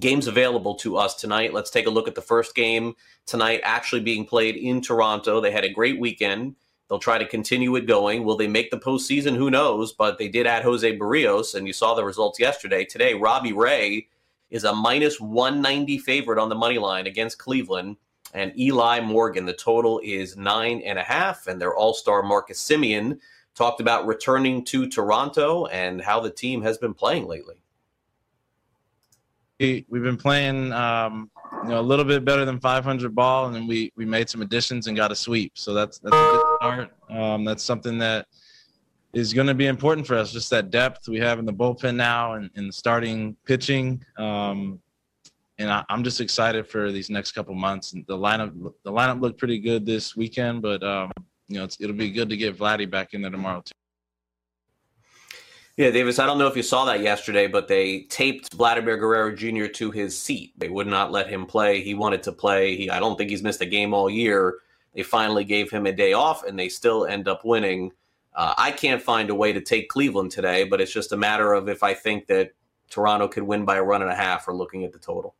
games 0.00 0.26
available 0.26 0.74
to 0.76 0.96
us 0.96 1.14
tonight, 1.14 1.52
let's 1.52 1.70
take 1.70 1.86
a 1.86 1.90
look 1.90 2.08
at 2.08 2.14
the 2.14 2.20
first 2.20 2.54
game 2.54 2.94
tonight, 3.26 3.60
actually 3.62 4.00
being 4.00 4.24
played 4.24 4.56
in 4.56 4.80
Toronto. 4.80 5.40
They 5.40 5.50
had 5.50 5.64
a 5.64 5.72
great 5.72 5.98
weekend. 5.98 6.56
They'll 6.88 6.98
try 6.98 7.18
to 7.18 7.26
continue 7.26 7.74
it 7.76 7.86
going. 7.86 8.24
Will 8.24 8.36
they 8.36 8.46
make 8.46 8.70
the 8.70 8.78
postseason? 8.78 9.36
Who 9.36 9.50
knows? 9.50 9.92
But 9.92 10.18
they 10.18 10.28
did 10.28 10.46
add 10.46 10.64
Jose 10.64 10.98
Berrios, 10.98 11.54
and 11.54 11.66
you 11.66 11.72
saw 11.72 11.94
the 11.94 12.04
results 12.04 12.38
yesterday. 12.38 12.84
Today, 12.84 13.14
Robbie 13.14 13.52
Ray 13.52 14.08
is 14.50 14.64
a 14.64 14.74
minus 14.74 15.20
190 15.20 15.98
favorite 15.98 16.38
on 16.38 16.48
the 16.48 16.54
money 16.54 16.78
line 16.78 17.06
against 17.06 17.38
Cleveland 17.38 17.96
and 18.34 18.56
Eli 18.58 19.00
Morgan. 19.00 19.46
The 19.46 19.54
total 19.54 20.00
is 20.04 20.36
nine 20.36 20.82
and 20.84 20.98
a 20.98 21.02
half, 21.02 21.46
and 21.46 21.60
their 21.60 21.74
all 21.74 21.94
star 21.94 22.22
Marcus 22.22 22.62
Semien 22.62 23.18
talked 23.54 23.80
about 23.80 24.06
returning 24.06 24.64
to 24.64 24.88
Toronto 24.88 25.66
and 25.66 26.02
how 26.02 26.20
the 26.20 26.30
team 26.30 26.60
has 26.62 26.76
been 26.76 26.92
playing 26.92 27.26
lately. 27.26 27.63
We, 29.60 29.86
we've 29.88 30.02
been 30.02 30.16
playing 30.16 30.72
um, 30.72 31.30
you 31.62 31.70
know, 31.70 31.80
a 31.80 31.82
little 31.82 32.04
bit 32.04 32.24
better 32.24 32.44
than 32.44 32.58
500 32.58 33.14
ball, 33.14 33.46
and 33.46 33.54
then 33.54 33.66
we, 33.66 33.92
we 33.96 34.04
made 34.04 34.28
some 34.28 34.42
additions 34.42 34.86
and 34.86 34.96
got 34.96 35.12
a 35.12 35.14
sweep. 35.14 35.52
So 35.54 35.72
that's, 35.72 35.98
that's 35.98 36.14
a 36.14 36.18
good 36.18 36.56
start. 36.56 36.92
Um, 37.10 37.44
that's 37.44 37.62
something 37.62 37.98
that 37.98 38.26
is 39.12 39.32
going 39.32 39.46
to 39.46 39.54
be 39.54 39.66
important 39.66 40.06
for 40.06 40.16
us, 40.16 40.32
just 40.32 40.50
that 40.50 40.70
depth 40.70 41.08
we 41.08 41.18
have 41.18 41.38
in 41.38 41.44
the 41.44 41.52
bullpen 41.52 41.94
now 41.94 42.32
and 42.34 42.50
the 42.54 42.72
starting 42.72 43.36
pitching. 43.44 44.04
Um, 44.18 44.80
and 45.58 45.70
I, 45.70 45.84
am 45.88 46.02
just 46.02 46.20
excited 46.20 46.66
for 46.66 46.90
these 46.90 47.10
next 47.10 47.32
couple 47.32 47.54
months. 47.54 47.92
And 47.92 48.04
the 48.06 48.18
lineup, 48.18 48.52
the 48.82 48.90
lineup 48.90 49.20
looked 49.20 49.38
pretty 49.38 49.60
good 49.60 49.86
this 49.86 50.16
weekend, 50.16 50.62
but 50.62 50.82
um, 50.82 51.12
you 51.48 51.58
know, 51.58 51.68
it'll 51.78 51.94
be 51.94 52.10
good 52.10 52.28
to 52.30 52.36
get 52.36 52.58
Vladdy 52.58 52.90
back 52.90 53.14
in 53.14 53.22
there 53.22 53.30
tomorrow 53.30 53.60
too. 53.60 53.72
Yeah, 55.76 55.90
Davis, 55.90 56.20
I 56.20 56.26
don't 56.26 56.38
know 56.38 56.46
if 56.46 56.56
you 56.56 56.62
saw 56.62 56.84
that 56.84 57.00
yesterday, 57.00 57.48
but 57.48 57.66
they 57.66 58.02
taped 58.02 58.54
Vladimir 58.54 58.96
Guerrero 58.96 59.34
Jr. 59.34 59.66
to 59.66 59.90
his 59.90 60.16
seat. 60.16 60.52
They 60.56 60.68
would 60.68 60.86
not 60.86 61.10
let 61.10 61.28
him 61.28 61.46
play. 61.46 61.82
He 61.82 61.94
wanted 61.94 62.22
to 62.24 62.32
play. 62.32 62.76
He, 62.76 62.90
I 62.90 63.00
don't 63.00 63.18
think 63.18 63.30
he's 63.30 63.42
missed 63.42 63.60
a 63.60 63.66
game 63.66 63.92
all 63.92 64.08
year. 64.08 64.58
They 64.94 65.02
finally 65.02 65.42
gave 65.42 65.72
him 65.72 65.86
a 65.86 65.92
day 65.92 66.12
off, 66.12 66.44
and 66.44 66.56
they 66.56 66.68
still 66.68 67.06
end 67.06 67.26
up 67.26 67.44
winning. 67.44 67.90
Uh, 68.36 68.54
I 68.56 68.70
can't 68.70 69.02
find 69.02 69.30
a 69.30 69.34
way 69.34 69.52
to 69.52 69.60
take 69.60 69.88
Cleveland 69.88 70.30
today, 70.30 70.62
but 70.62 70.80
it's 70.80 70.92
just 70.92 71.10
a 71.10 71.16
matter 71.16 71.52
of 71.52 71.68
if 71.68 71.82
I 71.82 71.92
think 71.92 72.28
that 72.28 72.52
Toronto 72.88 73.26
could 73.26 73.42
win 73.42 73.64
by 73.64 73.76
a 73.76 73.82
run 73.82 74.02
and 74.02 74.10
a 74.12 74.14
half 74.14 74.46
or 74.46 74.54
looking 74.54 74.84
at 74.84 74.92
the 74.92 75.00
total. 75.00 75.34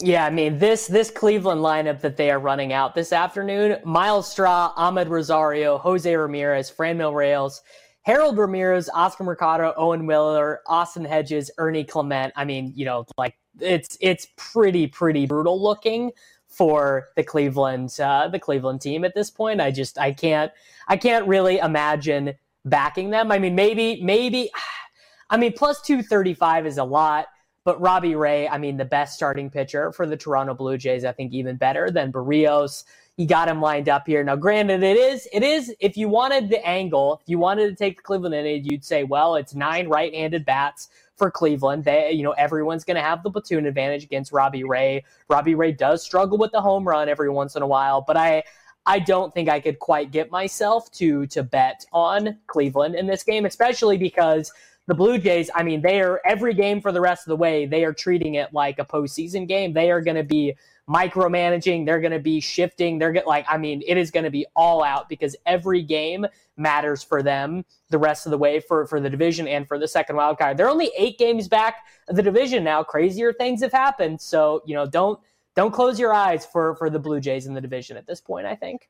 Yeah, 0.00 0.24
I 0.24 0.30
mean 0.30 0.60
this 0.60 0.86
this 0.86 1.10
Cleveland 1.10 1.60
lineup 1.60 2.00
that 2.02 2.16
they 2.16 2.30
are 2.30 2.38
running 2.38 2.72
out 2.72 2.94
this 2.94 3.12
afternoon: 3.12 3.78
Myles 3.84 4.30
Straw, 4.30 4.72
Amed 4.76 5.08
Rosario, 5.08 5.76
Jose 5.78 6.14
Ramirez, 6.14 6.70
Franmil 6.70 7.12
Reyes, 7.12 7.62
Harold 8.08 8.38
Ramirez, 8.38 8.88
Oscar 8.94 9.22
Mercado, 9.22 9.74
Owen 9.76 10.06
Miller, 10.06 10.62
Austin 10.66 11.04
Hedges, 11.04 11.50
Ernie 11.58 11.84
Clement. 11.84 12.32
I 12.36 12.46
mean, 12.46 12.72
you 12.74 12.86
know, 12.86 13.04
like 13.18 13.36
it's 13.60 13.98
it's 14.00 14.28
pretty 14.38 14.86
pretty 14.86 15.26
brutal 15.26 15.62
looking 15.62 16.12
for 16.46 17.08
the 17.16 17.22
Cleveland 17.22 17.94
uh, 18.00 18.28
the 18.28 18.38
Cleveland 18.38 18.80
team 18.80 19.04
at 19.04 19.14
this 19.14 19.30
point. 19.30 19.60
I 19.60 19.70
just 19.70 19.98
I 19.98 20.12
can't 20.12 20.50
I 20.88 20.96
can't 20.96 21.28
really 21.28 21.58
imagine 21.58 22.32
backing 22.64 23.10
them. 23.10 23.30
I 23.30 23.38
mean, 23.38 23.54
maybe 23.54 24.00
maybe 24.02 24.50
I 25.28 25.36
mean 25.36 25.52
plus 25.52 25.82
two 25.82 26.02
thirty 26.02 26.32
five 26.32 26.66
is 26.66 26.78
a 26.78 26.84
lot. 26.84 27.26
But 27.64 27.78
Robbie 27.78 28.14
Ray, 28.14 28.48
I 28.48 28.56
mean, 28.56 28.78
the 28.78 28.86
best 28.86 29.16
starting 29.16 29.50
pitcher 29.50 29.92
for 29.92 30.06
the 30.06 30.16
Toronto 30.16 30.54
Blue 30.54 30.78
Jays, 30.78 31.04
I 31.04 31.12
think 31.12 31.34
even 31.34 31.56
better 31.56 31.90
than 31.90 32.10
Berrios. 32.10 32.84
You 33.18 33.26
got 33.26 33.48
him 33.48 33.60
lined 33.60 33.88
up 33.88 34.06
here. 34.06 34.22
Now, 34.22 34.36
granted, 34.36 34.84
it 34.84 34.96
is, 34.96 35.28
it 35.32 35.42
is, 35.42 35.74
if 35.80 35.96
you 35.96 36.08
wanted 36.08 36.48
the 36.48 36.64
angle, 36.64 37.18
if 37.20 37.28
you 37.28 37.36
wanted 37.38 37.68
to 37.68 37.74
take 37.74 37.96
the 37.96 38.02
Cleveland 38.02 38.34
in, 38.34 38.64
you'd 38.64 38.84
say, 38.84 39.02
well, 39.02 39.34
it's 39.34 39.56
nine 39.56 39.88
right-handed 39.88 40.46
bats 40.46 40.88
for 41.16 41.28
Cleveland. 41.28 41.84
They, 41.84 42.12
you 42.12 42.22
know, 42.22 42.30
everyone's 42.30 42.84
going 42.84 42.94
to 42.94 43.02
have 43.02 43.24
the 43.24 43.30
platoon 43.30 43.66
advantage 43.66 44.04
against 44.04 44.30
Robbie 44.30 44.62
Ray. 44.62 45.04
Robbie 45.28 45.56
Ray 45.56 45.72
does 45.72 46.00
struggle 46.00 46.38
with 46.38 46.52
the 46.52 46.60
home 46.60 46.86
run 46.86 47.08
every 47.08 47.28
once 47.28 47.56
in 47.56 47.62
a 47.62 47.66
while, 47.66 48.00
but 48.00 48.16
I, 48.16 48.44
I 48.86 49.00
don't 49.00 49.34
think 49.34 49.48
I 49.48 49.58
could 49.58 49.80
quite 49.80 50.12
get 50.12 50.30
myself 50.30 50.90
to 50.92 51.26
to 51.26 51.42
bet 51.42 51.84
on 51.92 52.38
Cleveland 52.46 52.94
in 52.94 53.08
this 53.08 53.24
game, 53.24 53.46
especially 53.46 53.98
because 53.98 54.52
the 54.86 54.94
Blue 54.94 55.18
Jays, 55.18 55.50
I 55.54 55.64
mean, 55.64 55.82
they 55.82 56.00
are 56.00 56.22
every 56.24 56.54
game 56.54 56.80
for 56.80 56.92
the 56.92 57.00
rest 57.00 57.26
of 57.26 57.30
the 57.30 57.36
way, 57.36 57.66
they 57.66 57.84
are 57.84 57.92
treating 57.92 58.36
it 58.36 58.54
like 58.54 58.78
a 58.78 58.84
postseason 58.84 59.46
game. 59.46 59.74
They 59.74 59.90
are 59.90 60.00
going 60.00 60.16
to 60.16 60.22
be 60.22 60.54
micromanaging, 60.88 61.84
they're 61.84 62.00
going 62.00 62.12
to 62.12 62.18
be 62.18 62.40
shifting, 62.40 62.98
they're 62.98 63.12
going 63.12 63.26
like, 63.26 63.44
I 63.48 63.58
mean, 63.58 63.82
it 63.86 63.96
is 63.98 64.10
going 64.10 64.24
to 64.24 64.30
be 64.30 64.46
all 64.56 64.82
out 64.82 65.08
because 65.08 65.36
every 65.44 65.82
game 65.82 66.26
matters 66.56 67.02
for 67.02 67.22
them 67.22 67.64
the 67.90 67.98
rest 67.98 68.26
of 68.26 68.30
the 68.30 68.38
way 68.38 68.60
for, 68.60 68.86
for 68.86 69.00
the 69.00 69.10
division 69.10 69.46
and 69.46 69.68
for 69.68 69.78
the 69.78 69.86
second 69.88 70.16
wild 70.16 70.38
card. 70.38 70.56
They're 70.56 70.68
only 70.68 70.90
eight 70.96 71.18
games 71.18 71.48
back 71.48 71.76
of 72.08 72.16
the 72.16 72.22
division 72.22 72.64
now. 72.64 72.82
Crazier 72.82 73.32
things 73.32 73.60
have 73.62 73.72
happened. 73.72 74.20
So, 74.20 74.62
you 74.66 74.74
know, 74.74 74.86
don't 74.86 75.20
don't 75.56 75.72
close 75.72 75.98
your 75.98 76.14
eyes 76.14 76.46
for 76.46 76.76
for 76.76 76.88
the 76.88 77.00
Blue 77.00 77.20
Jays 77.20 77.46
in 77.46 77.54
the 77.54 77.60
division 77.60 77.96
at 77.96 78.06
this 78.06 78.20
point, 78.20 78.46
I 78.46 78.54
think. 78.54 78.88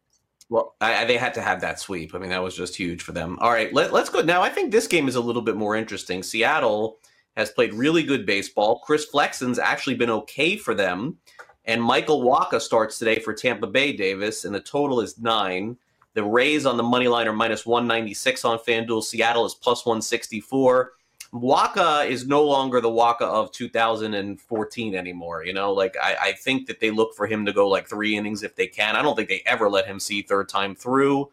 Well, 0.51 0.77
I, 0.81 1.05
they 1.05 1.17
had 1.17 1.35
to 1.35 1.43
have 1.43 1.61
that 1.61 1.79
sweep. 1.79 2.15
I 2.15 2.19
mean, 2.19 2.31
that 2.31 2.43
was 2.43 2.57
just 2.57 2.77
huge 2.77 3.03
for 3.03 3.13
them. 3.13 3.39
All 3.41 3.51
right, 3.51 3.73
let, 3.73 3.93
let's 3.93 4.09
go. 4.09 4.23
Now, 4.23 4.41
I 4.41 4.49
think 4.49 4.73
this 4.73 4.87
game 4.87 5.07
is 5.09 5.15
a 5.15 5.21
little 5.21 5.43
bit 5.43 5.57
more 5.57 5.77
interesting. 5.77 6.23
Seattle 6.23 6.99
has 7.37 7.51
played 7.51 7.75
really 7.75 8.03
good 8.03 8.25
baseball. 8.25 8.81
Chris 8.81 9.05
Flexen's 9.05 9.59
actually 9.59 9.95
been 9.95 10.11
okay 10.11 10.57
for 10.57 10.75
them. 10.75 11.19
And 11.69 11.83
Michael 11.83 12.25
Wacha 12.25 12.63
starts 12.63 12.99
today 12.99 13.19
for 13.19 13.35
Tampa 13.35 13.67
Bay 13.67 13.93
Davis, 13.93 14.47
and 14.47 14.55
the 14.55 14.61
total 14.61 15.03
is 15.03 15.19
nine. 15.19 15.77
The 16.15 16.25
Rays 16.25 16.65
on 16.65 16.79
the 16.79 16.83
money 16.83 17.09
line 17.09 17.29
are 17.29 17.33
minus 17.35 17.67
196 17.67 18.47
on 18.47 18.59
FanDuel. 18.59 19.05
Seattle 19.05 19.45
is 19.45 19.53
plus 19.53 19.85
164. 19.85 20.93
Wacha 21.35 22.09
is 22.09 22.27
no 22.27 22.43
longer 22.43 22.81
the 22.81 22.89
Wacha 22.89 23.21
of 23.21 23.53
2014 23.53 24.95
anymore. 24.95 25.45
You 25.45 25.53
know, 25.53 25.71
like 25.75 25.95
I, 26.03 26.17
I, 26.19 26.33
think 26.33 26.67
that 26.69 26.81
they 26.81 26.91
look 26.91 27.15
for 27.15 27.27
him 27.27 27.45
to 27.45 27.53
go 27.53 27.69
like 27.69 27.87
three 27.87 28.17
innings 28.17 28.43
if 28.43 28.57
they 28.57 28.67
can. 28.67 28.97
I 28.97 29.03
don't 29.03 29.15
think 29.15 29.29
they 29.29 29.43
ever 29.45 29.69
let 29.69 29.87
him 29.87 30.01
see 30.01 30.23
third 30.23 30.49
time 30.49 30.75
through. 30.75 31.31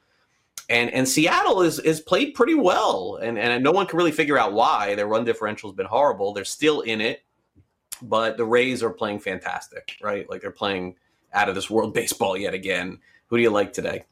And 0.69 0.89
and 0.89 1.07
Seattle 1.07 1.61
is 1.61 1.79
is 1.79 2.01
played 2.01 2.33
pretty 2.33 2.55
well, 2.55 3.19
and 3.21 3.39
and 3.39 3.63
no 3.63 3.71
one 3.71 3.87
can 3.87 3.97
really 3.97 4.11
figure 4.11 4.37
out 4.37 4.51
why. 4.51 4.95
Their 4.95 5.07
run 5.07 5.23
differential 5.23 5.69
has 5.69 5.77
been 5.77 5.85
horrible. 5.85 6.33
They're 6.33 6.43
still 6.43 6.81
in 6.81 6.99
it, 6.99 7.23
but 8.01 8.37
the 8.37 8.45
Rays 8.45 8.83
are 8.83 8.89
playing 8.89 9.19
fantastic, 9.19 9.97
right? 10.01 10.29
Like 10.29 10.41
they're 10.41 10.51
playing 10.51 10.95
out 11.33 11.49
of 11.49 11.55
this 11.55 11.69
world 11.69 11.93
baseball 11.95 12.37
yet 12.37 12.53
again. 12.53 12.99
Who 13.27 13.37
do 13.37 13.43
you 13.43 13.49
like 13.49 13.73
today? 13.73 14.03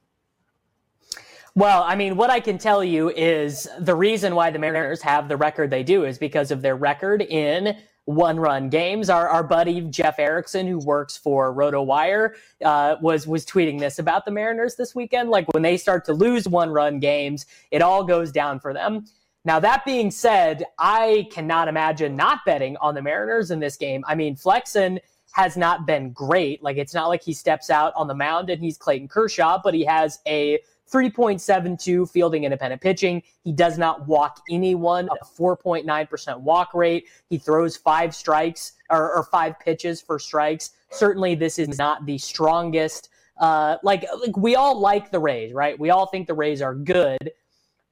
Well, 1.56 1.84
I 1.84 1.96
mean, 1.96 2.18
what 2.18 2.32
I 2.32 2.40
can 2.40 2.58
tell 2.58 2.84
you 2.84 3.10
is 3.12 3.68
the 3.80 3.94
reason 3.94 4.34
why 4.34 4.50
the 4.50 4.58
Mariners 4.58 5.04
have 5.04 5.30
the 5.30 5.38
record 5.38 5.70
they 5.70 5.84
do 5.84 6.04
is 6.04 6.18
because 6.18 6.50
of 6.50 6.64
their 6.64 6.76
record 6.76 7.22
in 7.22 7.78
one 8.06 8.40
run 8.40 8.70
games. 8.70 9.10
Our, 9.10 9.30
our 9.30 9.44
buddy 9.44 9.82
Jeff 9.82 10.18
Erickson, 10.18 10.68
who 10.68 10.80
works 10.80 11.16
for 11.16 11.54
RotoWire, 11.54 12.34
uh, 12.66 12.96
was 13.02 13.28
was 13.28 13.46
tweeting 13.46 13.80
this 13.80 14.00
about 14.00 14.26
the 14.26 14.32
Mariners 14.32 14.76
this 14.76 14.96
weekend. 14.96 15.30
Like 15.30 15.52
when 15.54 15.62
they 15.62 15.78
start 15.78 16.06
to 16.06 16.14
lose 16.14 16.48
one 16.48 16.72
run 16.72 17.00
games, 17.00 17.46
it 17.70 17.82
all 17.84 18.04
goes 18.04 18.32
down 18.32 18.60
for 18.60 18.74
them. 18.74 19.06
Now 19.46 19.60
that 19.60 19.84
being 19.86 20.10
said, 20.10 20.64
I 20.80 21.28
cannot 21.32 21.68
imagine 21.68 22.16
not 22.16 22.40
betting 22.46 22.78
on 22.78 22.96
the 22.96 23.02
Mariners 23.02 23.52
in 23.52 23.60
this 23.60 23.76
game. 23.76 24.04
I 24.08 24.16
mean, 24.16 24.36
Flexen 24.36 25.00
has 25.34 25.58
not 25.58 25.86
been 25.86 26.12
great. 26.12 26.64
Like 26.64 26.78
it's 26.78 26.94
not 26.94 27.08
like 27.08 27.24
he 27.24 27.34
steps 27.34 27.70
out 27.70 27.94
on 27.96 28.08
the 28.08 28.16
mound 28.16 28.50
and 28.50 28.62
he's 28.62 28.78
Clayton 28.78 29.08
Kershaw, 29.08 29.60
but 29.62 29.74
he 29.74 29.84
has 29.84 30.20
a 30.28 30.60
3.72 30.92 32.10
fielding 32.10 32.44
independent 32.44 32.82
pitching. 32.82 33.24
He 33.44 33.52
does 33.52 33.78
not 33.78 34.08
walk 34.08 34.42
anyone, 34.50 35.10
a 35.22 35.26
4.9% 35.26 36.40
walk 36.42 36.74
rate. 36.74 37.08
He 37.30 37.38
throws 37.40 37.76
five 37.76 38.14
strikes 38.14 38.74
or, 38.92 39.12
or 39.16 39.24
five 39.24 39.60
pitches 39.60 40.02
for 40.02 40.20
strikes. 40.20 40.72
Certainly, 40.92 41.36
this 41.36 41.58
is 41.58 41.80
not 41.80 42.06
the 42.06 42.20
strongest. 42.20 43.10
Uh, 43.38 43.78
like, 43.82 44.06
like 44.22 44.38
we 44.38 44.56
all 44.56 44.80
like 44.80 45.10
the 45.10 45.20
Rays, 45.20 45.52
right? 45.52 45.78
We 45.80 45.90
all 45.90 46.06
think 46.06 46.28
the 46.28 46.36
Rays 46.36 46.62
are 46.62 46.76
good. 46.76 47.32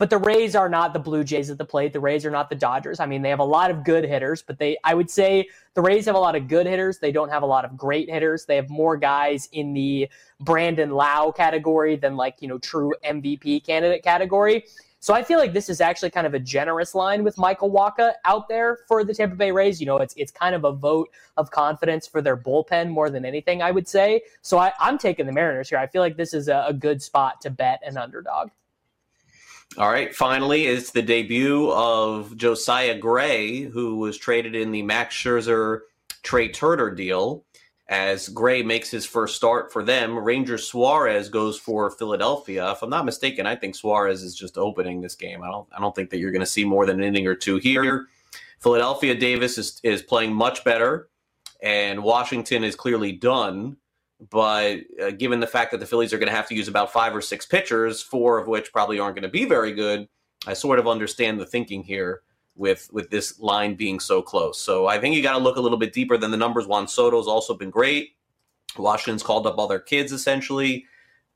But 0.01 0.09
the 0.09 0.17
Rays 0.17 0.55
are 0.55 0.67
not 0.67 0.93
the 0.93 0.99
Blue 0.99 1.23
Jays 1.23 1.51
at 1.51 1.59
the 1.59 1.63
plate. 1.63 1.93
The 1.93 1.99
Rays 1.99 2.25
are 2.25 2.31
not 2.31 2.49
the 2.49 2.55
Dodgers. 2.55 2.99
I 2.99 3.05
mean, 3.05 3.21
they 3.21 3.29
have 3.29 3.37
a 3.37 3.43
lot 3.43 3.69
of 3.69 3.83
good 3.83 4.03
hitters, 4.03 4.41
but 4.41 4.57
they 4.57 4.75
I 4.83 4.95
would 4.95 5.11
say 5.11 5.47
the 5.75 5.81
Rays 5.83 6.07
have 6.07 6.15
a 6.15 6.19
lot 6.19 6.35
of 6.35 6.47
good 6.47 6.65
hitters. 6.65 6.97
They 6.97 7.11
don't 7.11 7.29
have 7.29 7.43
a 7.43 7.45
lot 7.45 7.65
of 7.65 7.77
great 7.77 8.09
hitters. 8.09 8.45
They 8.45 8.55
have 8.55 8.67
more 8.67 8.97
guys 8.97 9.47
in 9.51 9.73
the 9.73 10.09
Brandon 10.39 10.89
Lowe 10.89 11.31
category 11.31 11.97
than 11.97 12.17
like, 12.17 12.37
you 12.39 12.47
know, 12.47 12.57
true 12.57 12.95
MVP 13.05 13.63
candidate 13.63 14.01
category. 14.01 14.65
So 15.01 15.13
I 15.13 15.21
feel 15.21 15.37
like 15.37 15.53
this 15.53 15.69
is 15.69 15.81
actually 15.81 16.09
kind 16.09 16.25
of 16.25 16.33
a 16.33 16.39
generous 16.39 16.95
line 16.95 17.23
with 17.23 17.37
Michael 17.37 17.69
Wacha 17.69 18.13
out 18.25 18.49
there 18.49 18.79
for 18.87 19.03
the 19.03 19.13
Tampa 19.13 19.35
Bay 19.35 19.51
Rays. 19.51 19.79
You 19.79 19.85
know, 19.85 19.97
it's 19.97 20.15
it's 20.17 20.31
kind 20.31 20.55
of 20.55 20.63
a 20.63 20.71
vote 20.71 21.11
of 21.37 21.51
confidence 21.51 22.07
for 22.07 22.23
their 22.23 22.37
bullpen 22.37 22.89
more 22.89 23.11
than 23.11 23.23
anything, 23.23 23.61
I 23.61 23.69
would 23.69 23.87
say. 23.87 24.23
So 24.41 24.57
I, 24.57 24.73
am 24.79 24.97
taking 24.97 25.27
the 25.27 25.31
Mariners 25.31 25.69
here. 25.69 25.77
I 25.77 25.85
feel 25.85 26.01
like 26.01 26.17
this 26.17 26.33
is 26.33 26.47
a, 26.47 26.65
a 26.67 26.73
good 26.73 27.03
spot 27.03 27.39
to 27.41 27.51
bet 27.51 27.81
an 27.85 27.97
underdog. 27.97 28.49
All 29.77 29.89
right, 29.89 30.13
finally, 30.13 30.65
it's 30.65 30.91
the 30.91 31.01
debut 31.01 31.71
of 31.71 32.35
Josiah 32.35 32.97
Gray, 32.97 33.61
who 33.61 33.97
was 33.97 34.17
traded 34.17 34.53
in 34.53 34.71
the 34.71 34.81
Max 34.81 35.15
Scherzer 35.15 35.81
Trea 36.23 36.49
Turner 36.49 36.89
deal. 36.89 37.45
As 37.87 38.27
Gray 38.27 38.63
makes 38.63 38.91
his 38.91 39.05
first 39.05 39.35
start 39.35 39.71
for 39.71 39.81
them, 39.81 40.17
Ranger 40.17 40.57
Suarez 40.57 41.29
goes 41.29 41.57
for 41.57 41.89
Philadelphia. 41.89 42.71
If 42.71 42.81
I'm 42.81 42.89
not 42.89 43.05
mistaken, 43.05 43.45
I 43.45 43.55
think 43.55 43.75
Suarez 43.75 44.23
is 44.23 44.35
just 44.35 44.57
opening 44.57 44.99
this 44.99 45.15
game. 45.15 45.41
I 45.41 45.47
don't, 45.47 45.67
I 45.75 45.79
don't 45.79 45.95
think 45.95 46.09
that 46.09 46.19
you're 46.19 46.31
going 46.31 46.41
to 46.41 46.45
see 46.45 46.65
more 46.65 46.85
than 46.85 46.99
an 46.99 47.05
inning 47.05 47.27
or 47.27 47.35
two 47.35 47.57
here. 47.57 48.07
Philadelphia 48.59 49.15
Davis 49.15 49.57
is 49.57 49.79
is 49.83 50.01
playing 50.01 50.33
much 50.33 50.63
better, 50.63 51.09
and 51.61 52.03
Washington 52.03 52.63
is 52.63 52.75
clearly 52.75 53.13
done. 53.13 53.77
But 54.29 54.81
uh, 55.01 55.11
given 55.11 55.39
the 55.39 55.47
fact 55.47 55.71
that 55.71 55.79
the 55.79 55.85
Phillies 55.85 56.13
are 56.13 56.19
going 56.19 56.29
to 56.29 56.35
have 56.35 56.47
to 56.49 56.55
use 56.55 56.67
about 56.67 56.93
five 56.93 57.15
or 57.15 57.21
six 57.21 57.45
pitchers, 57.45 58.01
four 58.01 58.37
of 58.37 58.47
which 58.47 58.71
probably 58.71 58.99
aren't 58.99 59.15
going 59.15 59.23
to 59.23 59.29
be 59.29 59.45
very 59.45 59.73
good, 59.73 60.07
I 60.45 60.53
sort 60.53 60.79
of 60.79 60.87
understand 60.87 61.39
the 61.39 61.45
thinking 61.45 61.83
here 61.83 62.21
with 62.55 62.89
with 62.91 63.09
this 63.09 63.39
line 63.39 63.75
being 63.75 63.99
so 63.99 64.21
close. 64.21 64.59
So 64.59 64.87
I 64.87 64.99
think 64.99 65.15
you 65.15 65.23
got 65.23 65.37
to 65.37 65.43
look 65.43 65.57
a 65.57 65.61
little 65.61 65.77
bit 65.77 65.93
deeper 65.93 66.17
than 66.17 66.31
the 66.31 66.37
numbers. 66.37 66.67
Juan 66.67 66.87
Soto's 66.87 67.27
also 67.27 67.55
been 67.55 67.71
great. 67.71 68.15
Washington's 68.77 69.23
called 69.23 69.47
up 69.47 69.57
all 69.57 69.67
their 69.67 69.79
kids 69.79 70.11
essentially. 70.11 70.85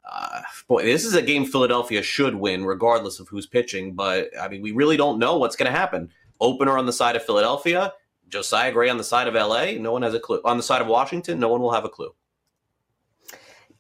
Uh, 0.10 0.42
boy, 0.68 0.84
this 0.84 1.04
is 1.04 1.16
a 1.16 1.22
game 1.22 1.46
Philadelphia 1.46 2.04
should 2.04 2.36
win, 2.36 2.64
regardless 2.64 3.20
of 3.20 3.28
who's 3.28 3.48
pitching. 3.48 3.96
But 3.96 4.30
I 4.40 4.48
mean, 4.48 4.62
we 4.62 4.72
really 4.72 4.98
don't 4.98 5.18
know 5.18 5.38
what's 5.38 5.56
going 5.56 5.72
to 5.72 5.78
happen. 5.78 6.12
Opener 6.40 6.78
on 6.78 6.86
the 6.86 6.94
side 6.94 7.16
of 7.16 7.24
Philadelphia, 7.24 7.94
Josiah 8.30 8.72
Gray 8.72 8.90
on 8.90 8.98
the 8.98 9.04
side 9.04 9.28
of 9.28 9.34
LA. 9.34 9.72
No 9.80 9.92
one 9.92 10.04
has 10.04 10.14
a 10.14 10.20
clue. 10.20 10.42
On 10.46 10.58
the 10.58 10.64
side 10.64 10.82
of 10.82 10.88
Washington, 10.88 11.40
no 11.40 11.50
one 11.50 11.62
will 11.62 11.72
have 11.72 11.86
a 11.86 11.90
clue. 11.90 12.14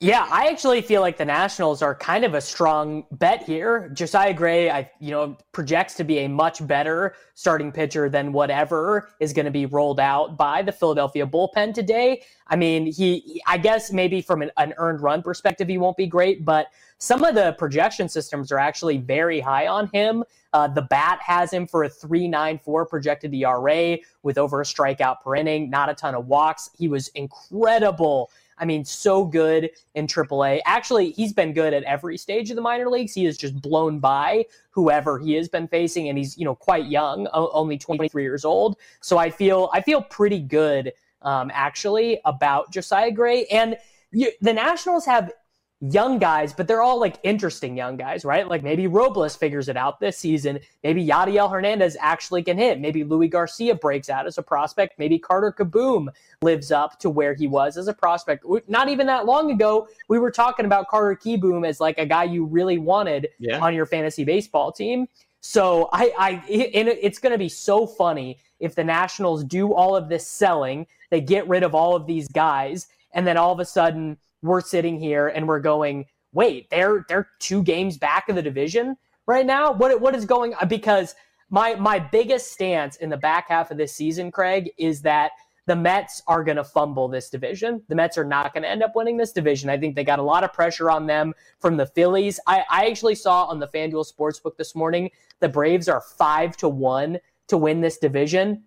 Yeah, 0.01 0.27
I 0.29 0.47
actually 0.47 0.81
feel 0.81 0.99
like 0.99 1.17
the 1.17 1.25
Nationals 1.25 1.81
are 1.81 1.95
kind 1.95 2.25
of 2.25 2.33
a 2.33 2.41
strong 2.41 3.05
bet 3.13 3.43
here. 3.43 3.89
Josiah 3.93 4.33
Gray, 4.33 4.69
I 4.69 4.91
you 4.99 5.11
know, 5.11 5.37
projects 5.53 5.93
to 5.95 6.03
be 6.03 6.19
a 6.19 6.27
much 6.27 6.65
better 6.67 7.15
starting 7.33 7.71
pitcher 7.71 8.09
than 8.09 8.33
whatever 8.33 9.09
is 9.21 9.31
going 9.31 9.45
to 9.45 9.51
be 9.51 9.65
rolled 9.65 10.01
out 10.01 10.37
by 10.37 10.61
the 10.61 10.71
Philadelphia 10.73 11.25
bullpen 11.25 11.73
today. 11.73 12.23
I 12.47 12.57
mean, 12.57 12.91
he 12.91 13.41
I 13.47 13.57
guess 13.57 13.93
maybe 13.93 14.21
from 14.21 14.41
an, 14.41 14.51
an 14.57 14.73
earned 14.77 14.99
run 14.99 15.23
perspective 15.23 15.69
he 15.69 15.77
won't 15.77 15.95
be 15.95 16.07
great, 16.07 16.43
but 16.43 16.67
some 16.97 17.23
of 17.23 17.33
the 17.33 17.53
projection 17.53 18.09
systems 18.09 18.51
are 18.51 18.59
actually 18.59 18.97
very 18.97 19.39
high 19.39 19.67
on 19.67 19.87
him. 19.93 20.25
Uh, 20.51 20.67
the 20.67 20.83
bat 20.83 21.19
has 21.25 21.51
him 21.51 21.67
for 21.67 21.83
a 21.85 21.89
3.94 21.89 22.89
projected 22.89 23.33
ERA 23.33 23.97
with 24.23 24.37
over 24.37 24.61
a 24.61 24.63
strikeout 24.63 25.21
per 25.21 25.35
inning, 25.35 25.69
not 25.69 25.89
a 25.89 25.93
ton 25.93 26.15
of 26.15 26.27
walks. 26.27 26.69
He 26.77 26.87
was 26.87 27.09
incredible 27.09 28.29
I 28.58 28.66
mean, 28.66 28.86
so 28.86 29.26
good 29.26 29.70
in 29.95 30.08
AAA. 30.08 30.62
Actually, 30.66 31.12
he's 31.12 31.34
been 31.34 31.53
good 31.53 31.74
at 31.74 31.84
every 31.84 32.18
stage 32.18 32.49
of 32.49 32.56
the 32.56 32.62
minor 32.62 32.89
leagues. 32.89 33.14
He 33.14 33.26
has 33.26 33.38
just 33.38 33.62
blown 33.62 33.99
by 33.99 34.45
whoever 34.72 35.20
he 35.20 35.34
has 35.34 35.49
been 35.49 35.68
facing, 35.68 36.10
and 36.10 36.18
he's 36.18 36.38
you 36.38 36.45
know 36.45 36.56
quite 36.56 36.86
young, 36.88 37.28
only 37.34 37.78
23 37.78 38.24
years 38.24 38.45
old. 38.45 38.78
So 39.01 39.18
I 39.18 39.30
feel 39.30 39.70
I 39.74 39.82
feel 39.82 40.01
pretty 40.01 40.39
good 40.39 40.93
um, 41.22 41.51
actually 41.53 42.20
about 42.26 42.72
Josiah 42.72 43.12
Gray 43.12 43.45
and. 43.45 43.78
You, 44.12 44.32
the 44.39 44.53
Nationals 44.53 45.06
have 45.08 45.34
young 45.82 46.17
guys, 46.19 46.53
but 46.53 46.67
they're 46.67 46.82
all 46.82 46.99
like 46.99 47.17
interesting 47.23 47.76
young 47.76 47.97
guys, 47.97 48.23
right? 48.23 48.47
Like 48.47 48.63
maybe 48.63 48.88
Robles 48.88 49.36
figures 49.36 49.67
it 49.67 49.76
out 49.76 49.99
this 49.99 50.17
season. 50.17 50.59
Maybe 50.84 51.05
Yadiel 51.05 51.51
Hernandez 51.51 51.97
actually 51.99 52.43
can 52.43 52.57
hit. 52.57 52.80
Maybe 52.80 53.03
Luis 53.03 53.30
Garcia 53.30 53.76
breaks 53.76 54.09
out 54.09 54.26
as 54.26 54.38
a 54.38 54.43
prospect. 54.43 54.97
Maybe 54.97 55.19
Carter 55.19 55.51
Kieboom 55.51 56.07
lives 56.41 56.71
up 56.71 56.97
to 56.99 57.09
where 57.09 57.34
he 57.34 57.47
was 57.47 57.78
as 57.78 57.88
a 57.88 57.93
prospect. 57.93 58.45
Not 58.67 58.89
even 58.89 59.05
that 59.07 59.26
long 59.26 59.51
ago, 59.51 59.88
we 60.07 60.17
were 60.17 60.32
talking 60.32 60.65
about 60.65 60.88
Carter 60.88 61.15
Kieboom 61.15 61.67
as 61.67 61.80
like 61.80 61.97
a 61.97 62.05
guy 62.05 62.23
you 62.23 62.45
really 62.45 62.78
wanted 62.78 63.30
yeah. 63.38 63.59
on 63.59 63.76
your 63.76 63.86
fantasy 63.86 64.23
baseball 64.23 64.71
team. 64.71 65.07
So 65.41 65.89
I, 65.91 66.11
I, 66.17 66.43
it's 66.47 67.19
going 67.19 67.34
to 67.34 67.38
be 67.38 67.49
so 67.49 67.86
funny 67.86 68.39
if 68.59 68.73
the 68.73 68.84
Nationals 68.84 69.43
do 69.43 69.73
all 69.73 69.95
of 69.95 70.09
this 70.09 70.26
selling, 70.26 70.88
they 71.11 71.21
get 71.21 71.47
rid 71.47 71.61
of 71.61 71.76
all 71.76 71.95
of 71.95 72.07
these 72.07 72.28
guys, 72.30 72.88
and 73.11 73.28
then 73.28 73.38
all 73.38 73.51
of 73.51 73.59
a 73.59 73.65
sudden 73.65 74.17
we're 74.41 74.61
sitting 74.61 74.99
here 74.99 75.27
and 75.27 75.47
we're 75.47 75.59
going, 75.59 76.05
wait, 76.33 76.69
they're 76.69 77.05
they're 77.07 77.29
two 77.39 77.63
games 77.63 77.97
back 77.97 78.29
of 78.29 78.36
the 78.36 78.41
division 78.41 78.95
right 79.25 79.45
now. 79.45 79.71
What 79.71 79.99
what 80.01 80.15
is 80.15 80.25
going 80.25 80.53
on? 80.55 80.67
Because 80.67 81.15
my 81.49 81.75
my 81.75 81.99
biggest 81.99 82.51
stance 82.51 82.97
in 82.97 83.09
the 83.09 83.17
back 83.17 83.49
half 83.49 83.71
of 83.71 83.77
this 83.77 83.93
season, 83.93 84.31
Craig, 84.31 84.71
is 84.77 85.01
that 85.01 85.31
the 85.67 85.75
Mets 85.75 86.21
are 86.27 86.43
going 86.43 86.57
to 86.57 86.63
fumble 86.63 87.07
this 87.07 87.29
division. 87.29 87.81
The 87.88 87.95
Mets 87.95 88.17
are 88.17 88.25
not 88.25 88.53
going 88.53 88.63
to 88.63 88.69
end 88.69 88.83
up 88.83 88.95
winning 88.95 89.17
this 89.17 89.31
division. 89.31 89.69
I 89.69 89.77
think 89.77 89.95
they 89.95 90.03
got 90.03 90.19
a 90.19 90.23
lot 90.23 90.43
of 90.43 90.53
pressure 90.53 90.91
on 90.91 91.07
them 91.07 91.33
from 91.59 91.75
the 91.75 91.88
Phillies. 91.88 92.39
I, 92.45 92.63
I 92.69 92.86
actually 92.86 93.15
saw 93.15 93.45
on 93.45 93.59
the 93.59 93.67
FanDuel 93.67 94.05
Sportsbook 94.11 94.57
this 94.57 94.75
morning 94.75 95.09
the 95.39 95.49
Braves 95.49 95.89
are 95.89 96.01
five 96.01 96.55
to 96.57 96.69
one 96.69 97.19
to 97.47 97.57
win 97.57 97.81
this 97.81 97.97
division. 97.97 98.63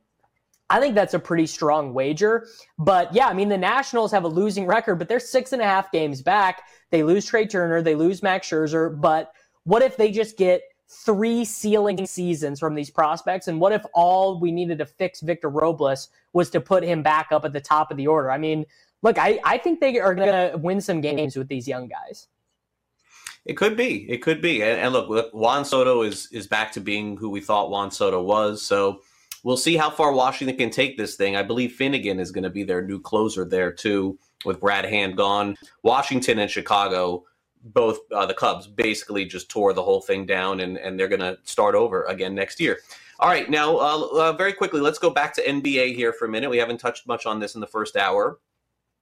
I 0.70 0.80
think 0.80 0.94
that's 0.94 1.14
a 1.14 1.18
pretty 1.18 1.46
strong 1.46 1.94
wager. 1.94 2.46
But 2.78 3.14
yeah, 3.14 3.28
I 3.28 3.32
mean, 3.32 3.48
the 3.48 3.58
Nationals 3.58 4.12
have 4.12 4.24
a 4.24 4.28
losing 4.28 4.66
record, 4.66 4.96
but 4.96 5.08
they're 5.08 5.20
six 5.20 5.52
and 5.52 5.62
a 5.62 5.64
half 5.64 5.90
games 5.90 6.20
back. 6.22 6.62
They 6.90 7.02
lose 7.02 7.26
Trea 7.26 7.46
Turner, 7.46 7.82
they 7.82 7.94
lose 7.94 8.22
Max 8.22 8.48
Scherzer. 8.48 9.00
But 9.00 9.32
what 9.64 9.82
if 9.82 9.96
they 9.96 10.10
just 10.10 10.36
get 10.36 10.62
three 10.88 11.44
ceiling 11.44 12.06
seasons 12.06 12.60
from 12.60 12.74
these 12.74 12.90
prospects? 12.90 13.48
And 13.48 13.60
what 13.60 13.72
if 13.72 13.84
all 13.94 14.40
we 14.40 14.50
needed 14.50 14.78
to 14.78 14.86
fix 14.86 15.20
Victor 15.20 15.48
Robles 15.48 16.08
was 16.32 16.50
to 16.50 16.60
put 16.60 16.82
him 16.82 17.02
back 17.02 17.28
up 17.30 17.44
at 17.44 17.52
the 17.52 17.60
top 17.60 17.90
of 17.90 17.96
the 17.96 18.06
order? 18.06 18.30
I 18.30 18.38
mean, 18.38 18.64
look, 19.02 19.18
I, 19.18 19.40
I 19.44 19.58
think 19.58 19.80
they 19.80 19.98
are 19.98 20.14
going 20.14 20.28
to 20.52 20.56
win 20.58 20.80
some 20.80 21.00
games 21.00 21.36
with 21.36 21.48
these 21.48 21.66
young 21.68 21.88
guys. 21.88 22.28
It 23.44 23.56
could 23.56 23.76
be. 23.76 24.10
It 24.10 24.18
could 24.18 24.42
be. 24.42 24.62
And, 24.62 24.78
and 24.78 24.92
look, 24.92 25.08
look, 25.08 25.32
Juan 25.32 25.64
Soto 25.64 26.02
is 26.02 26.28
is 26.32 26.46
back 26.46 26.72
to 26.72 26.80
being 26.80 27.16
who 27.16 27.30
we 27.30 27.40
thought 27.40 27.70
Juan 27.70 27.90
Soto 27.90 28.22
was. 28.22 28.60
So 28.60 29.00
we'll 29.44 29.56
see 29.56 29.76
how 29.76 29.90
far 29.90 30.12
Washington 30.12 30.56
can 30.56 30.70
take 30.70 30.96
this 30.96 31.16
thing. 31.16 31.36
I 31.36 31.42
believe 31.42 31.72
Finnegan 31.72 32.20
is 32.20 32.30
going 32.30 32.44
to 32.44 32.50
be 32.50 32.64
their 32.64 32.82
new 32.82 33.00
closer 33.00 33.44
there 33.44 33.72
too, 33.72 34.18
with 34.44 34.60
Brad 34.60 34.84
Hand 34.84 35.16
gone. 35.16 35.56
Washington 35.82 36.38
and 36.38 36.50
Chicago, 36.50 37.24
both 37.64 37.98
uh, 38.12 38.26
the 38.26 38.34
Cubs, 38.34 38.66
basically 38.66 39.24
just 39.24 39.48
tore 39.48 39.72
the 39.72 39.82
whole 39.82 40.00
thing 40.00 40.26
down, 40.26 40.60
and 40.60 40.76
and 40.76 40.98
they're 40.98 41.08
going 41.08 41.20
to 41.20 41.38
start 41.44 41.74
over 41.74 42.04
again 42.04 42.34
next 42.34 42.60
year. 42.60 42.78
All 43.20 43.28
right, 43.28 43.50
now 43.50 43.76
uh, 43.78 44.08
uh, 44.12 44.32
very 44.34 44.52
quickly, 44.52 44.80
let's 44.80 44.98
go 44.98 45.10
back 45.10 45.34
to 45.34 45.44
NBA 45.44 45.96
here 45.96 46.12
for 46.12 46.26
a 46.26 46.28
minute. 46.28 46.50
We 46.50 46.58
haven't 46.58 46.78
touched 46.78 47.06
much 47.08 47.26
on 47.26 47.40
this 47.40 47.56
in 47.56 47.60
the 47.60 47.66
first 47.66 47.96
hour. 47.96 48.38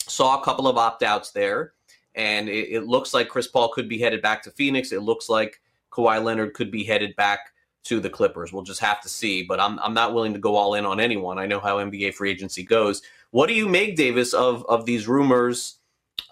Saw 0.08 0.40
a 0.40 0.44
couple 0.44 0.68
of 0.68 0.78
opt 0.78 1.02
outs 1.02 1.32
there, 1.32 1.74
and 2.14 2.48
it, 2.48 2.68
it 2.70 2.86
looks 2.86 3.12
like 3.12 3.28
Chris 3.28 3.46
Paul 3.46 3.68
could 3.68 3.90
be 3.90 3.98
headed 3.98 4.22
back 4.22 4.42
to 4.44 4.50
Phoenix. 4.50 4.90
It 4.90 5.02
looks 5.02 5.28
like 5.28 5.60
Kawhi 5.90 6.22
Leonard 6.22 6.54
could 6.54 6.70
be 6.70 6.82
headed 6.82 7.14
back 7.16 7.52
to 7.86 8.00
the 8.00 8.10
Clippers. 8.10 8.52
We'll 8.52 8.62
just 8.62 8.80
have 8.80 9.00
to 9.02 9.08
see, 9.08 9.42
but 9.42 9.60
I'm 9.60 9.78
I'm 9.78 9.94
not 9.94 10.14
willing 10.14 10.32
to 10.32 10.38
go 10.38 10.56
all 10.56 10.74
in 10.74 10.86
on 10.86 11.00
anyone. 11.00 11.38
I 11.38 11.46
know 11.46 11.60
how 11.60 11.78
NBA 11.78 12.14
free 12.14 12.30
agency 12.30 12.62
goes. 12.62 13.02
What 13.30 13.46
do 13.46 13.54
you 13.54 13.68
make, 13.68 13.96
Davis, 13.96 14.34
of 14.34 14.64
of 14.66 14.86
these 14.86 15.08
rumors 15.08 15.78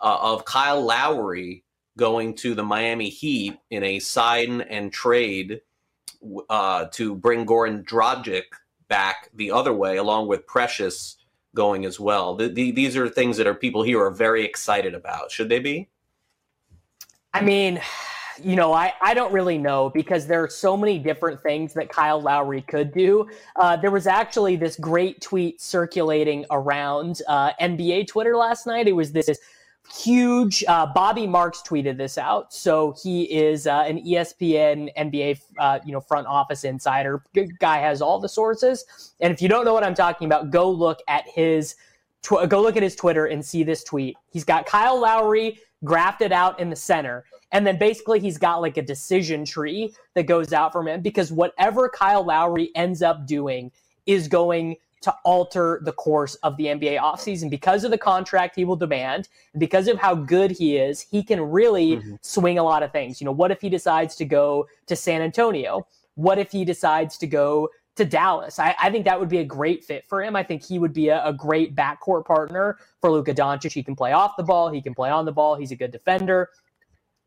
uh, 0.02 0.18
of 0.20 0.44
Kyle 0.44 0.82
Lowry 0.82 1.64
going 1.96 2.34
to 2.34 2.54
the 2.54 2.64
Miami 2.64 3.08
Heat 3.08 3.58
in 3.70 3.84
a 3.84 4.00
sign 4.00 4.62
and 4.62 4.92
trade 4.92 5.60
uh, 6.50 6.86
to 6.92 7.14
bring 7.14 7.46
Goran 7.46 7.84
Dragic 7.84 8.44
back 8.88 9.30
the 9.34 9.50
other 9.50 9.72
way, 9.72 9.96
along 9.96 10.28
with 10.28 10.46
Precious 10.46 11.16
going 11.54 11.84
as 11.84 12.00
well. 12.00 12.34
The, 12.34 12.48
the, 12.48 12.72
these 12.72 12.96
are 12.96 13.08
things 13.08 13.36
that 13.36 13.46
are 13.46 13.54
people 13.54 13.82
here 13.82 14.02
are 14.02 14.10
very 14.10 14.44
excited 14.44 14.94
about. 14.94 15.30
Should 15.30 15.48
they 15.48 15.60
be? 15.60 15.88
I 17.32 17.40
mean, 17.40 17.80
you 18.42 18.56
know, 18.56 18.72
I, 18.72 18.92
I 19.00 19.14
don't 19.14 19.32
really 19.32 19.58
know 19.58 19.90
because 19.90 20.26
there 20.26 20.42
are 20.42 20.48
so 20.48 20.76
many 20.76 20.98
different 20.98 21.40
things 21.42 21.72
that 21.74 21.88
Kyle 21.88 22.20
Lowry 22.20 22.62
could 22.62 22.92
do. 22.92 23.28
Uh, 23.56 23.76
there 23.76 23.90
was 23.90 24.06
actually 24.06 24.56
this 24.56 24.76
great 24.76 25.20
tweet 25.20 25.60
circulating 25.60 26.44
around 26.50 27.22
uh, 27.28 27.52
NBA 27.60 28.08
Twitter 28.08 28.36
last 28.36 28.66
night. 28.66 28.88
It 28.88 28.92
was 28.92 29.12
this 29.12 29.38
huge. 29.92 30.64
Uh, 30.66 30.86
Bobby 30.86 31.26
Marks 31.26 31.62
tweeted 31.62 31.96
this 31.96 32.18
out. 32.18 32.52
So 32.52 32.94
he 33.02 33.24
is 33.24 33.66
uh, 33.66 33.84
an 33.86 33.98
ESPN 34.04 34.94
NBA, 34.96 35.40
uh, 35.58 35.78
you 35.84 35.92
know, 35.92 36.00
front 36.00 36.26
office 36.26 36.64
insider. 36.64 37.22
Good 37.34 37.58
guy 37.58 37.78
has 37.78 38.00
all 38.00 38.18
the 38.18 38.28
sources. 38.28 39.12
And 39.20 39.32
if 39.32 39.42
you 39.42 39.48
don't 39.48 39.64
know 39.64 39.74
what 39.74 39.84
I'm 39.84 39.94
talking 39.94 40.26
about, 40.26 40.50
go 40.50 40.70
look 40.70 41.00
at 41.08 41.28
his 41.28 41.76
tw- 42.22 42.48
go 42.48 42.62
look 42.62 42.76
at 42.76 42.82
his 42.82 42.96
Twitter 42.96 43.26
and 43.26 43.44
see 43.44 43.62
this 43.62 43.84
tweet. 43.84 44.16
He's 44.30 44.44
got 44.44 44.66
Kyle 44.66 44.98
Lowry 44.98 45.60
grafted 45.84 46.32
out 46.32 46.58
in 46.58 46.70
the 46.70 46.76
center. 46.76 47.24
And 47.54 47.64
then 47.64 47.78
basically 47.78 48.18
he's 48.18 48.36
got 48.36 48.60
like 48.60 48.76
a 48.76 48.82
decision 48.82 49.44
tree 49.44 49.94
that 50.14 50.24
goes 50.24 50.52
out 50.52 50.72
from 50.72 50.88
him 50.88 51.00
because 51.00 51.32
whatever 51.32 51.88
Kyle 51.88 52.24
Lowry 52.24 52.70
ends 52.74 53.00
up 53.00 53.26
doing 53.26 53.70
is 54.06 54.28
going 54.28 54.76
to 55.02 55.14
alter 55.24 55.80
the 55.84 55.92
course 55.92 56.34
of 56.36 56.56
the 56.56 56.64
NBA 56.64 56.98
offseason 56.98 57.48
because 57.48 57.84
of 57.84 57.90
the 57.90 57.98
contract 57.98 58.56
he 58.56 58.64
will 58.64 58.74
demand, 58.74 59.28
because 59.56 59.86
of 59.86 59.98
how 59.98 60.14
good 60.14 60.50
he 60.50 60.78
is, 60.78 61.00
he 61.00 61.22
can 61.22 61.40
really 61.40 61.98
mm-hmm. 61.98 62.14
swing 62.22 62.58
a 62.58 62.62
lot 62.62 62.82
of 62.82 62.90
things. 62.90 63.20
You 63.20 63.26
know, 63.26 63.32
what 63.32 63.50
if 63.50 63.60
he 63.60 63.68
decides 63.68 64.16
to 64.16 64.24
go 64.24 64.66
to 64.86 64.96
San 64.96 65.22
Antonio? 65.22 65.86
What 66.16 66.38
if 66.38 66.50
he 66.50 66.64
decides 66.64 67.16
to 67.18 67.26
go 67.26 67.68
to 67.96 68.04
Dallas? 68.04 68.58
I, 68.58 68.74
I 68.80 68.90
think 68.90 69.04
that 69.04 69.20
would 69.20 69.28
be 69.28 69.38
a 69.38 69.44
great 69.44 69.84
fit 69.84 70.06
for 70.08 70.22
him. 70.22 70.34
I 70.34 70.42
think 70.42 70.64
he 70.64 70.78
would 70.78 70.94
be 70.94 71.08
a, 71.08 71.24
a 71.24 71.32
great 71.32 71.76
backcourt 71.76 72.24
partner 72.24 72.78
for 73.00 73.10
Luka 73.12 73.34
Doncic. 73.34 73.72
He 73.72 73.82
can 73.82 73.94
play 73.94 74.12
off 74.12 74.32
the 74.36 74.42
ball, 74.42 74.70
he 74.70 74.82
can 74.82 74.94
play 74.94 75.10
on 75.10 75.24
the 75.24 75.32
ball, 75.32 75.54
he's 75.54 75.70
a 75.70 75.76
good 75.76 75.92
defender. 75.92 76.48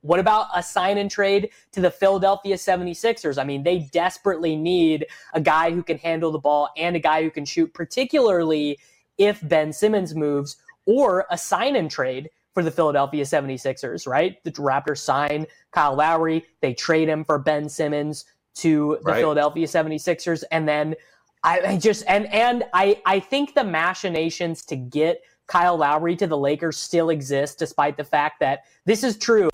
What 0.08 0.22
about 0.22 0.47
a 0.55 0.64
sign 0.64 0.97
and 0.97 1.12
trade 1.12 1.49
to 1.74 1.82
the 1.82 1.91
Philadelphia 1.91 2.55
76ers? 2.55 3.38
I 3.38 3.43
mean, 3.43 3.64
they 3.64 3.80
desperately 3.91 4.55
need 4.55 5.05
a 5.34 5.41
guy 5.41 5.72
who 5.72 5.84
can 5.84 5.97
handle 5.97 6.32
the 6.32 6.39
ball 6.39 6.70
and 6.78 6.95
a 6.95 6.99
guy 6.99 7.24
who 7.24 7.30
can 7.30 7.43
shoot, 7.43 7.74
particularly 7.74 8.80
if 9.18 9.45
Ben 9.45 9.74
Simmons 9.74 10.16
moves, 10.16 10.55
or 10.86 11.26
a 11.30 11.38
sign 11.38 11.76
and 11.76 11.91
trade 11.91 12.30
for 12.53 12.64
the 12.64 12.72
Philadelphia 12.72 13.26
76ers, 13.26 14.08
right? 14.08 14.41
The 14.45 14.51
Raptors 14.51 14.99
sign 14.99 15.45
Kyle 15.72 15.95
Lowry, 15.95 16.45
they 16.62 16.74
trade 16.74 17.10
him 17.10 17.26
for 17.26 17.38
Ben 17.38 17.68
Simmons 17.68 18.24
to 18.55 18.97
the 19.03 19.12
right. 19.12 19.20
Philadelphia 19.20 19.68
76ers 19.68 20.43
and 20.51 20.68
then 20.68 20.95
I, 21.43 21.62
I 21.62 21.78
just 21.78 22.03
and 22.08 22.26
and 22.34 22.64
I 22.74 22.99
I 23.05 23.20
think 23.20 23.53
the 23.53 23.64
machinations 23.64 24.64
to 24.66 24.76
get 24.76 25.22
Kyle 25.45 25.78
Lowry 25.78 26.16
to 26.16 26.26
the 26.26 26.38
Lakers 26.38 26.78
still 26.78 27.12
exist 27.12 27.60
despite 27.60 27.97
the 27.97 28.03
fact 28.03 28.39
that 28.39 28.64
this 28.86 29.03
is 29.03 29.18
true 29.18 29.49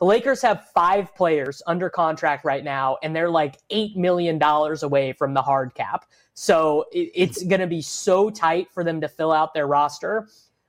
the 0.00 0.06
Lakers 0.06 0.40
have 0.40 0.66
five 0.74 1.14
players 1.14 1.62
under 1.66 1.90
contract 1.90 2.44
right 2.44 2.64
now, 2.64 2.96
and 3.02 3.14
they're 3.14 3.30
like 3.30 3.56
$8 3.70 3.96
million 3.96 4.40
away 4.82 5.12
from 5.12 5.34
the 5.34 5.42
hard 5.42 5.74
cap. 5.74 6.06
So 6.32 6.86
it's 6.90 7.40
mm-hmm. 7.40 7.48
going 7.50 7.60
to 7.60 7.66
be 7.66 7.82
so 7.82 8.30
tight 8.30 8.68
for 8.72 8.82
them 8.82 9.02
to 9.02 9.08
fill 9.08 9.30
out 9.30 9.52
their 9.52 9.66
roster. 9.66 10.28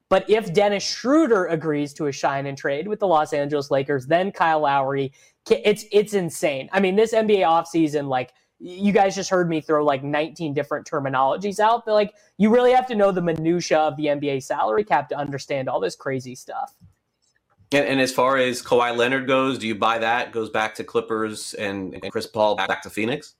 But 0.09 0.29
if 0.29 0.53
Dennis 0.53 0.83
Schroeder 0.83 1.45
agrees 1.45 1.93
to 1.93 2.07
a 2.07 2.11
shine 2.11 2.45
and 2.45 2.57
trade 2.57 2.89
with 2.89 2.99
the 2.99 3.07
Los 3.07 3.31
Angeles 3.31 3.71
Lakers, 3.71 4.05
then 4.05 4.33
Kyle 4.33 4.59
Lowry, 4.59 5.13
it's 5.49 5.85
it's 5.93 6.13
insane. 6.13 6.69
I 6.73 6.81
mean, 6.81 6.97
this 6.97 7.13
NBA 7.13 7.39
offseason, 7.39 8.09
like 8.09 8.33
you 8.59 8.91
guys 8.91 9.15
just 9.15 9.29
heard 9.29 9.47
me 9.47 9.61
throw 9.61 9.85
like 9.85 10.03
19 10.03 10.53
different 10.53 10.85
terminologies 10.85 11.59
out. 11.59 11.85
But 11.85 11.93
like 11.93 12.13
you 12.37 12.49
really 12.49 12.73
have 12.73 12.87
to 12.87 12.95
know 12.95 13.13
the 13.13 13.21
minutia 13.21 13.79
of 13.79 13.95
the 13.95 14.07
NBA 14.07 14.43
salary 14.43 14.83
cap 14.83 15.07
to 15.09 15.17
understand 15.17 15.69
all 15.69 15.79
this 15.79 15.95
crazy 15.95 16.35
stuff. 16.35 16.75
And, 17.73 17.85
and, 17.85 18.01
as 18.01 18.11
far 18.11 18.37
as 18.37 18.61
Kawhi 18.61 18.95
Leonard 18.95 19.27
goes, 19.27 19.57
do 19.57 19.65
you 19.67 19.75
buy 19.75 19.97
that? 19.99 20.31
Goes 20.33 20.49
back 20.49 20.75
to 20.75 20.83
Clippers 20.83 21.53
and, 21.53 21.93
and 21.93 22.11
Chris 22.11 22.27
Paul 22.27 22.55
back 22.55 22.81
to 22.81 22.89
Phoenix? 22.89 23.35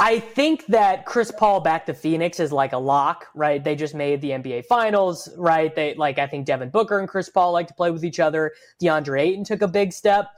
I 0.00 0.20
think 0.20 0.66
that 0.66 1.06
Chris 1.06 1.32
Paul 1.32 1.60
back 1.60 1.84
to 1.86 1.94
Phoenix 1.94 2.38
is 2.38 2.52
like 2.52 2.72
a 2.72 2.78
lock, 2.78 3.26
right? 3.34 3.62
They 3.62 3.74
just 3.74 3.94
made 3.94 4.20
the 4.20 4.30
NBA 4.30 4.66
Finals, 4.66 5.28
right? 5.36 5.74
They 5.74 5.94
like 5.94 6.18
I 6.18 6.26
think 6.26 6.46
Devin 6.46 6.70
Booker 6.70 7.00
and 7.00 7.08
Chris 7.08 7.28
Paul 7.28 7.52
like 7.52 7.66
to 7.66 7.74
play 7.74 7.90
with 7.90 8.04
each 8.04 8.20
other. 8.20 8.52
DeAndre 8.80 9.20
Ayton 9.20 9.44
took 9.44 9.62
a 9.62 9.68
big 9.68 9.92
step. 9.92 10.28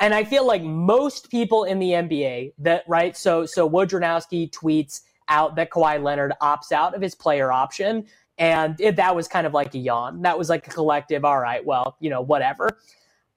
And 0.00 0.14
I 0.14 0.24
feel 0.24 0.46
like 0.46 0.62
most 0.62 1.30
people 1.30 1.64
in 1.64 1.78
the 1.78 1.90
NBA 1.90 2.54
that 2.58 2.84
right, 2.88 3.14
so 3.16 3.44
so 3.44 3.68
Wojnarowski 3.68 4.50
tweets 4.50 5.02
out 5.28 5.56
that 5.56 5.70
Kawhi 5.70 6.02
Leonard 6.02 6.32
opts 6.40 6.72
out 6.72 6.94
of 6.94 7.02
his 7.02 7.14
player 7.14 7.52
option. 7.52 8.06
And 8.42 8.74
it, 8.80 8.96
that 8.96 9.14
was 9.14 9.28
kind 9.28 9.46
of 9.46 9.54
like 9.54 9.72
a 9.76 9.78
yawn. 9.78 10.22
That 10.22 10.36
was 10.36 10.48
like 10.48 10.66
a 10.66 10.70
collective, 10.70 11.24
all 11.24 11.38
right, 11.38 11.64
well, 11.64 11.96
you 12.00 12.10
know, 12.10 12.20
whatever. 12.20 12.68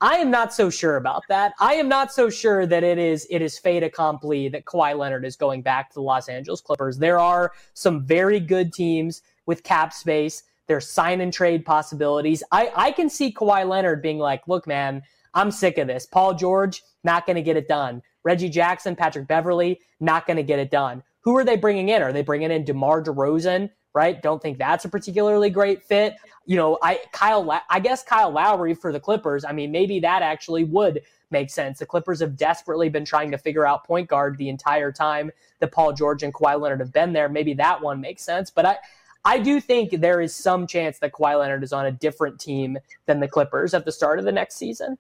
I 0.02 0.16
am 0.16 0.32
not 0.32 0.52
so 0.52 0.72
sure 0.72 0.98
about 0.98 1.22
that. 1.30 1.54
I 1.60 1.76
am 1.76 1.88
not 1.88 2.12
so 2.12 2.28
sure 2.28 2.66
that 2.66 2.84
it 2.84 2.98
is 2.98 3.28
it 3.30 3.44
is 3.44 3.60
fait 3.60 3.84
accompli 3.84 4.50
that 4.50 4.66
Kawhi 4.66 4.98
Leonard 4.98 5.24
is 5.24 5.36
going 5.36 5.62
back 5.62 5.90
to 5.90 5.94
the 5.94 6.02
Los 6.02 6.28
Angeles 6.28 6.60
Clippers. 6.60 6.98
There 6.98 7.20
are 7.20 7.52
some 7.76 8.04
very 8.04 8.40
good 8.40 8.74
teams 8.74 9.22
with 9.46 9.62
cap 9.62 9.94
space. 9.94 10.42
There's 10.66 10.90
sign 10.90 11.22
and 11.22 11.32
trade 11.32 11.66
possibilities. 11.66 12.42
I, 12.52 12.72
I 12.76 12.92
can 12.92 13.08
see 13.08 13.32
Kawhi 13.32 13.70
Leonard 13.70 14.02
being 14.02 14.18
like, 14.18 14.48
look, 14.48 14.66
man, 14.66 15.04
I'm 15.36 15.52
sick 15.52 15.78
of 15.78 15.86
this. 15.86 16.08
Paul 16.08 16.34
George, 16.34 16.82
not 17.04 17.28
going 17.28 17.36
to 17.36 17.44
get 17.44 17.58
it 17.58 17.68
done. 17.68 18.02
Reggie 18.24 18.50
Jackson, 18.50 18.96
Patrick 18.96 19.28
Beverley, 19.28 19.82
not 20.00 20.26
going 20.26 20.38
to 20.38 20.44
get 20.44 20.58
it 20.58 20.72
done. 20.72 21.04
Who 21.22 21.38
are 21.38 21.46
they 21.46 21.58
bringing 21.58 21.90
in? 21.90 22.02
Are 22.02 22.12
they 22.12 22.24
bringing 22.24 22.50
in 22.50 22.66
DeMar 22.66 23.04
DeRozan? 23.04 23.70
Right? 23.96 24.22
Don't 24.22 24.42
think 24.42 24.60
that's 24.60 24.86
a 24.86 24.90
particularly 24.90 25.50
great 25.50 25.84
fit. 25.84 26.16
You 26.46 26.58
know, 26.58 26.78
I 26.84 27.00
Kyle, 27.12 27.50
I 27.70 27.80
guess 27.80 28.04
Kyle 28.04 28.30
Lowry 28.30 28.76
for 28.76 28.92
the 28.92 29.00
Clippers. 29.00 29.44
I 29.44 29.54
mean, 29.54 29.72
maybe 29.72 30.00
that 30.02 30.22
actually 30.22 30.66
would 30.66 31.02
make 31.32 31.50
sense. 31.50 31.80
The 31.80 31.86
Clippers 31.88 32.20
have 32.20 32.36
desperately 32.36 32.90
been 32.90 33.06
trying 33.06 33.32
to 33.32 33.38
figure 33.38 33.66
out 33.66 33.86
point 33.86 34.08
guard 34.08 34.38
the 34.38 34.50
entire 34.50 34.92
time 34.92 35.32
that 35.60 35.72
Paul 35.72 35.94
George 35.94 36.22
and 36.22 36.34
Kawhi 36.34 36.60
Leonard 36.60 36.82
have 36.82 36.94
been 36.94 37.14
there. 37.14 37.30
Maybe 37.30 37.56
that 37.56 37.82
one 37.82 38.00
makes 38.00 38.22
sense, 38.22 38.52
but 38.52 38.66
I. 38.66 38.78
I 39.28 39.40
do 39.40 39.60
think 39.60 39.90
there 39.90 40.22
is 40.22 40.36
some 40.36 40.68
chance 40.68 41.00
that 41.00 41.12
Kawhi 41.12 41.40
Leonard 41.40 41.64
is 41.64 41.74
on 41.74 41.88
a 41.88 41.92
different 41.92 42.40
team 42.40 42.78
than 43.08 43.20
the 43.20 43.28
Clippers 43.28 43.74
at 43.74 43.84
the 43.84 43.92
start 43.92 44.20
of 44.20 44.26
the 44.26 44.32
next 44.32 44.56
season. 44.56 45.00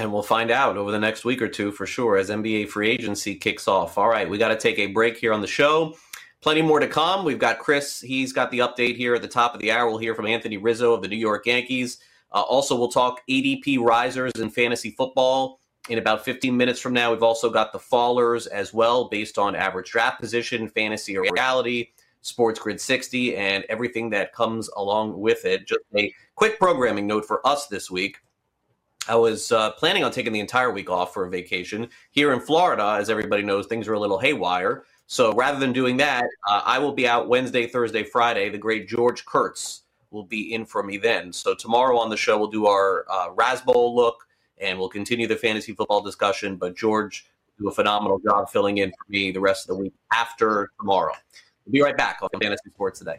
And 0.00 0.12
we'll 0.12 0.24
find 0.24 0.50
out 0.50 0.76
over 0.76 0.90
the 0.90 0.98
next 0.98 1.24
week 1.24 1.40
or 1.40 1.46
two 1.46 1.70
for 1.70 1.86
sure 1.86 2.16
as 2.16 2.28
NBA 2.28 2.70
free 2.70 2.90
agency 2.90 3.36
kicks 3.36 3.68
off. 3.68 3.98
All 3.98 4.08
right, 4.08 4.28
we 4.28 4.36
got 4.36 4.48
to 4.48 4.56
take 4.56 4.80
a 4.80 4.86
break 4.86 5.16
here 5.16 5.32
on 5.32 5.42
the 5.42 5.46
show. 5.46 5.94
Plenty 6.42 6.62
more 6.62 6.80
to 6.80 6.86
come. 6.86 7.24
We've 7.24 7.38
got 7.38 7.58
Chris. 7.58 8.00
He's 8.00 8.32
got 8.32 8.50
the 8.50 8.60
update 8.60 8.96
here 8.96 9.14
at 9.14 9.20
the 9.20 9.28
top 9.28 9.54
of 9.54 9.60
the 9.60 9.70
hour. 9.70 9.88
We'll 9.88 9.98
hear 9.98 10.14
from 10.14 10.26
Anthony 10.26 10.56
Rizzo 10.56 10.94
of 10.94 11.02
the 11.02 11.08
New 11.08 11.16
York 11.16 11.44
Yankees. 11.44 11.98
Uh, 12.32 12.40
also, 12.40 12.76
we'll 12.76 12.88
talk 12.88 13.20
ADP 13.28 13.78
risers 13.78 14.32
in 14.32 14.48
fantasy 14.48 14.92
football 14.92 15.60
in 15.90 15.98
about 15.98 16.24
15 16.24 16.56
minutes 16.56 16.80
from 16.80 16.94
now. 16.94 17.10
We've 17.10 17.22
also 17.22 17.50
got 17.50 17.72
the 17.72 17.78
fallers 17.78 18.46
as 18.46 18.72
well, 18.72 19.08
based 19.08 19.36
on 19.36 19.54
average 19.54 19.90
draft 19.90 20.18
position, 20.18 20.68
fantasy 20.68 21.16
or 21.18 21.24
reality, 21.30 21.88
Sports 22.22 22.58
Grid 22.58 22.80
60, 22.80 23.36
and 23.36 23.64
everything 23.68 24.08
that 24.10 24.32
comes 24.32 24.70
along 24.76 25.20
with 25.20 25.44
it. 25.44 25.66
Just 25.66 25.80
a 25.94 26.10
quick 26.36 26.58
programming 26.58 27.06
note 27.06 27.26
for 27.26 27.46
us 27.46 27.66
this 27.66 27.90
week. 27.90 28.18
I 29.08 29.14
was 29.14 29.50
uh, 29.52 29.72
planning 29.72 30.04
on 30.04 30.12
taking 30.12 30.32
the 30.32 30.40
entire 30.40 30.70
week 30.70 30.88
off 30.88 31.12
for 31.12 31.26
a 31.26 31.30
vacation. 31.30 31.88
Here 32.12 32.32
in 32.32 32.40
Florida, 32.40 32.96
as 32.98 33.10
everybody 33.10 33.42
knows, 33.42 33.66
things 33.66 33.88
are 33.88 33.94
a 33.94 34.00
little 34.00 34.18
haywire. 34.18 34.84
So 35.10 35.32
rather 35.32 35.58
than 35.58 35.72
doing 35.72 35.96
that, 35.96 36.24
uh, 36.48 36.62
I 36.64 36.78
will 36.78 36.92
be 36.92 37.08
out 37.08 37.26
Wednesday, 37.26 37.66
Thursday, 37.66 38.04
Friday. 38.04 38.48
The 38.48 38.58
great 38.58 38.86
George 38.86 39.24
Kurtz 39.24 39.82
will 40.12 40.22
be 40.22 40.54
in 40.54 40.64
for 40.64 40.84
me 40.84 40.98
then. 40.98 41.32
So 41.32 41.52
tomorrow 41.52 41.98
on 41.98 42.10
the 42.10 42.16
show, 42.16 42.38
we'll 42.38 42.46
do 42.46 42.66
our 42.66 43.06
uh, 43.10 43.30
Raz 43.34 43.60
Bowl 43.60 43.92
look 43.92 44.28
and 44.58 44.78
we'll 44.78 44.88
continue 44.88 45.26
the 45.26 45.34
fantasy 45.34 45.72
football 45.72 46.00
discussion. 46.00 46.54
But 46.54 46.76
George 46.76 47.26
will 47.58 47.64
do 47.64 47.68
a 47.70 47.74
phenomenal 47.74 48.20
job 48.20 48.50
filling 48.50 48.78
in 48.78 48.90
for 48.90 49.10
me 49.10 49.32
the 49.32 49.40
rest 49.40 49.68
of 49.68 49.76
the 49.76 49.82
week 49.82 49.94
after 50.12 50.70
tomorrow. 50.78 51.14
We'll 51.66 51.72
be 51.72 51.82
right 51.82 51.96
back 51.96 52.20
on 52.22 52.28
Fantasy 52.40 52.70
Sports 52.70 53.00
Today. 53.00 53.18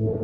Davis 0.00 0.16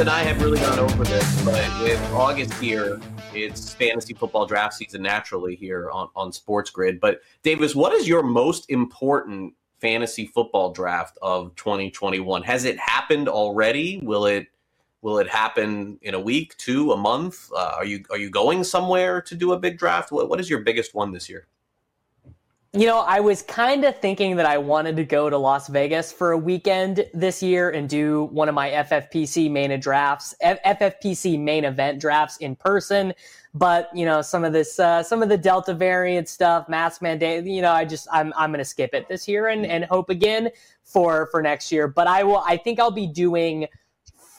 and 0.00 0.08
I 0.08 0.22
have 0.22 0.40
really 0.40 0.58
gone 0.58 0.78
over 0.78 1.04
this, 1.04 1.44
but 1.44 1.54
with 1.82 2.02
August 2.14 2.54
here, 2.54 2.98
it's 3.34 3.74
fantasy 3.74 4.14
football 4.14 4.46
draft 4.46 4.72
season 4.72 5.02
naturally 5.02 5.54
here 5.54 5.90
on, 5.90 6.08
on 6.16 6.32
Sports 6.32 6.70
Grid. 6.70 7.00
But 7.00 7.20
Davis, 7.42 7.74
what 7.74 7.92
is 7.92 8.08
your 8.08 8.22
most 8.22 8.70
important 8.70 9.52
fantasy 9.80 10.26
football 10.26 10.72
draft 10.72 11.18
of 11.22 11.54
2021? 11.56 12.42
Has 12.42 12.64
it 12.64 12.78
happened 12.78 13.28
already? 13.28 14.00
Will 14.02 14.26
it 14.26 14.46
will 15.00 15.18
it 15.18 15.28
happen 15.28 15.98
in 16.02 16.14
a 16.14 16.20
week, 16.20 16.56
two, 16.56 16.92
a 16.92 16.96
month? 16.96 17.50
Uh, 17.54 17.72
are 17.76 17.84
you 17.84 18.04
are 18.10 18.18
you 18.18 18.30
going 18.30 18.64
somewhere 18.64 19.20
to 19.22 19.34
do 19.34 19.52
a 19.52 19.58
big 19.58 19.78
draft? 19.78 20.12
What, 20.12 20.28
what 20.28 20.40
is 20.40 20.50
your 20.50 20.60
biggest 20.60 20.94
one 20.94 21.12
this 21.12 21.28
year? 21.28 21.46
You 22.74 22.86
know, 22.86 22.98
I 22.98 23.20
was 23.20 23.40
kind 23.40 23.86
of 23.86 23.98
thinking 23.98 24.36
that 24.36 24.44
I 24.44 24.58
wanted 24.58 24.94
to 24.96 25.04
go 25.04 25.30
to 25.30 25.38
Las 25.38 25.68
Vegas 25.68 26.12
for 26.12 26.32
a 26.32 26.38
weekend 26.38 27.06
this 27.14 27.42
year 27.42 27.70
and 27.70 27.88
do 27.88 28.24
one 28.24 28.46
of 28.46 28.54
my 28.54 28.68
FFPC 28.68 29.50
main 29.50 29.80
drafts, 29.80 30.34
FFPC 30.44 31.40
main 31.40 31.64
event 31.64 31.98
drafts 31.98 32.36
in 32.36 32.54
person. 32.54 33.14
But 33.58 33.90
you 33.94 34.04
know, 34.04 34.22
some 34.22 34.44
of 34.44 34.52
this, 34.52 34.78
uh, 34.78 35.02
some 35.02 35.22
of 35.22 35.28
the 35.28 35.36
Delta 35.36 35.74
variant 35.74 36.28
stuff, 36.28 36.68
mask 36.68 37.02
mandate. 37.02 37.44
You 37.44 37.60
know, 37.62 37.72
I 37.72 37.84
just 37.84 38.06
I'm 38.12 38.32
I'm 38.36 38.50
going 38.50 38.58
to 38.58 38.64
skip 38.64 38.94
it 38.94 39.08
this 39.08 39.26
year 39.26 39.48
and 39.48 39.66
and 39.66 39.84
hope 39.84 40.10
again 40.10 40.50
for 40.84 41.26
for 41.26 41.42
next 41.42 41.72
year. 41.72 41.88
But 41.88 42.06
I 42.06 42.22
will. 42.22 42.42
I 42.46 42.56
think 42.56 42.78
I'll 42.78 42.90
be 42.90 43.08
doing 43.08 43.66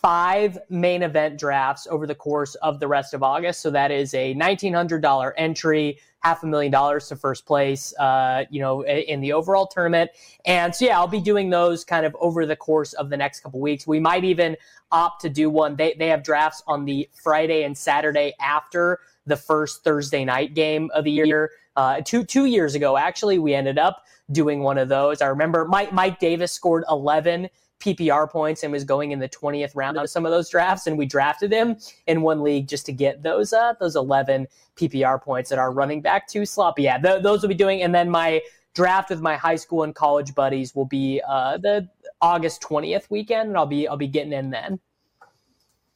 five 0.01 0.57
main 0.69 1.03
event 1.03 1.37
drafts 1.37 1.87
over 1.89 2.07
the 2.07 2.15
course 2.15 2.55
of 2.55 2.79
the 2.79 2.87
rest 2.87 3.13
of 3.13 3.21
August. 3.21 3.61
So 3.61 3.69
that 3.71 3.91
is 3.91 4.13
a 4.13 4.33
$1,900 4.35 5.33
entry, 5.37 5.99
half 6.19 6.43
a 6.43 6.47
million 6.47 6.71
dollars 6.71 7.07
to 7.09 7.15
first 7.15 7.45
place, 7.45 7.93
uh, 7.99 8.45
you 8.49 8.61
know, 8.61 8.85
in 8.85 9.19
the 9.19 9.33
overall 9.33 9.67
tournament. 9.67 10.11
And 10.45 10.73
so, 10.73 10.85
yeah, 10.85 10.97
I'll 10.97 11.07
be 11.07 11.21
doing 11.21 11.49
those 11.49 11.83
kind 11.83 12.05
of 12.05 12.15
over 12.19 12.45
the 12.45 12.55
course 12.55 12.93
of 12.93 13.09
the 13.09 13.17
next 13.17 13.41
couple 13.41 13.59
weeks. 13.59 13.85
We 13.85 13.99
might 13.99 14.23
even 14.23 14.55
opt 14.91 15.21
to 15.21 15.29
do 15.29 15.49
one. 15.49 15.75
They, 15.75 15.93
they 15.93 16.07
have 16.07 16.23
drafts 16.23 16.63
on 16.65 16.85
the 16.85 17.09
Friday 17.13 17.63
and 17.63 17.77
Saturday 17.77 18.33
after 18.39 18.99
the 19.25 19.35
first 19.35 19.83
Thursday 19.83 20.23
night 20.23 20.53
game 20.53 20.89
of 20.93 21.03
the 21.03 21.11
year. 21.11 21.51
Uh, 21.75 22.01
two, 22.01 22.23
two 22.23 22.45
years 22.45 22.75
ago, 22.75 22.97
actually, 22.97 23.39
we 23.39 23.53
ended 23.53 23.77
up 23.77 24.03
doing 24.31 24.61
one 24.61 24.77
of 24.77 24.89
those. 24.89 25.21
I 25.21 25.27
remember 25.27 25.65
Mike, 25.65 25.91
Mike 25.91 26.19
Davis 26.19 26.51
scored 26.51 26.83
11 26.89 27.49
PPR 27.79 28.29
points 28.29 28.63
and 28.63 28.71
was 28.71 28.83
going 28.83 29.11
in 29.11 29.19
the 29.19 29.29
20th 29.29 29.71
round 29.75 29.97
of 29.97 30.09
some 30.09 30.25
of 30.25 30.31
those 30.31 30.49
drafts. 30.49 30.87
And 30.87 30.97
we 30.97 31.05
drafted 31.05 31.51
him 31.51 31.77
in 32.07 32.21
one 32.21 32.41
league 32.43 32.67
just 32.67 32.85
to 32.87 32.91
get 32.91 33.23
those 33.23 33.53
uh, 33.53 33.73
those 33.79 33.95
11 33.95 34.47
PPR 34.75 35.21
points 35.21 35.49
that 35.49 35.59
are 35.59 35.71
running 35.71 36.01
back 36.01 36.27
too 36.27 36.45
sloppy. 36.45 36.83
Yeah, 36.83 36.97
th- 36.97 37.23
those 37.23 37.41
will 37.41 37.49
be 37.49 37.55
doing. 37.55 37.81
And 37.81 37.93
then 37.93 38.09
my 38.09 38.41
draft 38.73 39.09
with 39.09 39.21
my 39.21 39.35
high 39.35 39.55
school 39.55 39.83
and 39.83 39.95
college 39.95 40.35
buddies 40.35 40.75
will 40.75 40.85
be 40.85 41.21
uh, 41.27 41.57
the 41.57 41.89
August 42.21 42.61
20th 42.61 43.09
weekend, 43.09 43.49
and 43.49 43.57
I'll 43.57 43.65
be 43.65 43.87
I'll 43.87 43.97
be 43.97 44.07
getting 44.07 44.33
in 44.33 44.49
then. 44.49 44.79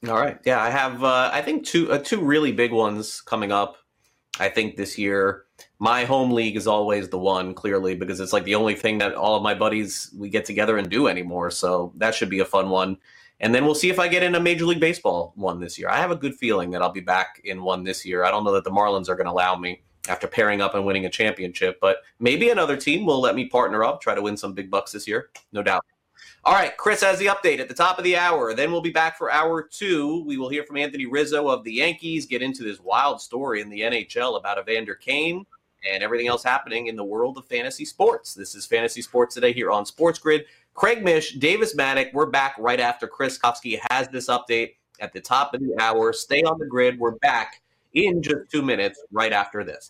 All 0.07 0.15
right. 0.15 0.37
Yeah, 0.45 0.61
I 0.61 0.69
have. 0.69 1.03
Uh, 1.03 1.29
I 1.31 1.41
think 1.41 1.65
two 1.65 1.91
uh, 1.91 1.97
two 1.97 2.21
really 2.21 2.51
big 2.51 2.71
ones 2.71 3.21
coming 3.21 3.51
up. 3.51 3.77
I 4.39 4.49
think 4.49 4.75
this 4.75 4.97
year, 4.97 5.45
my 5.79 6.05
home 6.05 6.31
league 6.31 6.55
is 6.55 6.67
always 6.67 7.09
the 7.09 7.19
one, 7.19 7.53
clearly, 7.53 7.95
because 7.95 8.19
it's 8.19 8.33
like 8.33 8.43
the 8.45 8.55
only 8.55 8.75
thing 8.75 8.97
that 8.99 9.15
all 9.15 9.35
of 9.35 9.43
my 9.43 9.53
buddies 9.53 10.11
we 10.17 10.29
get 10.29 10.45
together 10.45 10.77
and 10.77 10.89
do 10.89 11.07
anymore. 11.07 11.51
So 11.51 11.93
that 11.97 12.15
should 12.15 12.29
be 12.29 12.39
a 12.39 12.45
fun 12.45 12.69
one. 12.69 12.97
And 13.39 13.53
then 13.53 13.65
we'll 13.65 13.75
see 13.75 13.89
if 13.89 13.99
I 13.99 14.07
get 14.07 14.23
in 14.23 14.35
a 14.35 14.39
Major 14.39 14.65
League 14.65 14.79
Baseball 14.79 15.33
one 15.35 15.59
this 15.59 15.77
year. 15.77 15.89
I 15.89 15.97
have 15.97 16.11
a 16.11 16.15
good 16.15 16.35
feeling 16.35 16.71
that 16.71 16.81
I'll 16.81 16.91
be 16.91 17.01
back 17.01 17.41
in 17.43 17.63
one 17.63 17.83
this 17.83 18.05
year. 18.05 18.23
I 18.23 18.31
don't 18.31 18.45
know 18.45 18.53
that 18.53 18.63
the 18.63 18.71
Marlins 18.71 19.09
are 19.09 19.15
going 19.15 19.25
to 19.25 19.31
allow 19.31 19.57
me 19.57 19.81
after 20.07 20.27
pairing 20.27 20.61
up 20.61 20.75
and 20.75 20.85
winning 20.85 21.05
a 21.05 21.09
championship, 21.09 21.79
but 21.81 21.97
maybe 22.19 22.49
another 22.49 22.77
team 22.77 23.05
will 23.05 23.19
let 23.19 23.35
me 23.35 23.47
partner 23.47 23.83
up, 23.83 24.01
try 24.01 24.15
to 24.15 24.21
win 24.21 24.37
some 24.37 24.53
big 24.53 24.69
bucks 24.69 24.91
this 24.91 25.07
year. 25.07 25.29
No 25.51 25.63
doubt. 25.63 25.85
All 26.45 26.53
right, 26.53 26.75
Chris 26.75 27.01
has 27.01 27.19
the 27.19 27.27
update 27.27 27.59
at 27.59 27.69
the 27.69 27.73
top 27.73 27.97
of 27.97 28.03
the 28.03 28.17
hour. 28.17 28.53
Then 28.53 28.71
we'll 28.71 28.81
be 28.81 28.91
back 28.91 29.17
for 29.17 29.31
hour 29.31 29.61
two. 29.61 30.23
We 30.25 30.37
will 30.37 30.49
hear 30.49 30.63
from 30.63 30.77
Anthony 30.77 31.05
Rizzo 31.05 31.47
of 31.47 31.63
the 31.63 31.73
Yankees, 31.73 32.25
get 32.25 32.41
into 32.41 32.63
this 32.63 32.81
wild 32.81 33.21
story 33.21 33.61
in 33.61 33.69
the 33.69 33.81
NHL 33.81 34.37
about 34.37 34.57
Evander 34.57 34.95
Kane 34.95 35.45
and 35.89 36.03
everything 36.03 36.27
else 36.27 36.43
happening 36.43 36.87
in 36.87 36.95
the 36.95 37.03
world 37.03 37.37
of 37.37 37.45
fantasy 37.45 37.85
sports. 37.85 38.33
This 38.33 38.55
is 38.55 38.65
Fantasy 38.65 39.01
Sports 39.01 39.35
Today 39.35 39.53
here 39.53 39.71
on 39.71 39.85
Sports 39.85 40.19
Grid. 40.19 40.45
Craig 40.73 41.03
Mish, 41.03 41.33
Davis 41.33 41.75
Mattek, 41.75 42.13
we're 42.13 42.25
back 42.25 42.55
right 42.57 42.79
after 42.79 43.07
Chris 43.07 43.37
Kofsky 43.37 43.79
has 43.91 44.07
this 44.07 44.27
update 44.27 44.75
at 44.99 45.13
the 45.13 45.21
top 45.21 45.53
of 45.53 45.61
the 45.61 45.75
hour. 45.79 46.13
Stay 46.13 46.41
on 46.43 46.57
the 46.57 46.65
grid. 46.65 46.97
We're 46.97 47.15
back 47.15 47.61
in 47.93 48.21
just 48.21 48.49
two 48.51 48.61
minutes 48.61 49.03
right 49.11 49.33
after 49.33 49.63
this. 49.63 49.89